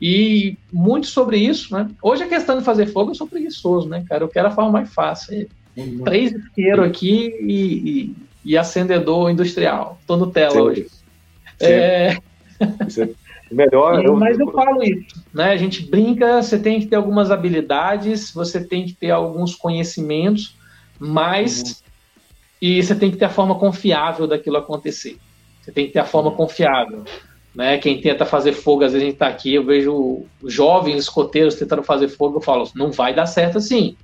[0.00, 1.90] E muito sobre isso, né?
[2.00, 4.22] Hoje a questão de fazer fogo, eu sou preguiçoso, né, cara?
[4.22, 5.48] Eu quero a forma mais fácil.
[5.76, 6.04] Uhum.
[6.04, 8.14] Três isqueiros aqui e,
[8.44, 9.98] e, e, acendedor industrial.
[10.06, 10.60] Tô no tela Sim.
[10.60, 10.86] hoje.
[11.58, 11.66] Sim.
[11.66, 12.18] É...
[12.60, 14.04] É melhor.
[14.04, 15.52] eu, mas eu falo isso, né?
[15.52, 20.56] A gente brinca, você tem que ter algumas habilidades, você tem que ter alguns conhecimentos,
[20.98, 21.74] mas uhum.
[22.60, 25.18] e você tem que ter a forma confiável daquilo acontecer.
[25.62, 26.36] Você tem que ter a forma uhum.
[26.36, 27.04] confiável.
[27.54, 31.54] Né, quem tenta fazer fogo, às vezes a gente está aqui, eu vejo jovens escoteiros
[31.54, 33.96] tentando fazer fogo, eu falo, não vai dar certo assim.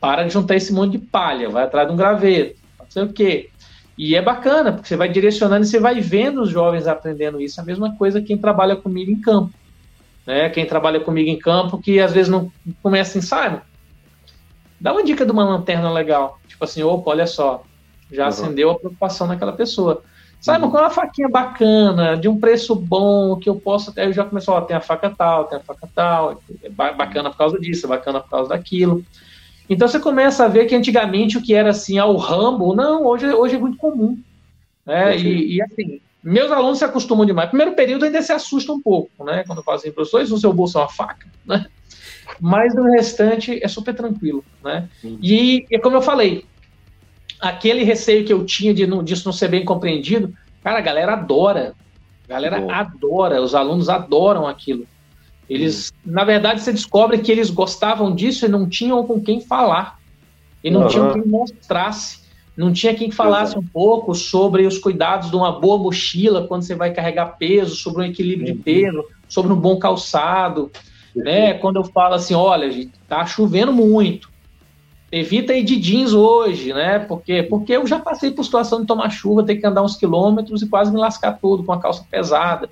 [0.00, 3.12] Para de juntar esse monte de palha, vai atrás de um graveto, não sei o
[3.12, 3.48] quê.
[3.96, 7.60] E é bacana, porque você vai direcionando e você vai vendo os jovens aprendendo isso.
[7.60, 9.54] A mesma coisa quem trabalha comigo em campo.
[10.26, 10.48] Né?
[10.50, 12.50] Quem trabalha comigo em campo, que às vezes não
[12.82, 13.60] começa assim, sabe?
[14.80, 16.38] Dá uma dica de uma lanterna legal.
[16.48, 17.62] Tipo assim, opa, olha só,
[18.10, 18.28] já uhum.
[18.28, 20.02] acendeu a preocupação naquela pessoa.
[20.40, 20.70] Sabe, uhum.
[20.70, 24.04] com uma faquinha bacana, de um preço bom, que eu posso até.
[24.04, 27.38] Eu já começou, ó, tem a faca tal, tem a faca tal, é bacana por
[27.38, 29.02] causa disso, é bacana por causa daquilo.
[29.68, 33.26] Então você começa a ver que antigamente o que era assim, ao Rambo, não, hoje,
[33.26, 34.18] hoje é muito comum.
[34.84, 35.16] Né?
[35.16, 37.48] E, e, assim, meus alunos se acostumam demais.
[37.48, 39.44] Primeiro período ainda se assusta um pouco, né?
[39.46, 41.66] Quando eu falo assim, professor, isso no seu bolso é uma faca, né?
[42.40, 44.88] Mas no restante é super tranquilo, né?
[45.02, 46.44] E, e como eu falei,
[47.40, 51.12] aquele receio que eu tinha de não, disso não ser bem compreendido, cara, a galera
[51.12, 51.74] adora.
[52.26, 52.70] A galera Bom.
[52.70, 54.86] adora, os alunos adoram aquilo.
[55.48, 56.12] Eles, hum.
[56.12, 59.98] na verdade, você descobre que eles gostavam disso e não tinham com quem falar.
[60.62, 60.88] E não uhum.
[60.88, 62.24] tinham quem mostrasse.
[62.56, 66.74] Não tinha quem falasse um pouco sobre os cuidados de uma boa mochila quando você
[66.74, 68.56] vai carregar peso, sobre um equilíbrio uhum.
[68.56, 70.70] de peso, sobre um bom calçado.
[71.14, 71.54] Né?
[71.54, 74.32] Quando eu falo assim, olha, gente, tá chovendo muito.
[75.10, 76.98] Evita ir de jeans hoje, né?
[76.98, 80.62] Porque, porque eu já passei por situação de tomar chuva, ter que andar uns quilômetros
[80.62, 82.68] e quase me lascar todo com a calça pesada.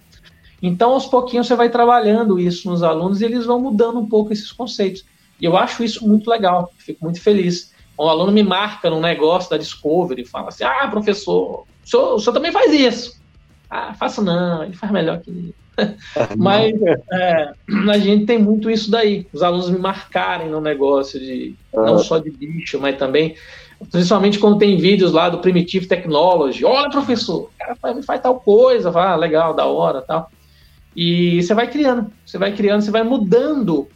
[0.63, 4.33] Então, aos pouquinhos, você vai trabalhando isso nos alunos e eles vão mudando um pouco
[4.33, 5.05] esses conceitos.
[5.41, 7.73] E eu acho isso muito legal, fico muito feliz.
[7.99, 12.15] Um aluno me marca num negócio da Discovery e fala assim: Ah, professor, o senhor,
[12.15, 13.21] o senhor também faz isso.
[13.69, 15.55] Ah, faço não, ele faz melhor que
[16.37, 16.75] Mas
[17.13, 17.53] é,
[17.91, 19.27] a gente tem muito isso daí.
[19.33, 23.35] Os alunos me marcarem no negócio de não só de bicho, mas também,
[23.91, 26.65] principalmente quando tem vídeos lá do Primitive Technology.
[26.65, 30.31] Olha, professor, o cara faz, faz tal coisa, ah, legal, da hora, tal.
[30.95, 33.89] E você vai criando, você vai criando, você vai mudando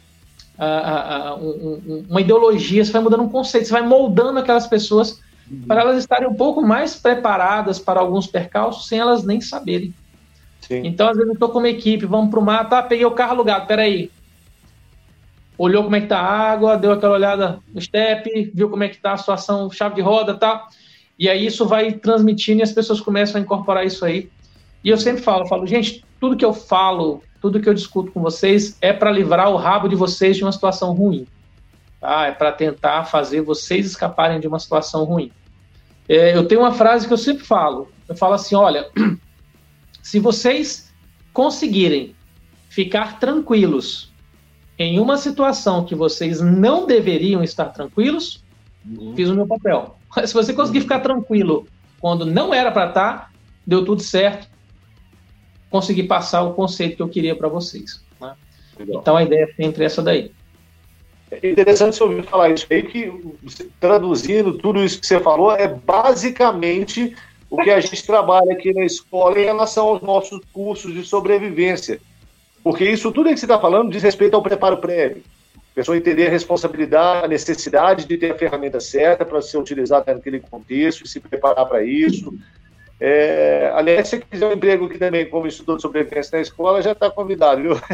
[0.59, 5.21] um, uma ideologia, você vai mudando um conceito, você vai moldando aquelas pessoas
[5.51, 5.63] uhum.
[5.67, 9.95] para elas estarem um pouco mais preparadas para alguns percalços sem elas nem saberem.
[10.61, 10.83] Sim.
[10.85, 13.11] Então, às vezes, eu estou com uma equipe, vamos para o mar, tá, peguei o
[13.11, 14.11] carro alugado, peraí.
[15.59, 18.89] Olhou como é que tá a água, deu aquela olhada no step, viu como é
[18.89, 20.69] que tá a situação, chave de roda e tal.
[21.19, 24.29] E aí isso vai transmitindo e as pessoas começam a incorporar isso aí.
[24.83, 28.21] E eu sempre falo, falo, gente, tudo que eu falo, tudo que eu discuto com
[28.21, 31.27] vocês é para livrar o rabo de vocês de uma situação ruim.
[32.01, 32.27] Tá?
[32.27, 35.31] É para tentar fazer vocês escaparem de uma situação ruim.
[36.09, 37.91] É, eu tenho uma frase que eu sempre falo.
[38.09, 38.89] Eu falo assim, olha,
[40.03, 40.93] se vocês
[41.33, 42.15] conseguirem
[42.69, 44.13] ficar tranquilos
[44.79, 48.45] em uma situação que vocês não deveriam estar tranquilos,
[48.85, 49.15] uhum.
[49.17, 49.99] fiz o meu papel.
[50.27, 51.67] Se você conseguir ficar tranquilo
[52.01, 53.31] quando não era para estar, tá,
[53.67, 54.49] deu tudo certo,
[55.77, 58.03] conseguir passar o conceito que eu queria para vocês.
[58.21, 58.35] Né?
[58.81, 60.31] Então a ideia é sempre essa daí.
[61.31, 63.13] É interessante você ouvir falar isso aí, que
[63.81, 67.15] traduzindo tudo isso que você falou, é basicamente
[67.51, 72.01] o que a gente trabalha aqui na escola em relação aos nossos cursos de sobrevivência.
[72.63, 75.23] Porque isso tudo que você está falando diz respeito ao preparo prévio.
[75.57, 80.15] A pessoa entender a responsabilidade, a necessidade de ter a ferramenta certa para ser utilizada
[80.15, 82.33] naquele contexto e se preparar para isso.
[82.99, 86.93] É, aliás, se quiser um emprego aqui também como estudante de sobrevivência na escola, já
[86.93, 87.73] está convidado, viu?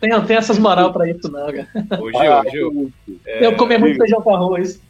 [0.00, 1.68] Tem, tem essas moral para isso, não, cara.
[2.00, 2.92] Ô, Gil, ah, Gil.
[3.26, 4.80] É, eu comer muito feijão com arroz.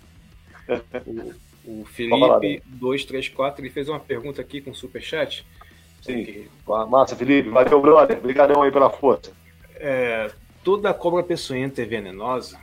[1.64, 5.46] O Felipe 234 ele fez uma pergunta aqui com o superchat.
[6.02, 6.24] Sim.
[6.24, 6.50] Que...
[6.88, 7.48] Massa, Felipe.
[7.48, 8.18] Valeu, brother.
[8.18, 9.32] Obrigadão aí pela força.
[9.76, 10.30] É,
[10.62, 12.58] toda cobra peçonhenta é venenosa,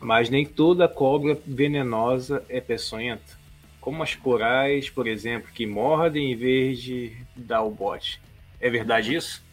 [0.00, 3.35] mas nem toda cobra venenosa é peçonhenta.
[3.86, 8.20] Como as corais, por exemplo, que mordem em vez de dar o bote.
[8.60, 9.44] É verdade isso?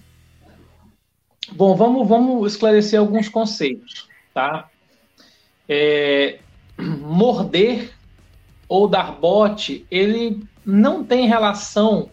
[1.51, 4.71] Bom, vamos, vamos esclarecer alguns conceitos, tá?
[5.69, 6.39] É,
[6.79, 7.93] morder
[8.67, 12.09] ou dar bote, ele não tem relação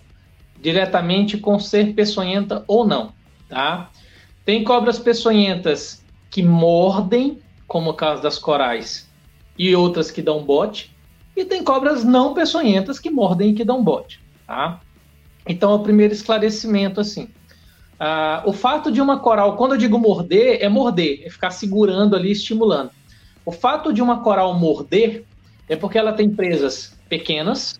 [0.60, 3.14] diretamente com ser peçonhenta ou não,
[3.48, 3.90] tá?
[4.44, 9.10] Tem cobras peçonhentas que mordem, como o caso das corais,
[9.56, 10.94] e outras que dão bote,
[11.36, 14.80] e tem cobras não peçonhentas que mordem e que dão bote, tá?
[15.46, 17.28] Então, é o primeiro esclarecimento, assim.
[17.98, 22.16] Ah, o fato de uma coral, quando eu digo morder, é morder, é ficar segurando
[22.16, 22.90] ali, estimulando.
[23.44, 25.24] O fato de uma coral morder
[25.68, 27.78] é porque ela tem presas pequenas.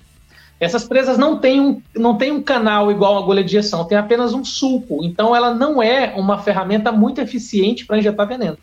[0.58, 3.96] Essas presas não têm um, não têm um canal igual a agulha de injeção, tem
[3.96, 5.02] apenas um sulco.
[5.02, 8.58] Então ela não é uma ferramenta muito eficiente para injetar veneno.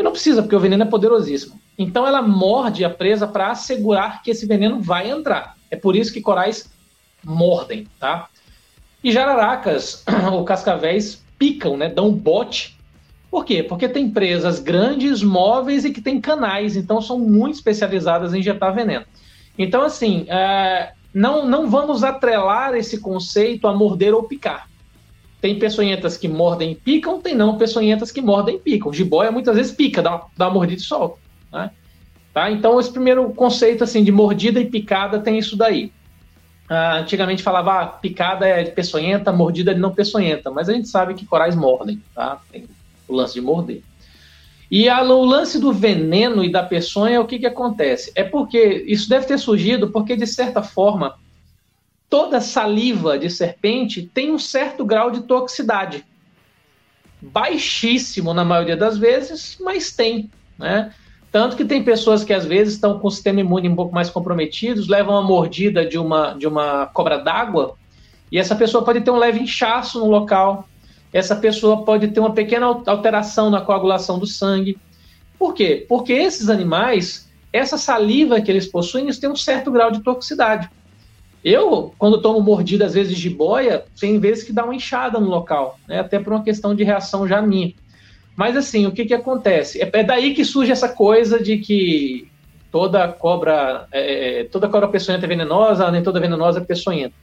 [0.00, 1.60] E não precisa, porque o veneno é poderosíssimo.
[1.78, 5.56] Então ela morde a presa para assegurar que esse veneno vai entrar.
[5.70, 6.70] É por isso que corais
[7.22, 8.28] mordem, tá?
[9.04, 10.02] E jararacas
[10.32, 11.88] ou cascavéis picam, né?
[11.88, 12.80] Dão bote
[13.30, 13.62] por quê?
[13.62, 18.74] Porque tem empresas grandes, móveis e que tem canais, então são muito especializadas em injetar
[18.74, 19.04] veneno.
[19.56, 24.69] Então, assim, é, não, não vamos atrelar esse conceito a morder ou picar.
[25.40, 28.92] Tem peçonhentas que mordem e picam, tem não peçonhentas que mordem e picam.
[28.92, 31.18] Jiboia muitas vezes pica, dá, dá uma mordida e solta.
[31.52, 31.70] Né?
[32.32, 32.50] Tá?
[32.50, 35.92] Então, esse primeiro conceito assim de mordida e picada tem isso daí.
[36.68, 40.72] Ah, antigamente falava ah, picada é de peçonhenta, mordida é de não peçonhenta, mas a
[40.72, 42.00] gente sabe que corais mordem.
[42.14, 42.40] Tá?
[42.52, 42.66] Tem
[43.08, 43.82] o lance de morder.
[44.70, 48.12] E a, o lance do veneno e da peçonha, o que, que acontece?
[48.14, 51.16] É porque isso deve ter surgido porque, de certa forma,
[52.10, 56.04] toda saliva de serpente tem um certo grau de toxicidade.
[57.22, 60.28] Baixíssimo na maioria das vezes, mas tem.
[60.58, 60.92] Né?
[61.30, 64.10] Tanto que tem pessoas que às vezes estão com o sistema imune um pouco mais
[64.10, 67.76] comprometidos, levam a mordida de uma, de uma cobra d'água,
[68.32, 70.68] e essa pessoa pode ter um leve inchaço no local,
[71.12, 74.78] essa pessoa pode ter uma pequena alteração na coagulação do sangue.
[75.38, 75.84] Por quê?
[75.88, 80.70] Porque esses animais, essa saliva que eles possuem, eles têm um certo grau de toxicidade.
[81.44, 85.28] Eu, quando tomo mordida, às vezes, de boia, tem vezes que dá uma inchada no
[85.28, 86.00] local, né?
[86.00, 87.72] até por uma questão de reação já minha.
[88.36, 89.80] Mas, assim, o que, que acontece?
[89.80, 92.28] É, é daí que surge essa coisa de que
[92.70, 97.14] toda cobra, é, é toda cobra peçonhenta é venenosa, nem toda venenosa é peçonhenta.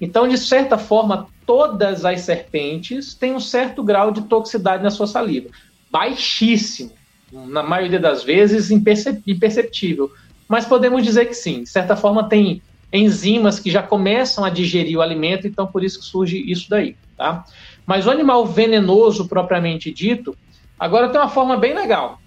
[0.00, 5.06] Então, de certa forma, todas as serpentes têm um certo grau de toxicidade na sua
[5.06, 5.48] saliva.
[5.90, 6.92] Baixíssimo.
[7.32, 10.10] Na maioria das vezes, imperceptível.
[10.48, 11.62] Mas podemos dizer que sim.
[11.62, 15.98] De certa forma, tem enzimas que já começam a digerir o alimento, então por isso
[16.00, 17.44] que surge isso daí, tá?
[17.84, 20.36] Mas o animal venenoso propriamente dito,
[20.78, 22.18] agora tem uma forma bem legal.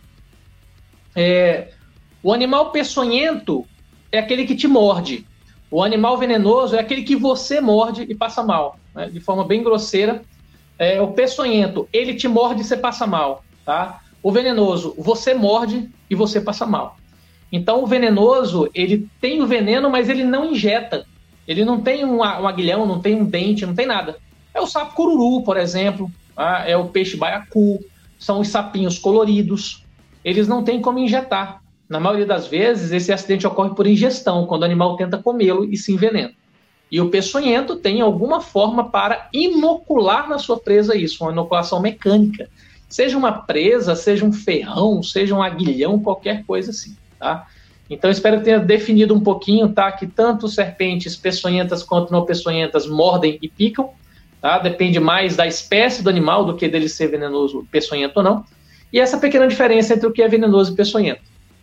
[1.16, 1.70] É,
[2.22, 3.66] o animal peçonhento
[4.12, 5.26] é aquele que te morde.
[5.72, 9.10] O animal venenoso é aquele que você morde e passa mal, né?
[9.10, 10.24] de forma bem grosseira.
[10.78, 14.02] É, o peçonhento, ele te morde e você passa mal, tá?
[14.24, 16.99] O venenoso, você morde e você passa mal.
[17.52, 21.06] Então o venenoso, ele tem o veneno, mas ele não injeta.
[21.48, 24.18] Ele não tem um, aguilhão, não tem um dente, não tem nada.
[24.54, 26.64] É o sapo cururu, por exemplo, tá?
[26.68, 27.84] é o peixe baiacu,
[28.20, 29.84] são os sapinhos coloridos.
[30.24, 31.62] Eles não têm como injetar.
[31.88, 35.76] Na maioria das vezes, esse acidente ocorre por ingestão, quando o animal tenta comê-lo e
[35.76, 36.32] se envenena.
[36.92, 42.48] E o peçonhento tem alguma forma para inocular na sua presa isso, uma inoculação mecânica.
[42.88, 47.48] Seja uma presa, seja um ferrão, seja um aguilhão, qualquer coisa assim tá?
[47.90, 49.92] Então, espero que tenha definido um pouquinho, tá?
[49.92, 53.92] Que tanto serpentes peçonhentas quanto não peçonhentas mordem e picam,
[54.40, 54.60] tá?
[54.60, 58.46] Depende mais da espécie do animal do que dele ser venenoso, peçonhento ou não.
[58.94, 61.22] E essa pequena diferença entre o que é venenoso e peçonhento.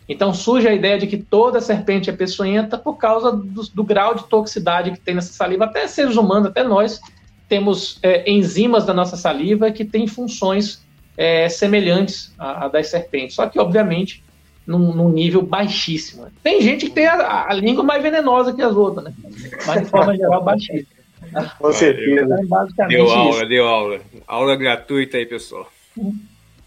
[0.09, 4.15] Então, surge a ideia de que toda serpente é peçonhenta por causa do, do grau
[4.15, 5.65] de toxicidade que tem nessa saliva.
[5.65, 7.01] Até seres humanos, até nós,
[7.49, 10.85] temos é, enzimas da nossa saliva que têm funções
[11.17, 13.37] é, semelhantes à, à das serpentes.
[13.37, 14.23] Só que, obviamente,
[14.67, 16.27] num, num, nível baixíssimo.
[16.43, 19.15] Tem gente que tem a, a, língua mais venenosa que as outras, né?
[19.67, 20.97] Mas de forma geral, baixíssima.
[21.59, 22.37] Com certeza.
[22.43, 23.49] Então, deu aula, isso.
[23.49, 24.01] deu aula.
[24.27, 25.69] Aula gratuita aí, pessoal.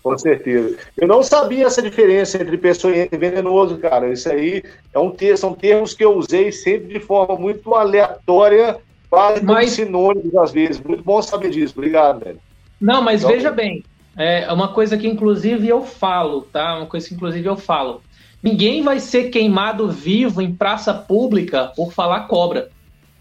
[0.02, 0.78] Com certeza.
[0.98, 4.12] Eu não sabia essa diferença entre peçonhento e venenoso, cara.
[4.12, 4.64] Isso aí
[4.94, 8.78] é um ter, são termos que eu usei sempre de forma muito aleatória,
[9.10, 9.72] quase mas...
[9.72, 10.80] sinônimos às vezes.
[10.80, 11.74] Muito bom saber disso.
[11.78, 12.40] Obrigado, velho.
[12.80, 13.84] Não, mas então, veja bem,
[14.20, 16.76] é uma coisa que inclusive eu falo, tá?
[16.76, 18.04] Uma coisa que inclusive eu falo.
[18.44, 22.70] Ninguém vai ser queimado vivo em praça pública por falar cobra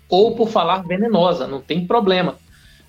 [0.08, 2.36] ou por falar venenosa, não tem problema.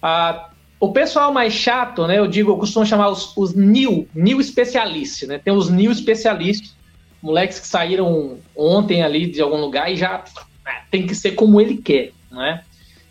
[0.01, 0.49] Ah,
[0.79, 2.17] o pessoal mais chato, né?
[2.17, 5.37] Eu digo, eu costumo chamar os, os new, new especialistas, né?
[5.37, 6.75] Tem os new especialistas,
[7.21, 10.23] moleques que saíram ontem ali de algum lugar e já
[10.65, 12.63] ah, tem que ser como ele quer, né?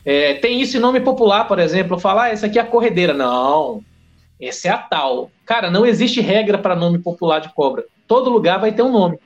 [0.04, 3.12] É, tem isso em nome popular, por exemplo, falar, ah, essa aqui é a corredeira.
[3.12, 3.84] Não,
[4.40, 5.30] essa é a tal.
[5.44, 7.84] Cara, não existe regra para nome popular de cobra.
[8.06, 9.18] Todo lugar vai ter um nome.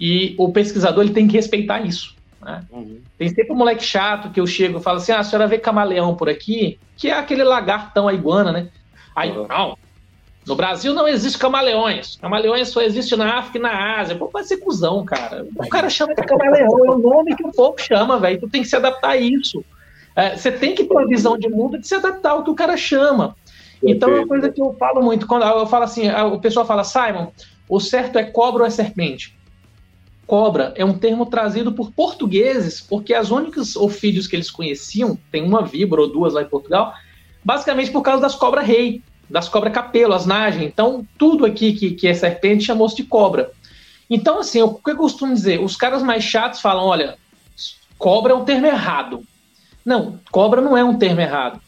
[0.00, 2.16] E o pesquisador ele tem que respeitar isso.
[2.40, 2.64] Né?
[2.70, 3.00] Uhum.
[3.16, 5.58] Tem sempre um moleque chato que eu chego e falo assim: ah, a senhora vê
[5.58, 8.68] camaleão por aqui, que é aquele lagartão, a iguana, né?
[9.14, 9.46] Aí, uhum.
[9.46, 9.78] não.
[10.44, 12.16] No Brasil não existe camaleões.
[12.16, 14.16] Camaleões só existe na África e na Ásia.
[14.16, 15.46] Pô, pode ser cuzão, cara.
[15.54, 18.40] O cara chama de camaleão, é o nome que o povo chama, velho.
[18.40, 19.64] Tu tem que se adaptar a isso.
[20.16, 22.56] É, você tem que ter uma visão de mundo de se adaptar ao que o
[22.56, 23.36] cara chama.
[23.82, 25.26] Então é uma coisa que eu falo muito.
[25.26, 27.28] Quando eu falo assim, o pessoal fala, Simon,
[27.68, 29.36] o certo é cobra ou é serpente?
[30.26, 35.42] Cobra é um termo trazido por portugueses, porque as únicas ofídeos que eles conheciam, tem
[35.42, 36.94] uma víbora ou duas lá em Portugal,
[37.44, 40.64] basicamente por causa das cobras-rei, das cobras capelo, as nagem.
[40.64, 43.50] Então, tudo aqui que, que é serpente chamou-se de cobra.
[44.08, 45.60] Então, assim, o que eu costumo dizer?
[45.60, 47.16] Os caras mais chatos falam: olha,
[47.98, 49.22] cobra é um termo errado.
[49.84, 51.60] Não, cobra não é um termo errado.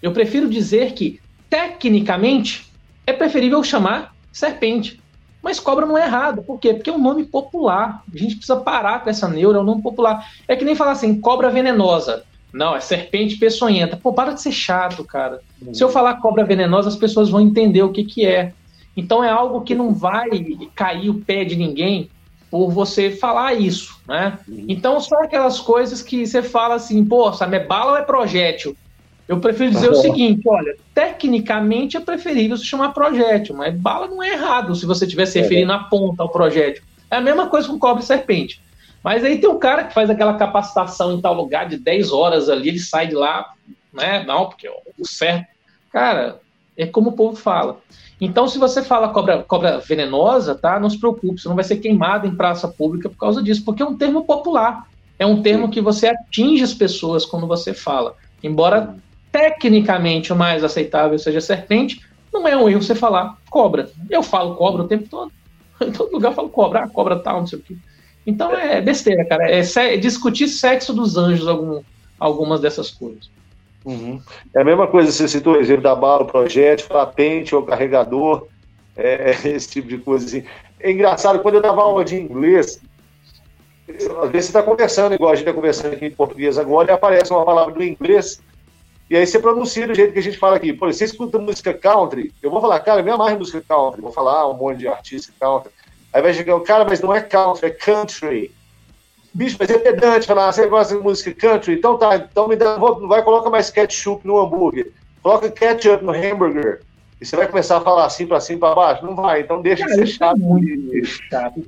[0.00, 1.20] Eu prefiro dizer que
[1.50, 2.70] tecnicamente,
[3.06, 5.00] é preferível chamar serpente.
[5.42, 6.42] Mas cobra não é errado.
[6.42, 6.72] Por quê?
[6.72, 8.02] Porque é um nome popular.
[8.12, 10.26] A gente precisa parar com essa neura, é um nome popular.
[10.46, 12.24] É que nem falar assim, cobra venenosa.
[12.52, 13.96] Não, é serpente peçonhenta.
[13.96, 15.40] Pô, para de ser chato, cara.
[15.62, 15.72] Uhum.
[15.72, 18.52] Se eu falar cobra venenosa, as pessoas vão entender o que, que é.
[18.96, 20.28] Então é algo que não vai
[20.74, 22.10] cair o pé de ninguém
[22.50, 24.38] por você falar isso, né?
[24.48, 24.64] Uhum.
[24.68, 28.76] Então são aquelas coisas que você fala assim, pô, sabe, é bala ou é projétil?
[29.30, 34.20] Eu prefiro dizer o seguinte: olha, tecnicamente é preferível se chamar projétil, mas bala não
[34.20, 36.82] é errado se você estiver se é referindo à ponta ao projétil.
[37.08, 38.60] É a mesma coisa com cobre serpente.
[39.04, 42.48] Mas aí tem um cara que faz aquela capacitação em tal lugar de 10 horas
[42.48, 43.54] ali, ele sai de lá,
[43.92, 44.24] né?
[44.24, 45.46] Não, porque o certo.
[45.92, 46.40] Cara,
[46.76, 47.78] é como o povo fala.
[48.20, 50.80] Então, se você fala cobra, cobra venenosa, tá?
[50.80, 53.82] Não se preocupe, você não vai ser queimado em praça pública por causa disso, porque
[53.82, 54.88] é um termo popular.
[55.20, 58.16] É um termo que você atinge as pessoas quando você fala.
[58.42, 58.96] Embora
[59.30, 62.00] tecnicamente o mais aceitável seja serpente,
[62.32, 63.90] não é um erro você falar cobra.
[64.08, 65.32] Eu falo cobra o tempo todo.
[65.80, 67.76] Em todo lugar eu falo cobra, ah, cobra tal, não sei o quê.
[68.26, 69.50] Então é besteira, cara.
[69.50, 71.82] É, é discutir sexo dos anjos, algum,
[72.18, 73.30] algumas dessas coisas.
[73.84, 74.20] Uhum.
[74.54, 78.46] É a mesma coisa, você citou o exemplo da bala, o projétil, pente ou carregador,
[78.96, 80.44] é, esse tipo de coisa assim.
[80.78, 82.80] É engraçado, quando eu dava aula de inglês,
[83.88, 86.94] às vezes você está conversando, igual a gente está conversando aqui em português agora, e
[86.94, 88.40] aparece uma palavra do inglês,
[89.10, 90.72] e aí você pronuncia do jeito que a gente fala aqui.
[90.72, 94.48] Por você escuta música country, eu vou falar, cara, me amarra música country, vou falar
[94.48, 95.72] um monte de artista country.
[96.12, 98.54] Aí vai chegar o cara, mas não é country, é country.
[99.34, 101.74] Bicho, mas é pedante falar, ah, você gosta de música country?
[101.74, 104.92] Então tá, então me dá, não vai, coloca mais ketchup no hambúrguer.
[105.20, 106.82] Coloca ketchup no hambúrguer.
[107.20, 109.04] E você vai começar a falar assim para cima para baixo?
[109.04, 110.36] Não vai, então deixa de ser chato.
[110.36, 111.60] É muito chato.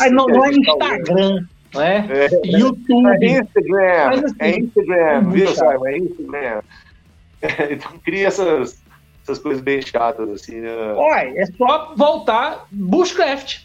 [0.00, 1.46] Aí não, não é Instagram,
[1.76, 2.06] não é?
[2.10, 3.24] é YouTube.
[3.24, 5.86] É Instagram, assim, é Instagram, viu, Simon?
[5.86, 6.62] É Instagram.
[7.70, 8.82] Então cria essas,
[9.22, 10.70] essas coisas bem chatas, assim, né?
[10.96, 13.60] Olha, é só voltar Bushcraft.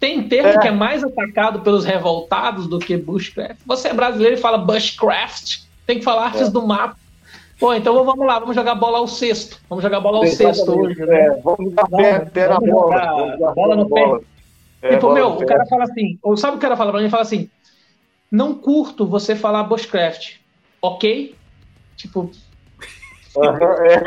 [0.00, 0.58] Tem termo é.
[0.58, 3.60] que é mais atacado pelos revoltados do que Bushcraft.
[3.64, 6.50] Você é brasileiro e fala Bushcraft, tem que falar artes é.
[6.50, 6.96] do mato.
[7.58, 9.58] Pô, então vamos lá, vamos jogar bola ao sexto.
[9.70, 11.20] Vamos jogar bola ao sexto hoje, né?
[11.20, 13.36] É, vamos jogar pé, pé na bola.
[13.54, 14.20] Bola no pé.
[14.84, 17.00] É, tipo, meu, o cara fala assim, ou sabe o que o cara fala pra
[17.00, 17.06] mim?
[17.06, 17.48] Ele fala assim,
[18.30, 20.36] não curto você falar Bushcraft,
[20.82, 21.34] ok?
[21.96, 22.30] Tipo...
[23.38, 24.02] é.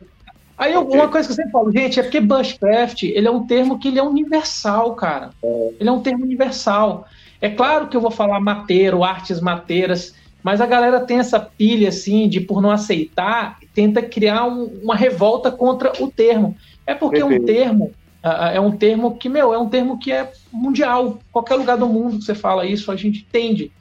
[0.58, 3.78] Aí uma coisa que eu sempre falo, gente, é porque Bushcraft, ele é um termo
[3.78, 5.30] que ele é universal, cara.
[5.42, 5.70] É.
[5.78, 7.06] Ele é um termo universal.
[7.40, 11.88] É claro que eu vou falar mateiro, artes mateiras, mas a galera tem essa pilha,
[11.88, 16.56] assim, de por não aceitar, tenta criar um, uma revolta contra o termo.
[16.86, 20.30] É porque é um termo, é um termo que, meu, é um termo que é
[20.52, 21.18] mundial.
[21.32, 23.72] Qualquer lugar do mundo que você fala isso, a gente entende.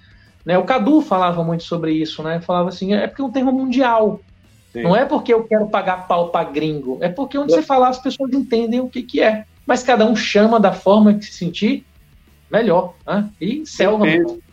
[0.45, 0.57] Né?
[0.57, 2.39] O Cadu falava muito sobre isso, né?
[2.39, 4.21] Falava assim, é porque é um termo mundial.
[4.71, 4.83] Sim.
[4.83, 7.99] Não é porque eu quero pagar pau para gringo, é porque onde você falar as
[7.99, 9.45] pessoas entendem o que, que é.
[9.65, 11.85] Mas cada um chama da forma que se sentir
[12.49, 12.93] melhor.
[13.05, 13.29] Né?
[13.41, 14.05] E selva.
[14.05, 14.43] Perfeito.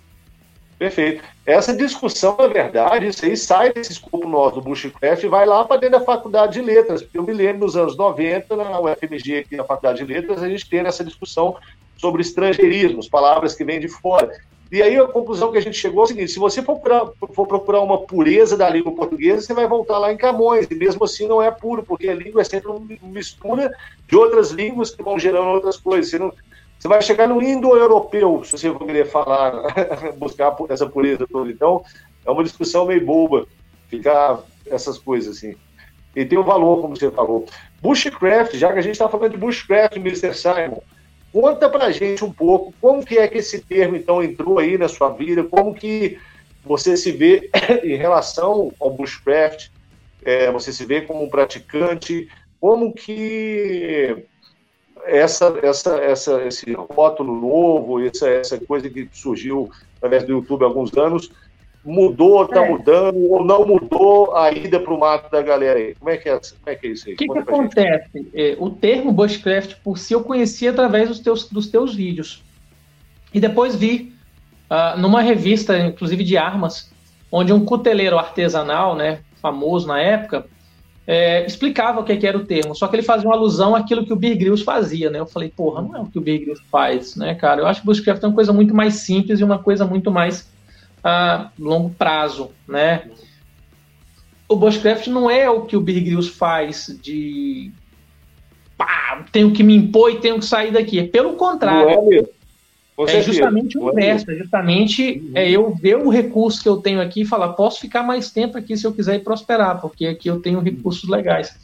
[0.79, 1.36] Perfeito.
[1.47, 5.65] Essa discussão, na verdade, isso aí sai desse escopo nosso do Bushcraft e vai lá
[5.65, 7.07] para dentro da faculdade de letras.
[7.15, 10.69] Eu me lembro nos anos 90, na UFMG, aqui na faculdade de letras, a gente
[10.69, 11.57] tem essa discussão
[11.97, 14.33] sobre estrangeirismos, palavras que vêm de fora.
[14.73, 17.13] E aí a conclusão que a gente chegou é o seguinte: se você for procurar,
[17.33, 21.05] for procurar uma pureza da língua portuguesa, você vai voltar lá em Camões, e mesmo
[21.05, 23.71] assim não é puro, porque a língua é sempre uma mistura
[24.09, 26.11] de outras línguas que vão gerando outras coisas.
[26.11, 26.33] Você, não,
[26.79, 29.53] você vai chegar no indo-europeu, se você querer falar,
[30.19, 31.51] buscar essa pureza toda.
[31.51, 31.85] Então,
[32.25, 33.47] é uma discussão meio boba,
[33.89, 35.55] ficar essas coisas assim.
[36.15, 37.47] E tem um valor, como você falou.
[37.83, 40.35] Bushcraft, já que a gente está falando de Bushcraft, Mr.
[40.35, 40.81] Simon,
[41.37, 44.79] Conta para a gente um pouco como que é que esse termo, então, entrou aí
[44.79, 46.19] na sua vida, como que
[46.65, 47.51] você se vê
[47.85, 49.69] em relação ao bushcraft,
[50.25, 52.27] é, você se vê como um praticante,
[52.59, 54.25] como que
[55.07, 60.67] essa, essa, essa, esse rótulo novo, essa, essa coisa que surgiu através do YouTube há
[60.67, 61.31] alguns anos,
[61.85, 62.69] mudou, está é.
[62.69, 65.95] mudando, ou não mudou a ida para o mato da galera aí?
[65.95, 67.15] Como é que é, como é, que é isso aí?
[67.15, 68.29] O que, que acontece?
[68.35, 72.43] É, o termo bushcraft, por si, eu conheci através dos teus, dos teus vídeos.
[73.33, 74.13] E depois vi
[74.71, 76.93] uh, numa revista, inclusive de armas,
[77.31, 80.47] onde um cuteleiro artesanal, né, famoso na época,
[81.07, 84.05] é, explicava o que, que, era o termo, só que ele fazia uma alusão àquilo
[84.05, 85.21] que o Beer Grylls fazia, né?
[85.21, 87.61] Eu falei, porra, não é o que o Beer Grylls faz, né, cara?
[87.61, 90.11] Eu acho que o Bushcraft é uma coisa muito mais simples e uma coisa muito
[90.11, 90.51] mais
[91.05, 93.05] a longo prazo, né?
[94.49, 97.71] O Bushcraft não é o que o Bear Grylls faz de
[98.77, 100.99] pá, tenho que me impor e tenho que sair daqui.
[100.99, 102.13] É pelo contrário.
[102.13, 102.36] É,
[102.99, 105.33] é justamente o inverso, é justamente uhum.
[105.35, 108.57] é eu ver o recurso que eu tenho aqui e falar, posso ficar mais tempo
[108.57, 111.55] aqui se eu quiser prosperar, porque aqui eu tenho recursos legais.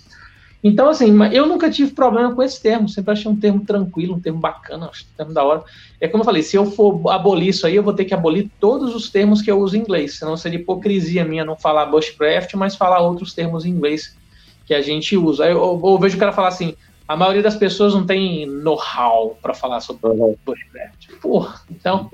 [0.64, 4.20] Então, assim, eu nunca tive problema com esse termo, sempre achei um termo tranquilo, um
[4.20, 5.64] termo bacana, acho um termo da hora.
[6.00, 8.48] É como eu falei, se eu for abolir isso aí, eu vou ter que abolir
[8.60, 12.54] todos os termos que eu uso em inglês, senão seria hipocrisia minha não falar bushcraft,
[12.54, 14.16] mas falar outros termos em inglês
[14.64, 15.46] que a gente usa.
[15.46, 16.74] Aí eu, eu, vejo o cara falar assim,
[17.12, 20.34] a maioria das pessoas não tem know-how para falar sobre uhum.
[20.46, 21.08] bushcraft.
[21.20, 22.10] Porra, então,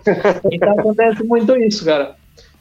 [0.50, 2.16] então acontece muito isso, cara.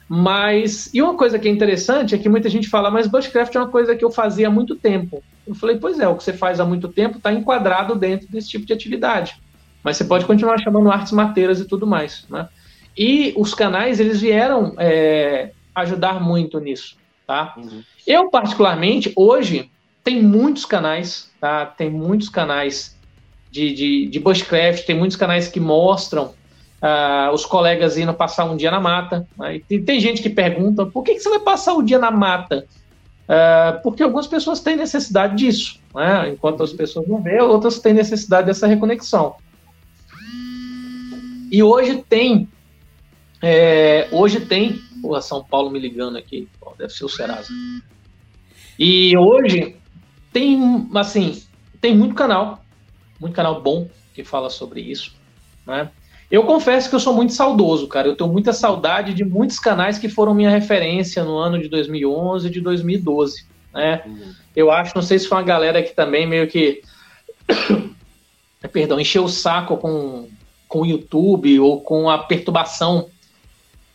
[0.08, 3.58] Mas, e uma coisa que é interessante é que muita gente fala, mas Bushcraft é
[3.58, 5.22] uma coisa que eu fazia há muito tempo.
[5.46, 8.48] Eu falei, pois é, o que você faz há muito tempo está enquadrado dentro desse
[8.48, 9.36] tipo de atividade.
[9.82, 12.48] Mas você pode continuar chamando artes mateiras e tudo mais, né?
[12.96, 16.96] E os canais, eles vieram é, ajudar muito nisso,
[17.26, 17.54] tá?
[17.56, 17.82] Uhum.
[18.06, 19.70] Eu, particularmente, hoje,
[20.08, 21.66] tem muitos canais, tá?
[21.66, 22.96] Tem muitos canais
[23.50, 26.32] de, de, de Bushcraft, tem muitos canais que mostram
[26.80, 29.28] uh, os colegas indo passar um dia na mata.
[29.38, 29.60] Né?
[29.68, 32.64] Tem, tem, gente que pergunta: por que, que você vai passar o dia na mata?
[33.28, 36.30] uh, porque algumas pessoas têm necessidade disso, né?
[36.30, 39.36] enquanto as pessoas não vê, outras têm necessidade dessa reconexão.
[41.52, 42.48] E hoje tem,
[43.42, 46.48] é, hoje tem, porra, São Paulo me ligando aqui,
[46.78, 47.48] deve ser o Serasa.
[48.78, 49.76] E hoje
[50.32, 51.42] tem, assim,
[51.80, 52.64] tem muito canal,
[53.20, 55.14] muito canal bom que fala sobre isso,
[55.66, 55.90] né?
[56.30, 58.06] Eu confesso que eu sou muito saudoso, cara.
[58.06, 62.48] Eu tenho muita saudade de muitos canais que foram minha referência no ano de 2011
[62.48, 64.02] e de 2012, né?
[64.04, 64.34] Uhum.
[64.54, 66.82] Eu acho, não sei se foi uma galera que também meio que
[68.72, 70.28] perdão, encheu o saco com
[70.68, 73.08] com o YouTube ou com a perturbação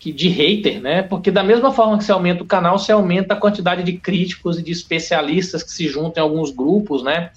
[0.03, 1.01] que, de hater, né?
[1.01, 4.59] Porque da mesma forma que você aumenta o canal, você aumenta a quantidade de críticos
[4.59, 7.31] e de especialistas que se juntam em alguns grupos, né?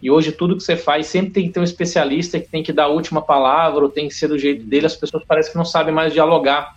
[0.00, 2.72] E hoje tudo que você faz sempre tem que ter um especialista que tem que
[2.72, 4.86] dar a última palavra, ou tem que ser do jeito dele.
[4.86, 6.76] As pessoas parecem que não sabem mais dialogar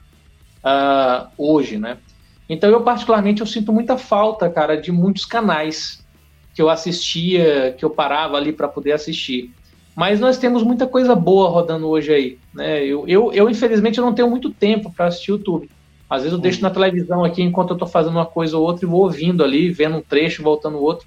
[0.62, 1.98] uh, hoje, né?
[2.50, 6.06] Então eu particularmente eu sinto muita falta, cara, de muitos canais
[6.54, 9.54] que eu assistia, que eu parava ali para poder assistir.
[10.00, 12.40] Mas nós temos muita coisa boa rodando hoje aí.
[12.54, 12.86] Né?
[12.86, 15.70] Eu, eu, eu infelizmente, não tenho muito tempo para assistir YouTube.
[16.10, 18.86] Às vezes eu deixo na televisão aqui enquanto eu estou fazendo uma coisa ou outra
[18.86, 21.06] e vou ouvindo ali, vendo um trecho, voltando outro.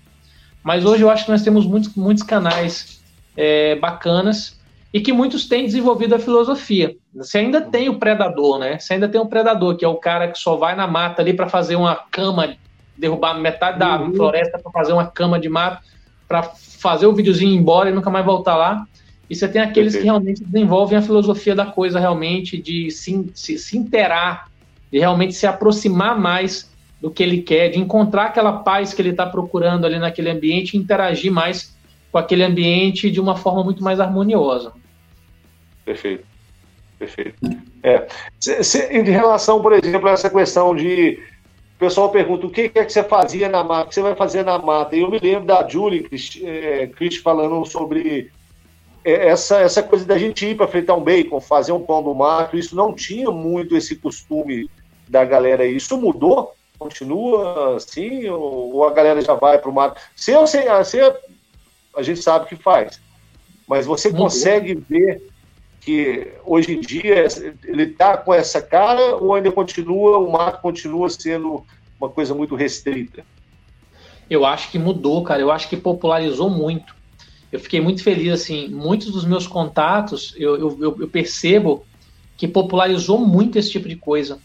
[0.62, 3.02] Mas hoje eu acho que nós temos muitos, muitos canais
[3.34, 4.60] é, bacanas
[4.92, 6.94] e que muitos têm desenvolvido a filosofia.
[7.14, 8.78] Você ainda tem o predador, né?
[8.78, 11.32] Você ainda tem o predador, que é o cara que só vai na mata ali
[11.32, 12.56] para fazer uma cama,
[12.94, 14.14] derrubar metade da uhum.
[14.14, 15.82] floresta para fazer uma cama de mato
[16.28, 16.42] para
[16.82, 18.84] fazer o videozinho ir embora e nunca mais voltar lá.
[19.30, 23.56] E você tem aqueles que realmente desenvolvem a filosofia da coisa, realmente, de se, se,
[23.56, 24.50] se interar,
[24.90, 29.10] de realmente se aproximar mais do que ele quer, de encontrar aquela paz que ele
[29.10, 31.74] está procurando ali naquele ambiente e interagir mais
[32.10, 34.72] com aquele ambiente de uma forma muito mais harmoniosa.
[35.84, 36.24] Perfeito.
[36.98, 37.34] Perfeito.
[37.82, 38.06] É.
[38.38, 41.18] Se, se, em relação, por exemplo, a essa questão de
[41.82, 44.44] pessoal pergunta o que é que você fazia na mata, o que você vai fazer
[44.44, 44.94] na mata.
[44.94, 48.30] E eu me lembro da Julie Chris, é, Chris falando sobre
[49.04, 52.14] é, essa, essa coisa da gente ir para fritar um bacon, fazer um pão do
[52.14, 52.56] mato.
[52.56, 54.70] Isso não tinha muito esse costume
[55.08, 55.66] da galera.
[55.66, 56.54] Isso mudou?
[56.78, 58.28] Continua assim?
[58.28, 60.00] Ou, ou a galera já vai para o mato?
[60.14, 61.00] Se eu sei, se
[61.96, 63.00] a gente sabe que faz.
[63.66, 65.20] Mas você consegue ver
[65.84, 67.26] que hoje em dia
[67.64, 71.64] ele está com essa cara ou ainda continua, o mato continua sendo
[72.00, 73.24] uma coisa muito restrita?
[74.30, 75.42] Eu acho que mudou, cara.
[75.42, 76.94] Eu acho que popularizou muito.
[77.50, 81.84] Eu fiquei muito feliz, assim, muitos dos meus contatos, eu, eu, eu percebo
[82.36, 84.38] que popularizou muito esse tipo de coisa.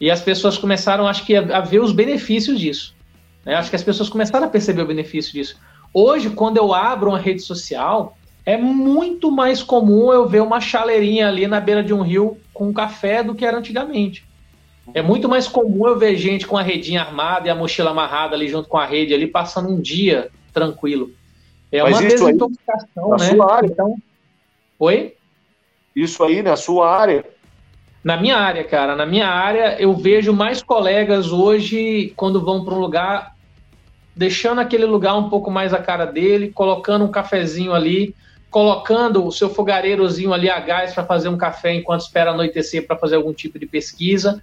[0.00, 2.96] E as pessoas começaram, acho que, a, a ver os benefícios disso.
[3.44, 3.54] Né?
[3.54, 5.56] Acho que as pessoas começaram a perceber o benefício disso.
[5.94, 11.28] Hoje, quando eu abro uma rede social, é muito mais comum eu ver uma chaleirinha
[11.28, 14.26] ali na beira de um rio com café do que era antigamente.
[14.92, 18.34] É muito mais comum eu ver gente com a redinha armada e a mochila amarrada
[18.34, 21.10] ali junto com a rede ali, passando um dia tranquilo.
[21.70, 23.30] É Mas uma desintoxicação, né?
[23.30, 23.66] Sua área.
[23.66, 23.96] Então...
[24.78, 25.14] Oi?
[25.94, 27.24] Isso aí na sua área.
[28.02, 32.74] Na minha área, cara, na minha área eu vejo mais colegas hoje quando vão para
[32.74, 33.36] um lugar
[34.14, 38.14] deixando aquele lugar um pouco mais a cara dele, colocando um cafezinho ali,
[38.52, 42.96] colocando o seu fogareirozinho ali a gás para fazer um café enquanto espera anoitecer para
[42.96, 44.42] fazer algum tipo de pesquisa.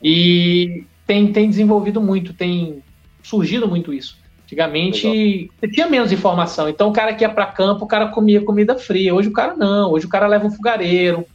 [0.00, 2.84] E tem, tem desenvolvido muito, tem
[3.20, 4.16] surgido muito isso.
[4.44, 8.40] Antigamente você tinha menos informação, então o cara que ia para campo, o cara comia
[8.40, 9.12] comida fria.
[9.12, 11.26] Hoje o cara não, hoje o cara leva um fogareiro,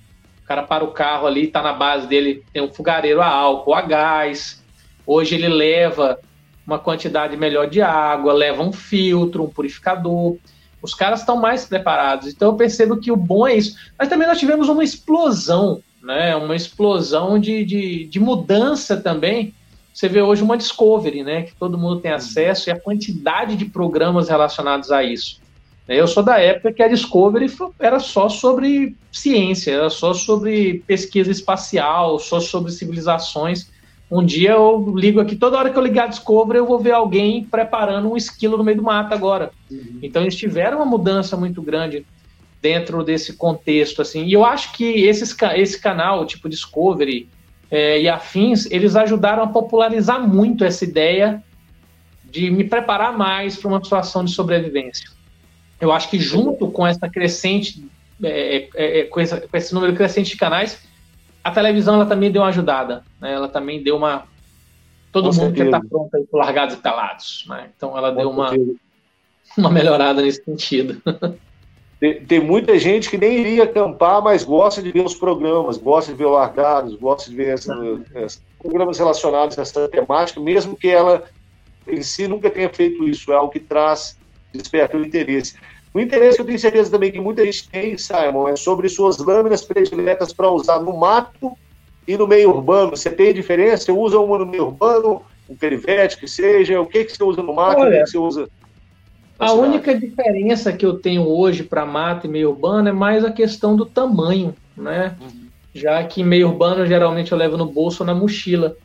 [0.44, 3.74] o cara para o carro ali, está na base dele, tem um fogareiro a álcool,
[3.74, 4.64] a gás.
[5.06, 6.18] Hoje ele leva
[6.66, 10.38] uma quantidade melhor de água, leva um filtro, um purificador.
[10.84, 12.28] Os caras estão mais preparados.
[12.28, 13.76] Então eu percebo que o bom é isso.
[13.98, 16.36] Mas também nós tivemos uma explosão, né?
[16.36, 19.56] Uma explosão de, de, de mudança também.
[19.94, 21.44] Você vê hoje uma Discovery, né?
[21.44, 25.42] Que todo mundo tem acesso e a quantidade de programas relacionados a isso.
[25.88, 27.48] Eu sou da época que a Discovery
[27.80, 33.70] era só sobre ciência, era só sobre pesquisa espacial, só sobre civilizações.
[34.14, 36.91] Um dia eu ligo aqui, toda hora que eu ligar a Discovery, eu vou ver
[36.91, 39.49] alguém preparando um esquilo no meio do mato agora.
[39.72, 39.98] Uhum.
[40.03, 42.06] Então eles tiveram uma mudança muito grande
[42.61, 44.23] dentro desse contexto, assim.
[44.26, 47.27] E eu acho que esses, esse canal, tipo Discovery
[47.72, 51.44] é, e afins, eles ajudaram a popularizar muito essa ideia
[52.23, 55.10] de me preparar mais para uma situação de sobrevivência.
[55.81, 57.84] Eu acho que junto com essa crescente,
[58.23, 60.80] é, é, é com, essa, com esse número crescente de canais,
[61.44, 63.34] a televisão ela também deu uma ajudada, né?
[63.34, 64.24] Ela também deu uma
[65.11, 67.70] todo Com mundo quer estar pronto aí para largados e calados, né?
[67.76, 68.52] Então ela Com deu uma
[69.57, 71.02] uma melhorada nesse sentido.
[71.99, 76.11] Tem, tem, muita gente que nem iria acampar, mas gosta de ver os programas, gosta
[76.11, 77.74] de ver o Largados, gosta de ver essa,
[78.14, 81.24] essa, programas relacionados a essa temática, mesmo que ela
[81.88, 84.18] em si nunca tenha feito isso, é algo que traz,
[84.53, 85.56] desperta o interesse.
[85.94, 89.61] O interesse eu tenho certeza também que muita gente tem, Simon, é sobre suas lâminas
[89.61, 91.56] prediletas para usar no mato
[92.07, 92.91] e no meio urbano.
[92.91, 93.86] Você tem diferença?
[93.86, 96.82] Você usa uma no meio urbano, um perivete que seja?
[96.82, 97.82] O que, que você usa no mato?
[97.82, 98.49] Olha, o que, que você usa?
[99.38, 99.68] A cidade?
[99.68, 103.76] única diferença que eu tenho hoje para mato e meio urbano é mais a questão
[103.76, 105.15] do tamanho, né?
[105.22, 105.48] Uhum.
[105.76, 108.76] Já que meio urbano geralmente eu levo no bolso ou na mochila.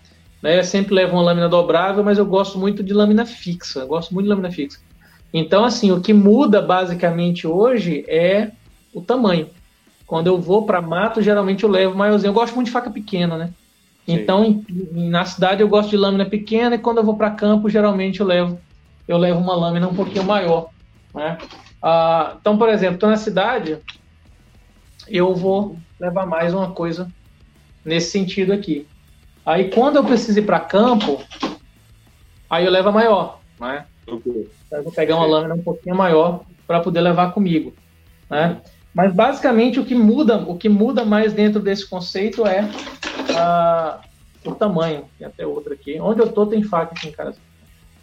[0.43, 0.59] Né?
[0.59, 3.81] Eu sempre levo uma lâmina dobrável, mas eu gosto muito de lâmina fixa.
[3.81, 4.79] Eu gosto muito de lâmina fixa.
[5.33, 8.51] Então, assim, o que muda basicamente hoje é
[8.95, 9.51] o tamanho.
[10.07, 12.31] Quando eu vou para mato, geralmente eu levo maiorzinho.
[12.31, 13.51] Eu gosto muito de faca pequena, né?
[14.07, 14.15] Sim.
[14.15, 14.65] Então, em,
[15.11, 18.27] na cidade eu gosto de lâmina pequena e quando eu vou para campo, geralmente eu
[18.27, 18.59] levo
[19.07, 20.69] eu levo uma lâmina um pouquinho maior,
[21.15, 21.39] né?
[21.83, 23.79] Ah, então, por exemplo, estou na cidade,
[25.09, 27.11] eu vou levar mais uma coisa
[27.85, 28.87] nesse sentido aqui.
[29.47, 31.23] Aí, quando eu preciso ir para campo,
[32.51, 33.87] aí eu levo a maior, né?
[34.11, 34.49] Okay.
[34.71, 37.73] Eu vou pegar uma lâmina um pouquinho maior para poder levar comigo,
[38.29, 38.61] né?
[38.95, 44.01] Mas basicamente o que muda, o que muda mais dentro desse conceito é uh,
[44.45, 45.05] o tamanho.
[45.19, 46.01] Tem até outra aqui.
[46.01, 47.39] Onde eu tô tem faca aqui em casa.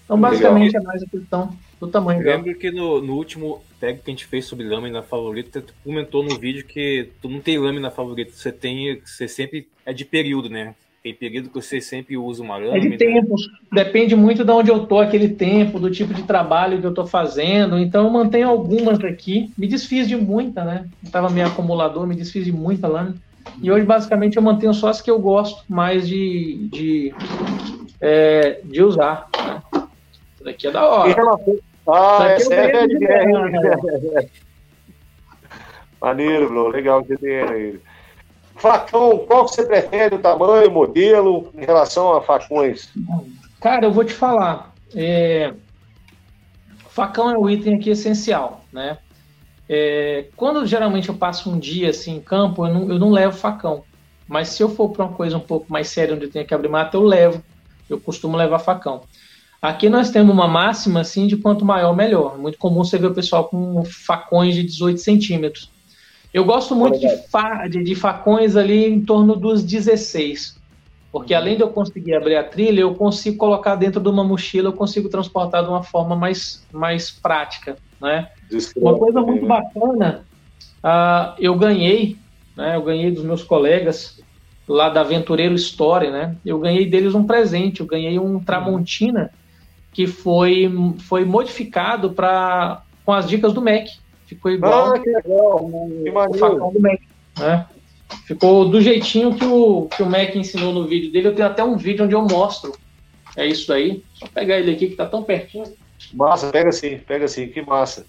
[0.05, 0.83] Então basicamente Legal.
[0.83, 2.21] é mais a questão do tamanho.
[2.21, 5.73] Eu lembro que no, no, último tag que a gente fez sobre lâmina favorita, tu
[5.83, 10.05] comentou no vídeo que tu não tem lâmina favorita, você tem, você sempre é de
[10.05, 10.75] período, né?
[11.05, 12.77] Tem período que você sempre usa uma lâmina.
[12.77, 13.47] É de tempos.
[13.71, 17.05] Depende muito de onde eu tô, aquele tempo, do tipo de trabalho que eu tô
[17.05, 17.77] fazendo.
[17.77, 19.51] Então eu mantenho algumas aqui.
[19.55, 20.87] Me desfiz de muita, né?
[21.11, 23.17] Tava meio acumulador, me desfiz de muita lâmina.
[23.61, 27.13] E hoje, basicamente, eu mantenho só as que eu gosto mais de, de,
[28.01, 29.29] é, de usar.
[29.37, 29.61] Né?
[30.33, 31.39] Isso daqui é da hora.
[31.87, 34.25] Ah, essa é, é de guerra.
[36.01, 36.67] Maneiro, bro.
[36.69, 37.79] Legal que tem aí.
[38.55, 42.89] Facão, qual que você prefere, o tamanho, o modelo, em relação a facões?
[43.59, 44.73] Cara, eu vou te falar.
[44.95, 45.53] É...
[46.89, 48.97] Facão é o item aqui essencial, né?
[49.67, 50.27] É...
[50.35, 53.83] Quando geralmente eu passo um dia assim em campo, eu não, eu não levo facão.
[54.27, 56.53] Mas se eu for para uma coisa um pouco mais séria, onde eu tenho que
[56.53, 57.43] abrir mata, eu levo.
[57.89, 59.03] Eu costumo levar facão.
[59.61, 62.37] Aqui nós temos uma máxima assim de quanto maior, melhor.
[62.37, 65.69] Muito comum você ver o pessoal com facões de 18 centímetros.
[66.35, 70.59] Eu gosto muito de, fa de, de, facões ali em torno dos 16.
[71.09, 71.39] Porque uhum.
[71.39, 74.73] além de eu conseguir abrir a trilha, eu consigo colocar dentro de uma mochila, eu
[74.73, 77.77] consigo transportar de uma forma mais, mais prática.
[78.01, 78.27] Né?
[78.75, 79.47] Uma coisa muito né?
[79.47, 80.25] bacana,
[80.83, 82.17] uh, eu ganhei,
[82.53, 84.21] né, eu ganhei dos meus colegas
[84.67, 86.35] lá da Aventureiro Story, né?
[86.45, 89.31] Eu ganhei deles um presente, eu ganhei um Tramontina
[89.93, 93.87] que foi, foi modificado para com as dicas do Mac.
[94.25, 95.65] Ficou igual ah, que legal.
[95.65, 96.99] o facão do Mac.
[97.37, 97.65] Né?
[98.25, 101.27] Ficou do jeitinho que o, que o Mac ensinou no vídeo dele.
[101.27, 102.73] Eu tenho até um vídeo onde eu mostro.
[103.35, 104.03] É isso aí.
[104.13, 105.65] Só pegar ele aqui que tá tão pertinho.
[106.13, 108.05] Massa, pega sim, pega sim, que massa.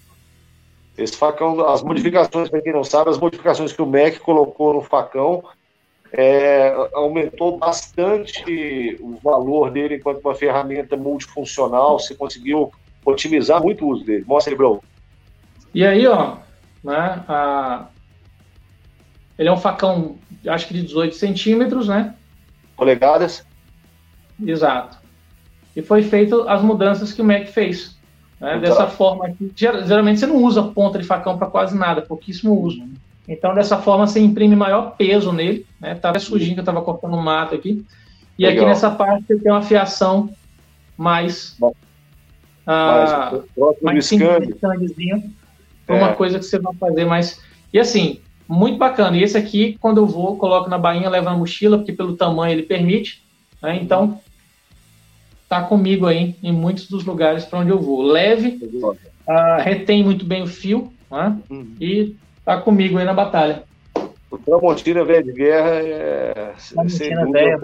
[0.97, 4.81] Esse facão, as modificações, para quem não sabe, as modificações que o Mac colocou no
[4.81, 5.43] facão
[6.11, 11.99] é, aumentou bastante o valor dele enquanto uma ferramenta multifuncional.
[11.99, 12.71] Você conseguiu
[13.05, 14.25] otimizar muito o uso dele.
[14.25, 14.81] Mostra aí, bro.
[15.77, 16.37] E aí, ó,
[16.83, 17.85] né, a...
[19.37, 20.15] ele é um facão,
[20.47, 22.15] acho que de 18 centímetros, né?
[22.75, 23.45] Polegadas.
[24.43, 24.97] Exato.
[25.75, 27.95] E foi feito as mudanças que o Mac fez.
[28.39, 28.57] Né?
[28.57, 32.83] Dessa forma aqui, geralmente você não usa ponta de facão para quase nada, pouquíssimo uso.
[33.27, 35.63] Então, dessa forma, você imprime maior peso nele.
[35.79, 35.93] Né?
[35.93, 37.85] Tá até sujinho que eu estava cortando o mato aqui.
[38.35, 38.63] E Legal.
[38.63, 40.27] aqui nessa parte você tem uma fiação
[40.97, 41.55] mais.
[41.59, 41.71] Bom.
[42.65, 43.31] Ah,
[43.83, 44.57] mais simples,
[45.87, 46.13] para uma é.
[46.13, 47.41] coisa que você vai fazer mais.
[47.73, 49.17] E assim, muito bacana.
[49.17, 52.51] E esse aqui, quando eu vou, coloco na bainha, levo na mochila, porque pelo tamanho
[52.51, 53.23] ele permite.
[53.61, 53.79] Né?
[53.81, 54.19] Então,
[55.47, 58.01] tá comigo aí em muitos dos lugares para onde eu vou.
[58.01, 61.37] Leve, uh, retém muito bem o fio né?
[61.49, 61.73] uhum.
[61.79, 63.63] e tá comigo aí na batalha.
[64.29, 66.53] O Tramontina velho de guerra é.
[66.73, 67.59] Tramontina velho,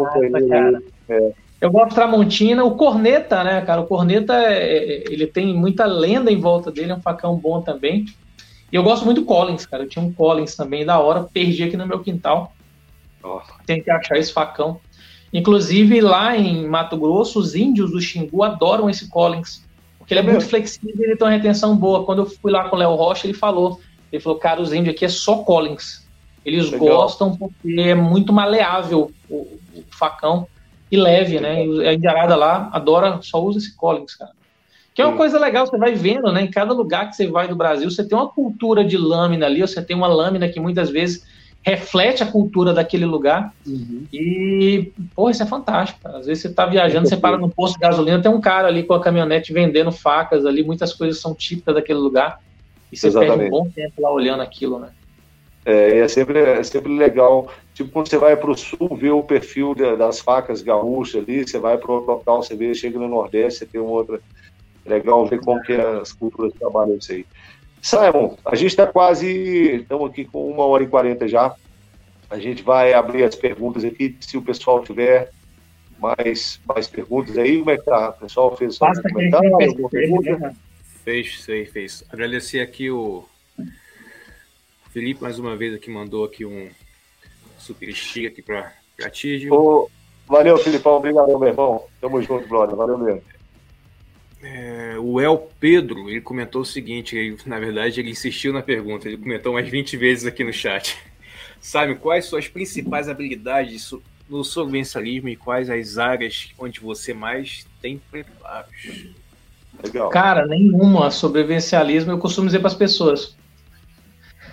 [0.48, 0.84] cara.
[1.10, 1.34] É.
[1.64, 3.80] Eu gosto de Tramontina, o Corneta, né, cara?
[3.80, 7.62] O Corneta, é, é, ele tem muita lenda em volta dele, é um facão bom
[7.62, 8.04] também.
[8.70, 9.84] E eu gosto muito do Collins, cara.
[9.84, 12.54] Eu tinha um Collins também da hora, perdi aqui no meu quintal.
[13.24, 13.40] Oh.
[13.66, 14.78] Tem que achar esse facão.
[15.32, 19.64] Inclusive, lá em Mato Grosso, os índios do Xingu adoram esse Collins.
[19.98, 22.04] Porque ele é, é muito flexível e ele tem uma retenção boa.
[22.04, 23.80] Quando eu fui lá com o Léo Rocha, ele falou.
[24.12, 26.06] Ele falou, cara, os índios aqui é só Collins.
[26.46, 26.90] Eles Legal.
[26.90, 30.46] gostam porque é muito maleável o, o facão
[30.94, 31.66] e leve, né?
[31.66, 34.32] E a Indiarada lá adora, só usa esse Collins, cara.
[34.94, 36.44] Que é uma coisa legal, você vai vendo, né?
[36.44, 39.62] Em cada lugar que você vai do Brasil, você tem uma cultura de lâmina ali,
[39.62, 41.26] você tem uma lâmina que muitas vezes
[41.64, 43.52] reflete a cultura daquele lugar.
[43.66, 44.06] Uhum.
[44.14, 46.00] E, pô, isso é fantástico.
[46.04, 46.20] Cara.
[46.20, 48.84] Às vezes você está viajando, você para no posto de gasolina, tem um cara ali
[48.84, 52.40] com a caminhonete vendendo facas ali, muitas coisas são típicas daquele lugar.
[52.92, 53.40] E você Exatamente.
[53.40, 54.90] perde um bom tempo lá olhando aquilo, né?
[55.66, 57.52] É, é, sempre, é sempre legal.
[57.74, 61.48] Tipo, quando você vai para o sul, ver o perfil de, das facas gaúchas ali,
[61.48, 64.20] você vai para outro local, você vê, chega no Nordeste, você tem uma outra.
[64.86, 67.26] Legal ver como que as culturas trabalham isso aí.
[67.82, 69.28] Simon, a gente está quase,
[69.82, 71.56] estamos aqui com uma hora e quarenta já.
[72.30, 75.32] A gente vai abrir as perguntas aqui, se o pessoal tiver
[76.00, 78.10] mais, mais perguntas aí, como é que tá?
[78.10, 79.58] O pessoal fez só um comentário?
[79.58, 80.56] Né?
[81.04, 82.04] Fez, fez, fez.
[82.12, 83.24] Agradecer aqui o
[84.94, 86.70] Felipe mais uma vez aqui mandou aqui um
[87.58, 89.48] super stick aqui para ti.
[90.28, 90.98] valeu, Filipão.
[90.98, 91.84] Obrigado, meu irmão.
[92.00, 92.76] Tamo junto, brother.
[92.76, 93.24] Valeu mesmo.
[94.44, 99.08] É, o El Pedro, ele comentou o seguinte, ele, na verdade ele insistiu na pergunta,
[99.08, 100.96] ele comentou mais 20 vezes aqui no chat.
[101.60, 103.96] Sabe, quais suas principais habilidades
[104.30, 109.08] no sobrevivencialismo e quais as áreas onde você mais tem preparos?
[109.84, 110.10] Legal.
[110.10, 113.36] Cara, nenhuma sobrevivencialismo, eu costumo dizer para as pessoas.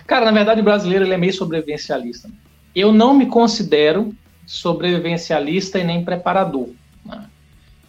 [0.05, 2.29] Cara, na verdade o brasileiro ele é meio sobrevivencialista.
[2.75, 4.13] Eu não me considero
[4.45, 6.69] sobrevivencialista e nem preparador.
[7.05, 7.25] Né?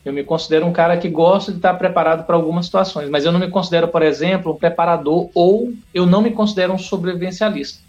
[0.04, 3.32] Eu me considero um cara que gosta de estar preparado para algumas situações, mas eu
[3.32, 7.82] não me considero, por exemplo, um preparador ou eu não me considero um sobrevivencialista.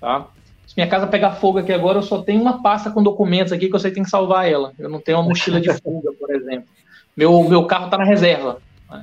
[0.00, 0.26] Tá?
[0.66, 3.68] Se minha casa pegar fogo aqui agora, eu só tenho uma pasta com documentos aqui
[3.68, 4.72] que eu sei que tem que salvar ela.
[4.78, 6.68] Eu não tenho uma mochila de fuga, por exemplo.
[7.16, 8.58] Meu, meu carro está na reserva.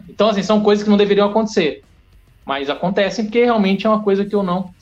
[0.09, 1.83] Então, assim, são coisas que não deveriam acontecer.
[2.51, 4.73] Mas acontecem porque realmente é uma coisa que eu não.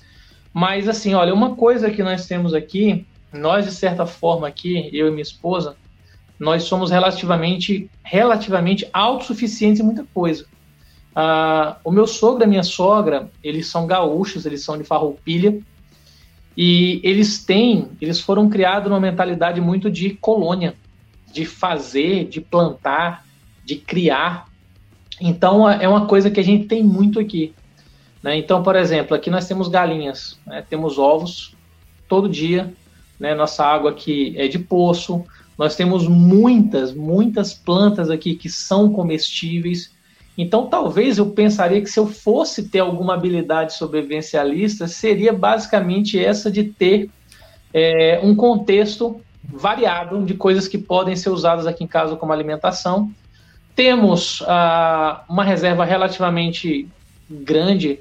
[0.51, 5.07] Mas, assim, olha, uma coisa que nós temos aqui, nós, de certa forma, aqui, eu
[5.07, 5.75] e minha esposa,
[6.39, 10.47] nós somos relativamente, relativamente autossuficientes em muita coisa.
[11.15, 15.59] Ah, o meu sogro e a minha sogra, eles são gaúchos, eles são de farroupilha,
[16.57, 20.73] e eles têm, eles foram criados numa mentalidade muito de colônia,
[21.31, 23.23] de fazer, de plantar,
[23.63, 24.47] de criar.
[25.21, 27.53] Então é uma coisa que a gente tem muito aqui.
[28.21, 28.37] Né?
[28.37, 30.63] Então, por exemplo, aqui nós temos galinhas, né?
[30.69, 31.55] temos ovos
[32.07, 32.73] todo dia,
[33.19, 33.33] né?
[33.33, 35.23] nossa água aqui é de poço,
[35.57, 39.91] nós temos muitas, muitas plantas aqui que são comestíveis.
[40.37, 46.49] Então, talvez eu pensaria que se eu fosse ter alguma habilidade sobrevivencialista, seria basicamente essa
[46.49, 47.09] de ter
[47.73, 53.11] é, um contexto variado de coisas que podem ser usadas aqui em casa como alimentação.
[53.75, 56.87] Temos ah, uma reserva relativamente
[57.29, 57.99] grande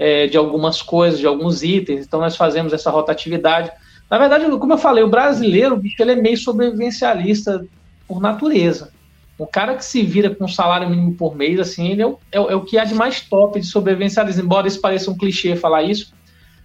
[0.00, 3.70] é, de algumas coisas, de alguns itens, então nós fazemos essa rotatividade.
[4.08, 7.66] Na verdade, como eu falei, o brasileiro, bicho, ele é meio sobrevivencialista
[8.08, 8.92] por natureza.
[9.36, 12.18] O cara que se vira com um salário mínimo por mês, assim, ele é o,
[12.32, 15.54] é, é o que há de mais top de sobrevivencialismo, embora isso pareça um clichê
[15.54, 16.14] falar isso,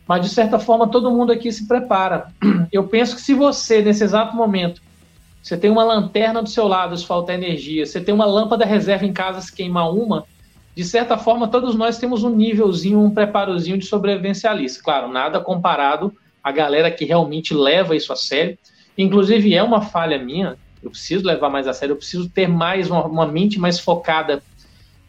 [0.08, 2.28] mas de certa forma todo mundo aqui se prepara.
[2.72, 4.82] Eu penso que se você, nesse exato momento,
[5.44, 9.06] você tem uma lanterna do seu lado, se falta energia, você tem uma lâmpada reserva
[9.06, 10.24] em casa, se queimar uma,
[10.76, 14.84] de certa forma todos nós temos um nívelzinho, um preparozinho de sobrevivencialista.
[14.84, 18.58] Claro, nada comparado a galera que realmente leva isso a sério.
[18.98, 22.90] Inclusive, é uma falha minha, eu preciso levar mais a sério, eu preciso ter mais
[22.90, 24.44] uma, uma mente mais focada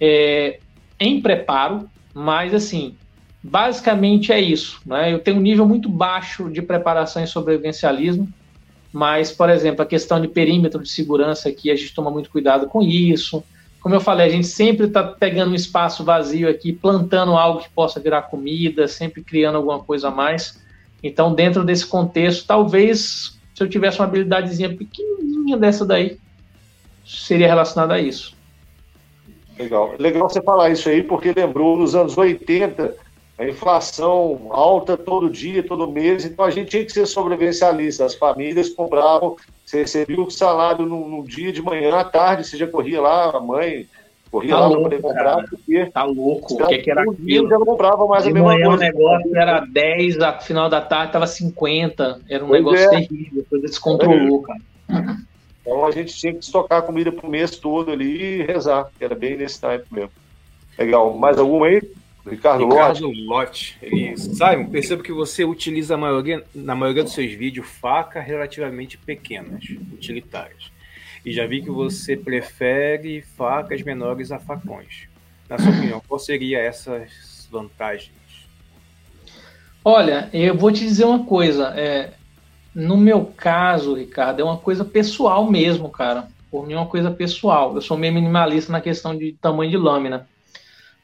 [0.00, 0.60] é,
[0.98, 2.96] em preparo, mas assim,
[3.42, 4.80] basicamente é isso.
[4.86, 5.12] Né?
[5.12, 8.28] Eu tenho um nível muito baixo de preparação em sobrevivencialismo,
[8.92, 12.66] mas, por exemplo, a questão de perímetro de segurança aqui, a gente toma muito cuidado
[12.66, 13.44] com isso.
[13.86, 17.70] Como eu falei, a gente sempre está pegando um espaço vazio aqui, plantando algo que
[17.70, 20.60] possa virar comida, sempre criando alguma coisa a mais.
[21.00, 26.18] Então, dentro desse contexto, talvez se eu tivesse uma habilidadezinha pequenininha dessa daí,
[27.06, 28.34] seria relacionada a isso.
[29.56, 29.94] Legal.
[30.00, 32.92] Legal você falar isso aí, porque lembrou nos anos 80,
[33.38, 38.04] a inflação alta todo dia, todo mês, então a gente tinha que ser sobrevivencialista.
[38.04, 39.36] As famílias compravam,
[39.66, 43.36] você recebia o salário no, no dia de manhã, à tarde, você já corria lá,
[43.36, 43.86] a mãe
[44.30, 45.48] Corria tá lá louco, pra poder comprar, cara.
[45.48, 45.86] porque.
[45.86, 46.54] Tá louco.
[46.54, 47.48] O que, que era aquilo?
[47.48, 48.84] já não comprava mais de a mesma manhã coisa.
[48.84, 52.20] O negócio era 10, a final da tarde tava 50.
[52.28, 52.88] Era um pois negócio é.
[52.90, 54.46] terrível, depois descontrolou, é.
[54.46, 55.16] cara.
[55.60, 59.14] Então a gente tinha que estocar comida pro mês todo ali e rezar, que era
[59.14, 60.10] bem nesse tempo mesmo.
[60.78, 61.16] Legal.
[61.16, 61.82] Mais alguma aí?
[62.26, 63.76] Ricardo, Ricardo Lotte.
[63.80, 69.62] Ele, Simon, percebo que você utiliza maioria, na maioria dos seus vídeos facas relativamente pequenas,
[69.92, 70.72] utilitárias.
[71.24, 75.08] E já vi que você prefere facas menores a facões.
[75.48, 78.14] Na sua opinião, qual seria essas vantagens?
[79.84, 81.72] Olha, eu vou te dizer uma coisa.
[81.76, 82.12] É,
[82.74, 86.28] no meu caso, Ricardo, é uma coisa pessoal mesmo, cara.
[86.50, 87.74] Por mim é uma coisa pessoal.
[87.74, 90.28] Eu sou meio minimalista na questão de tamanho de lâmina.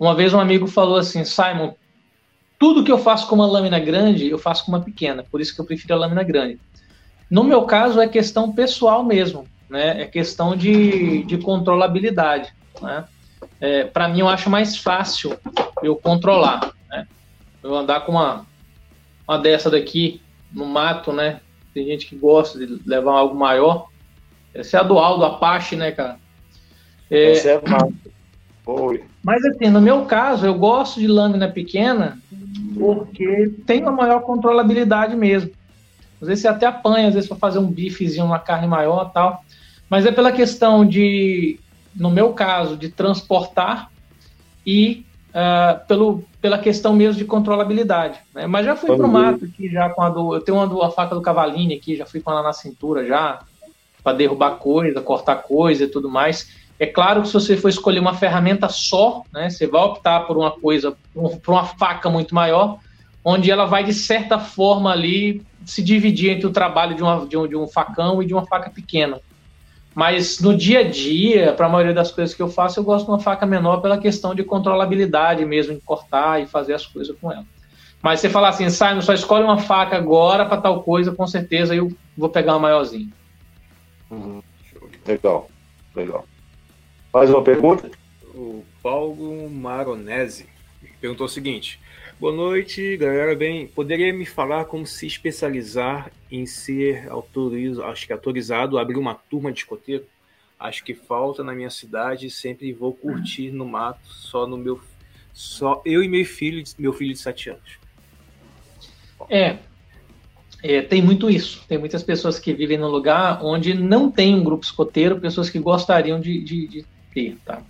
[0.02, 1.74] Uma vez um amigo falou assim, Simon,
[2.58, 5.54] tudo que eu faço com uma lâmina grande, eu faço com uma pequena, por isso
[5.54, 6.58] que eu prefiro a lâmina grande.
[7.30, 10.02] No meu caso, é questão pessoal mesmo, né?
[10.02, 13.04] É questão de, de controlabilidade, né?
[13.60, 15.38] É, Para mim, eu acho mais fácil
[15.84, 17.06] eu controlar, né?
[17.62, 18.44] Eu andar com uma,
[19.28, 20.20] uma dessa daqui
[20.50, 21.40] no mato, né?
[21.72, 23.86] Tem gente que gosta de levar algo maior.
[24.52, 26.18] Essa é a do Apache, né, cara?
[27.08, 27.62] É, Essa é
[28.66, 29.04] Oi.
[29.22, 32.18] Mas assim, no meu caso, eu gosto de lâmina pequena
[32.78, 35.50] porque tem uma maior controlabilidade mesmo.
[36.20, 39.44] Às vezes você até apanha, às vezes para fazer um bifezinho, uma carne maior tal.
[39.90, 41.58] Mas é pela questão de,
[41.94, 43.90] no meu caso, de transportar
[44.64, 48.20] e uh, pelo, pela questão mesmo de controlabilidade.
[48.34, 48.46] Né?
[48.46, 50.34] Mas já fui para o mato aqui, já com a do.
[50.34, 53.04] Eu tenho uma do, a faca do cavalinho aqui, já fui com ela na cintura
[53.04, 53.40] já,
[54.02, 56.48] para derrubar coisa, cortar coisa e tudo mais.
[56.82, 60.36] É claro que se você for escolher uma ferramenta só, né, você vai optar por
[60.36, 62.80] uma coisa, por uma faca muito maior,
[63.24, 67.36] onde ela vai, de certa forma, ali se dividir entre o trabalho de, uma, de,
[67.36, 69.20] um, de um facão e de uma faca pequena.
[69.94, 73.04] Mas no dia a dia, para a maioria das coisas que eu faço, eu gosto
[73.04, 77.16] de uma faca menor pela questão de controlabilidade mesmo, de cortar e fazer as coisas
[77.20, 77.44] com ela.
[78.02, 81.76] Mas você falar assim, Simon, só escolhe uma faca agora para tal coisa, com certeza
[81.76, 83.08] eu vou pegar uma maiorzinha.
[84.10, 84.42] Uhum.
[85.06, 85.48] Legal,
[85.94, 86.26] legal.
[87.12, 87.90] Mais uma pergunta?
[88.34, 90.46] O Paulo Maronese
[90.98, 91.78] perguntou o seguinte:
[92.18, 93.36] Boa noite, galera.
[93.36, 98.96] Bem, poderia me falar como se especializar em ser autorizado, acho que autorizado a abrir
[98.96, 100.06] uma turma de escoteiro?
[100.58, 102.30] Acho que falta na minha cidade.
[102.30, 104.80] Sempre vou curtir no mato, só no meu,
[105.34, 107.78] só eu e meu filho, meu filho de 7 anos.
[109.28, 109.58] É,
[110.62, 111.62] é, tem muito isso.
[111.68, 115.58] Tem muitas pessoas que vivem num lugar onde não tem um grupo escoteiro, pessoas que
[115.58, 117.62] gostariam de, de, de ter, tá?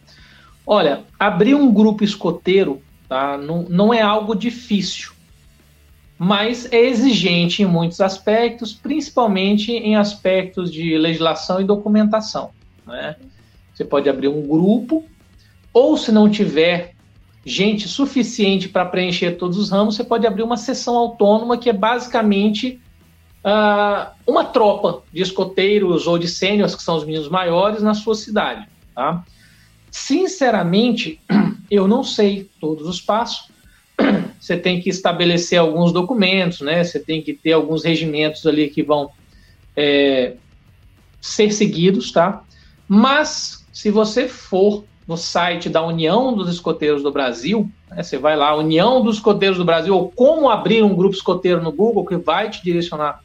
[0.66, 3.36] Olha, abrir um grupo escoteiro tá?
[3.36, 5.12] não, não é algo difícil,
[6.18, 12.50] mas é exigente em muitos aspectos, principalmente em aspectos de legislação e documentação.
[12.86, 13.16] Né?
[13.74, 15.04] Você pode abrir um grupo,
[15.72, 16.94] ou se não tiver
[17.44, 21.72] gente suficiente para preencher todos os ramos, você pode abrir uma sessão autônoma que é
[21.72, 22.80] basicamente
[23.44, 28.14] uh, uma tropa de escoteiros ou de sêniores, que são os meninos maiores, na sua
[28.14, 28.68] cidade.
[28.94, 29.24] Tá?
[29.92, 31.20] Sinceramente,
[31.70, 33.52] eu não sei todos os passos.
[34.40, 36.82] Você tem que estabelecer alguns documentos, né?
[36.82, 39.10] Você tem que ter alguns regimentos ali que vão
[39.76, 40.34] é,
[41.20, 42.42] ser seguidos, tá?
[42.88, 48.36] Mas se você for no site da União dos Escoteiros do Brasil, né, você vai
[48.36, 52.16] lá, União dos Escoteiros do Brasil, ou como abrir um grupo escoteiro no Google, que
[52.16, 53.20] vai te direcionar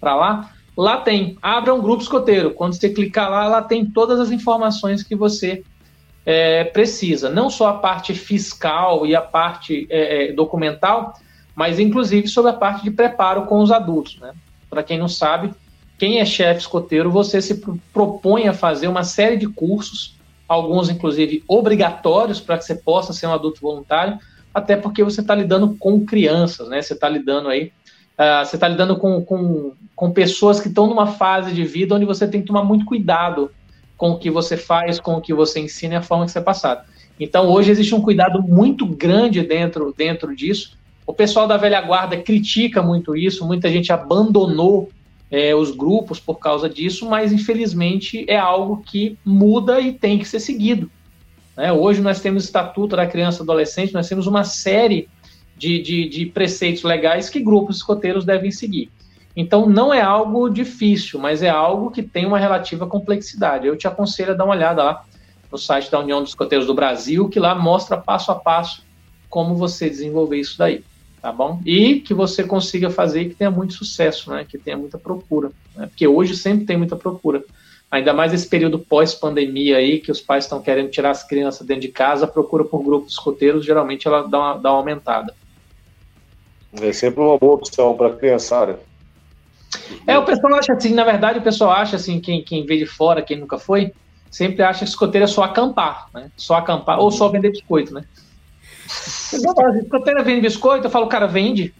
[0.00, 0.52] para lá.
[0.76, 2.52] Lá tem, abra um grupo escoteiro.
[2.52, 5.64] Quando você clicar lá, lá tem todas as informações que você
[6.24, 7.28] é, precisa.
[7.28, 11.14] Não só a parte fiscal e a parte é, é, documental,
[11.54, 14.18] mas inclusive sobre a parte de preparo com os adultos.
[14.20, 14.32] Né?
[14.70, 15.52] Para quem não sabe,
[15.98, 17.62] quem é chefe escoteiro, você se
[17.92, 20.16] propõe a fazer uma série de cursos,
[20.48, 24.18] alguns inclusive obrigatórios para que você possa ser um adulto voluntário,
[24.54, 26.82] até porque você está lidando com crianças, né?
[26.82, 27.72] Você está lidando aí,
[28.18, 32.04] uh, você está lidando com, com, com pessoas que estão numa fase de vida onde
[32.04, 33.50] você tem que tomar muito cuidado
[34.02, 36.40] com o que você faz, com o que você ensina e a forma que você
[36.40, 36.84] é passado.
[37.20, 40.76] Então, hoje existe um cuidado muito grande dentro, dentro disso.
[41.06, 44.90] O pessoal da velha guarda critica muito isso, muita gente abandonou
[45.30, 50.26] é, os grupos por causa disso, mas infelizmente é algo que muda e tem que
[50.26, 50.90] ser seguido.
[51.56, 51.72] Né?
[51.72, 55.08] Hoje nós temos o Estatuto da Criança e Adolescente, nós temos uma série
[55.56, 58.90] de, de, de preceitos legais que grupos escoteiros devem seguir.
[59.36, 63.66] Então não é algo difícil, mas é algo que tem uma relativa complexidade.
[63.66, 65.04] Eu te aconselho a dar uma olhada lá
[65.50, 68.84] no site da União dos Escoteiros do Brasil, que lá mostra passo a passo
[69.28, 70.84] como você desenvolver isso daí,
[71.20, 71.60] tá bom?
[71.64, 74.44] E que você consiga fazer e que tenha muito sucesso, né?
[74.46, 75.86] Que tenha muita procura, né?
[75.86, 77.42] porque hoje sempre tem muita procura.
[77.90, 81.82] Ainda mais esse período pós-pandemia aí, que os pais estão querendo tirar as crianças dentro
[81.82, 85.34] de casa, a procura por grupos escoteiros, geralmente ela dá uma, dá uma aumentada.
[86.80, 88.80] É sempre uma boa opção para a criançada.
[90.06, 92.86] É, o pessoal acha assim, na verdade, o pessoal acha assim, quem, quem vê de
[92.86, 93.92] fora, quem nunca foi,
[94.30, 96.30] sempre acha que escoteiro é só acampar, né?
[96.36, 98.04] Só acampar, ou só vender biscoito, né?
[98.86, 101.74] Escoteiro vende biscoito, eu falo, cara, vende.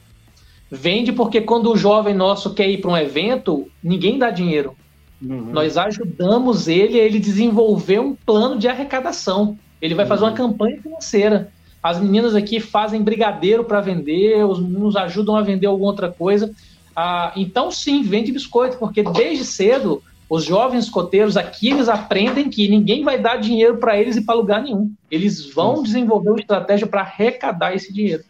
[0.71, 4.75] Vende porque quando o jovem nosso quer ir para um evento, ninguém dá dinheiro.
[5.21, 5.53] Uhum.
[5.53, 9.59] Nós ajudamos ele a ele desenvolver um plano de arrecadação.
[9.81, 10.09] Ele vai uhum.
[10.09, 10.37] fazer uma uhum.
[10.37, 11.53] campanha financeira.
[11.83, 16.55] As meninas aqui fazem brigadeiro para vender, os meninos ajudam a vender alguma outra coisa.
[16.95, 22.67] Ah, então, sim, vende biscoito, porque desde cedo os jovens escoteiros aqui eles aprendem que
[22.69, 24.91] ninguém vai dar dinheiro para eles e para lugar nenhum.
[25.11, 28.25] Eles vão desenvolver uma estratégia para arrecadar esse dinheiro.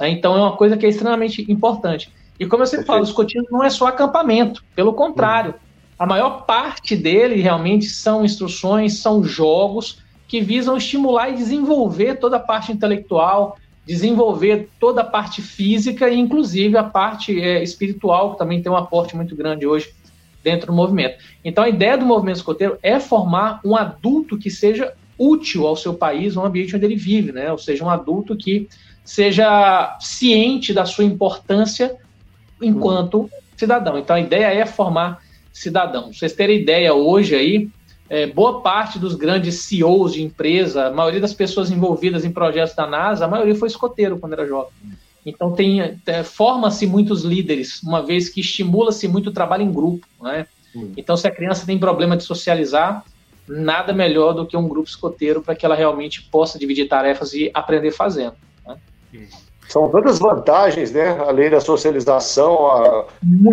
[0.00, 0.08] Né?
[0.08, 2.10] Então é uma coisa que é extremamente importante.
[2.40, 5.54] E como eu sempre falo, o escotismo não é só acampamento, pelo contrário.
[5.98, 12.36] A maior parte dele realmente são instruções, são jogos que visam estimular e desenvolver toda
[12.36, 18.38] a parte intelectual, desenvolver toda a parte física e inclusive a parte é, espiritual, que
[18.38, 19.92] também tem um aporte muito grande hoje
[20.42, 21.22] dentro do movimento.
[21.44, 25.94] Então a ideia do movimento escoteiro é formar um adulto que seja útil ao seu
[25.94, 27.50] país, ao ambiente onde ele vive, né?
[27.50, 28.68] Ou seja, um adulto que
[29.04, 31.96] seja ciente da sua importância
[32.60, 33.98] enquanto cidadão.
[33.98, 35.20] Então a ideia é formar
[35.52, 36.18] cidadãos.
[36.18, 37.68] Vocês terem ideia hoje aí,
[38.12, 42.74] é, boa parte dos grandes CEOs de empresa, a maioria das pessoas envolvidas em projetos
[42.74, 44.70] da NASA, a maioria foi escoteiro quando era jovem.
[45.24, 50.06] Então tem é, forma-se muitos líderes, uma vez que estimula-se muito o trabalho em grupo,
[50.20, 50.46] né?
[50.94, 53.02] Então se a criança tem problema de socializar,
[53.48, 57.50] nada melhor do que um grupo escoteiro para que ela realmente possa dividir tarefas e
[57.54, 58.34] aprender fazendo.
[58.66, 58.76] Né?
[59.68, 61.16] São tantas vantagens, né?
[61.26, 63.06] Além da socialização, a,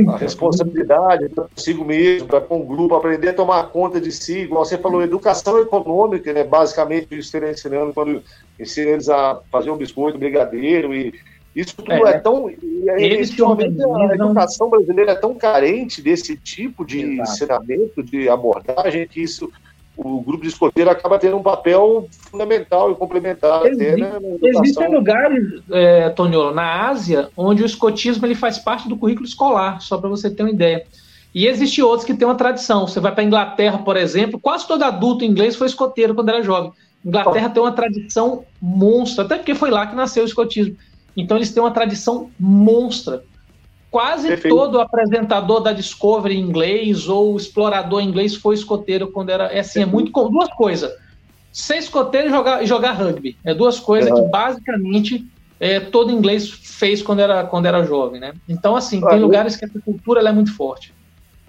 [0.10, 4.65] a responsabilidade consigo mesmo, para com o grupo, aprender a tomar conta de si, igual
[4.65, 6.44] você falou, educação econômica, né?
[6.44, 8.22] Basicamente, isso que ensinando quando
[8.60, 11.14] ensina eles a fazer um biscoito, um brigadeiro e
[11.56, 12.49] isso tudo é, é tão.
[12.49, 12.57] E,
[12.98, 17.22] eles a educação brasileira é tão carente desse tipo de Exato.
[17.22, 19.52] ensinamento, de abordagem, que isso
[20.01, 23.65] o grupo de escoteiro acaba tendo um papel fundamental e complementar.
[23.65, 28.88] Existe, até, né, existem lugares, é, Toniolo, na Ásia, onde o escotismo ele faz parte
[28.88, 30.85] do currículo escolar, só para você ter uma ideia.
[31.35, 32.88] E existem outros que têm uma tradição.
[32.88, 36.41] Você vai para a Inglaterra, por exemplo, quase todo adulto inglês foi escoteiro quando era
[36.41, 36.71] jovem.
[37.05, 40.76] Inglaterra tem uma tradição monstra, até porque foi lá que nasceu o escotismo.
[41.15, 43.23] Então eles têm uma tradição monstra.
[43.91, 44.56] Quase Perfeito.
[44.56, 49.45] todo apresentador da Discovery inglês ou explorador inglês foi escoteiro quando era.
[49.45, 50.11] É assim, é muito.
[50.30, 50.91] Duas coisas.
[51.52, 53.36] Ser escoteiro e jogar, jogar rugby.
[53.44, 55.26] É duas coisas que basicamente
[55.60, 58.34] é, todo inglês fez quando era, quando era jovem, né?
[58.48, 60.94] Então, assim, ah, tem lugares que a cultura é muito forte.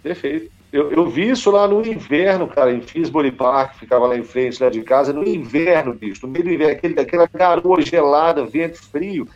[0.02, 0.50] Perfeito.
[0.72, 4.62] Eu, eu, vi isso lá no inverno, cara, em Finsbury Park, ficava lá em frente
[4.62, 8.80] lá de casa, no inverno, bicho, no meio do inverno, aquele, aquela garoa gelada, vento
[8.80, 9.28] frio.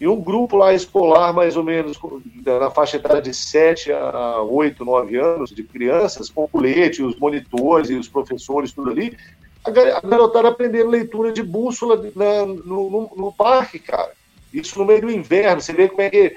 [0.00, 1.98] E um grupo lá escolar, mais ou menos,
[2.44, 7.90] na faixa etária de 7 a 8, 9 anos, de crianças, com colete, os monitores
[7.90, 9.16] e os professores, tudo ali,
[9.64, 14.12] a garotada aprendendo leitura de bússola na, no, no, no, parque, cara.
[14.52, 16.36] Isso no meio do inverno, você vê como é que.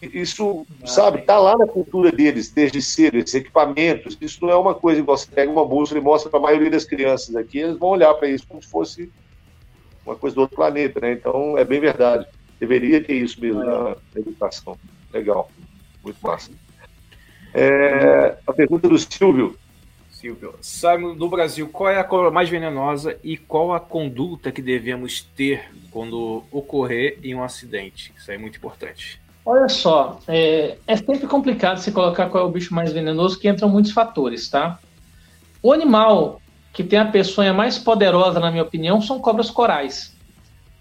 [0.00, 4.16] Isso, sabe, tá lá na cultura deles, desde cedo, esses equipamentos.
[4.20, 6.70] Isso não é uma coisa igual você pega uma bússola e mostra para a maioria
[6.70, 9.10] das crianças aqui, eles vão olhar para isso como se fosse
[10.06, 11.12] uma coisa do outro planeta, né?
[11.12, 12.28] Então, é bem verdade.
[12.58, 14.76] Deveria ter isso mesmo na, educação.
[15.12, 15.50] Legal.
[16.02, 16.50] Muito massa.
[17.54, 19.56] É, a pergunta do Silvio.
[20.10, 24.60] Silvio, sabe no Brasil qual é a cobra mais venenosa e qual a conduta que
[24.60, 28.12] devemos ter quando ocorrer em um acidente?
[28.16, 29.20] Isso é muito importante.
[29.46, 33.48] Olha só, é, é sempre complicado se colocar qual é o bicho mais venenoso, que
[33.48, 34.78] entram muitos fatores, tá?
[35.62, 40.17] O animal que tem a peçonha mais poderosa, na minha opinião, são cobras corais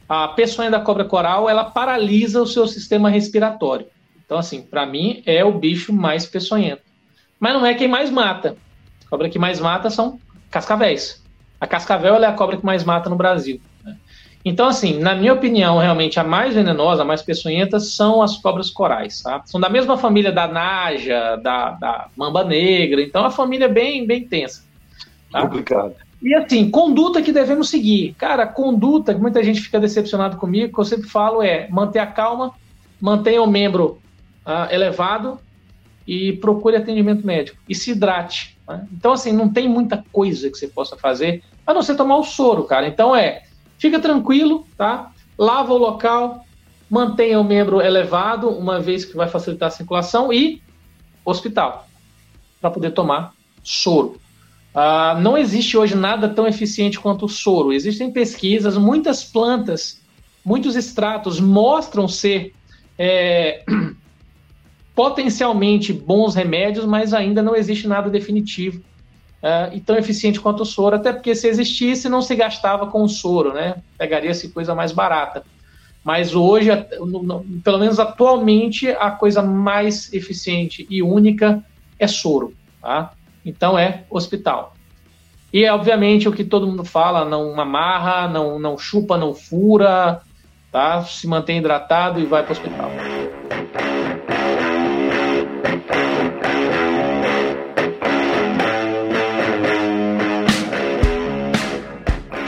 [0.08, 3.88] a peçonha da cobra coral ela paralisa o seu sistema respiratório.
[4.26, 6.82] Então, assim, para mim é o bicho mais peçonhento.
[7.40, 8.58] Mas não é quem mais mata.
[9.06, 10.20] A cobra que mais mata são
[10.50, 11.24] cascavéis.
[11.60, 13.62] A cascavel é a cobra que mais mata no Brasil.
[13.84, 13.96] Né?
[14.44, 18.70] Então, assim, na minha opinião, realmente a mais venenosa, a mais peçonhenta são as cobras
[18.70, 19.22] corais.
[19.22, 19.42] Tá?
[19.46, 23.02] São da mesma família da naja, da, da mamba negra.
[23.02, 24.64] Então, é uma família bem, bem tensa.
[25.32, 25.42] Tá?
[25.42, 25.96] Complicado.
[26.22, 28.16] E assim, conduta que devemos seguir.
[28.18, 32.08] Cara, conduta que muita gente fica decepcionado comigo, que eu sempre falo é manter a
[32.08, 32.54] calma,
[33.00, 34.00] mantenha o membro
[34.46, 35.40] uh, elevado
[36.08, 37.58] e procure atendimento médico.
[37.68, 38.58] E se hidrate.
[38.68, 38.88] Né?
[38.92, 42.24] Então, assim, não tem muita coisa que você possa fazer, a não ser tomar o
[42.24, 42.88] soro, cara.
[42.88, 43.44] Então é,
[43.78, 45.12] fica tranquilo, tá?
[45.38, 46.46] Lava o local,
[46.90, 50.62] mantenha o membro elevado, uma vez que vai facilitar a circulação, e
[51.26, 51.88] hospital,
[52.62, 53.34] para poder tomar
[53.64, 54.20] soro.
[54.78, 57.74] Uh, não existe hoje nada tão eficiente quanto o soro.
[57.74, 60.04] Existem pesquisas, muitas plantas,
[60.46, 62.54] muitos extratos mostram ser
[62.96, 63.64] é,
[64.94, 68.80] potencialmente bons remédios, mas ainda não existe nada definitivo
[69.42, 73.02] uh, e tão eficiente quanto o soro, até porque se existisse não se gastava com
[73.02, 73.82] o soro, né?
[73.98, 75.44] Pegaria-se coisa mais barata.
[76.04, 76.70] Mas hoje,
[77.64, 81.66] pelo menos atualmente, a coisa mais eficiente e única
[81.98, 83.12] é soro, tá?
[83.48, 84.74] Então é hospital.
[85.54, 90.22] E obviamente o que todo mundo fala, não amarra, não, não chupa, não fura,
[90.70, 91.02] tá?
[91.04, 92.92] Se mantém hidratado e vai para o hospital.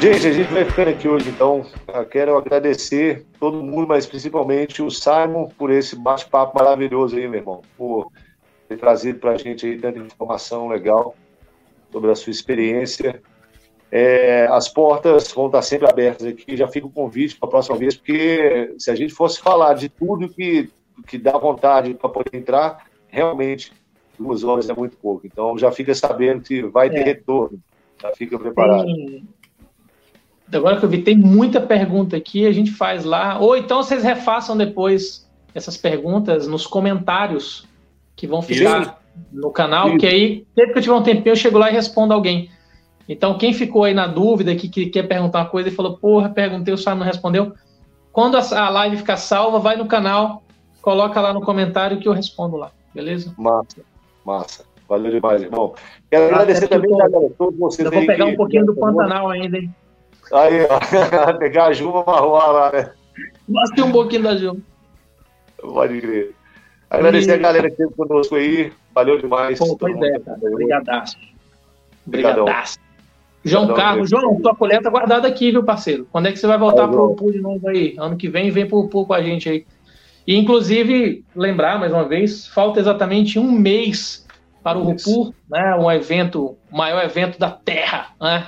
[0.01, 1.65] Gente, a gente vai ficando aqui hoje, então.
[2.11, 7.61] Quero agradecer todo mundo, mas principalmente o Simon por esse bate-papo maravilhoso aí, meu irmão.
[7.77, 8.11] Por
[8.69, 11.15] ter trazido para a gente aí tanta informação legal
[11.91, 13.19] sobre a sua experiência.
[13.91, 16.55] É, as portas vão estar sempre abertas aqui.
[16.55, 19.89] Já fica o convite para a próxima vez, porque se a gente fosse falar de
[19.89, 20.69] tudo que,
[21.07, 23.73] que dá vontade para poder entrar, realmente
[24.17, 25.25] duas horas é muito pouco.
[25.25, 27.03] Então já fica sabendo que vai ter é.
[27.03, 27.59] retorno.
[27.99, 28.85] Já fica preparado.
[28.85, 29.25] Tem
[30.53, 33.39] agora que eu vi, tem muita pergunta aqui, a gente faz lá.
[33.39, 37.67] Ou então vocês refaçam depois essas perguntas nos comentários
[38.19, 38.93] que vão ficar Isso.
[39.31, 39.97] no canal, Isso.
[39.99, 42.51] que aí, sempre que eu tiver um tempinho, eu chego lá e respondo alguém.
[43.07, 46.27] Então, quem ficou aí na dúvida, que, que quer perguntar uma coisa e falou, porra,
[46.27, 47.53] perguntei, o Sábio não respondeu,
[48.11, 50.43] quando a, live ficar salva, vai no canal,
[50.81, 53.33] coloca lá no comentário que eu respondo lá, beleza?
[53.37, 53.81] Massa,
[54.25, 54.65] massa.
[54.89, 55.73] Valeu demais, irmão.
[56.11, 59.73] Quero agradecer também, galera, todos vocês Eu vou pegar um pouquinho do Pantanal ainda, hein?
[60.33, 61.37] Aí, ó.
[61.39, 62.91] Pegar a Juma marroar lá, né?
[63.47, 64.59] Gostei um pouquinho da Juma.
[65.61, 66.38] Pode crer.
[66.89, 67.33] Agradecer e...
[67.33, 68.71] a galera que esteve conosco aí.
[68.93, 69.59] Valeu demais.
[69.59, 70.39] Pô, foi ideia, cara.
[70.41, 71.17] Obrigadaço.
[72.05, 72.79] Obrigadaço.
[73.43, 76.07] João Obrigadão, Carlos, João, tua coleta tá guardada aqui, viu, parceiro?
[76.11, 77.95] Quando é que você vai voltar para o Pool de novo aí?
[77.97, 79.65] Ano que vem, vem para o Pool com a gente aí.
[80.27, 84.27] E, inclusive, lembrar mais uma vez, falta exatamente um mês
[84.61, 85.75] para o Rupur, né?
[85.75, 88.47] Um evento, o maior evento da Terra, né?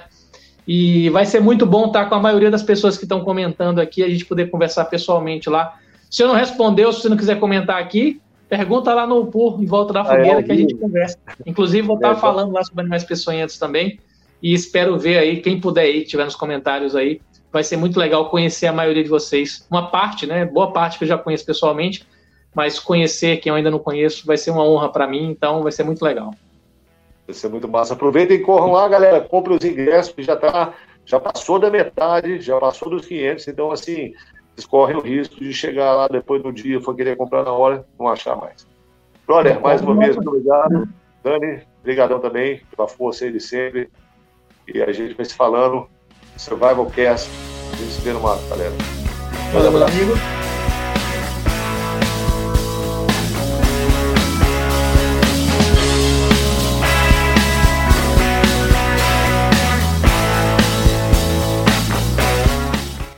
[0.67, 4.03] E vai ser muito bom estar com a maioria das pessoas que estão comentando aqui,
[4.03, 5.77] a gente poder conversar pessoalmente lá.
[6.09, 8.21] Se eu não respondeu, se você não quiser comentar aqui,
[8.51, 11.17] pergunta lá no Pur, em volta da fogueira, é, que a gente conversa.
[11.45, 13.97] Inclusive, vou estar é, falando lá sobre animais peçonhentos também.
[14.43, 18.29] E espero ver aí, quem puder aí, tiver nos comentários aí, vai ser muito legal
[18.29, 19.65] conhecer a maioria de vocês.
[19.71, 20.43] Uma parte, né?
[20.43, 22.05] Boa parte que eu já conheço pessoalmente,
[22.53, 25.71] mas conhecer quem eu ainda não conheço vai ser uma honra para mim, então vai
[25.71, 26.33] ser muito legal.
[27.25, 27.93] Vai ser muito massa.
[27.93, 29.21] Aproveitem e corram lá, galera.
[29.21, 30.73] Compre os ingressos, que já tá,
[31.05, 33.47] já passou da metade, já passou dos 500.
[33.47, 34.13] Então, assim,
[34.61, 37.85] vocês correm o risco de chegar lá depois do dia, for querer comprar na hora,
[37.99, 38.67] não achar mais.
[39.25, 40.87] Brother, mais uma vez, muito obrigado.
[41.23, 43.89] Dani, obrigadão também pela força aí de sempre.
[44.67, 45.87] E a gente vai se falando.
[46.37, 47.29] Survival Cast.
[47.73, 48.73] A gente se vê no mato, galera.
[49.53, 50.50] Valeu, meu amigo.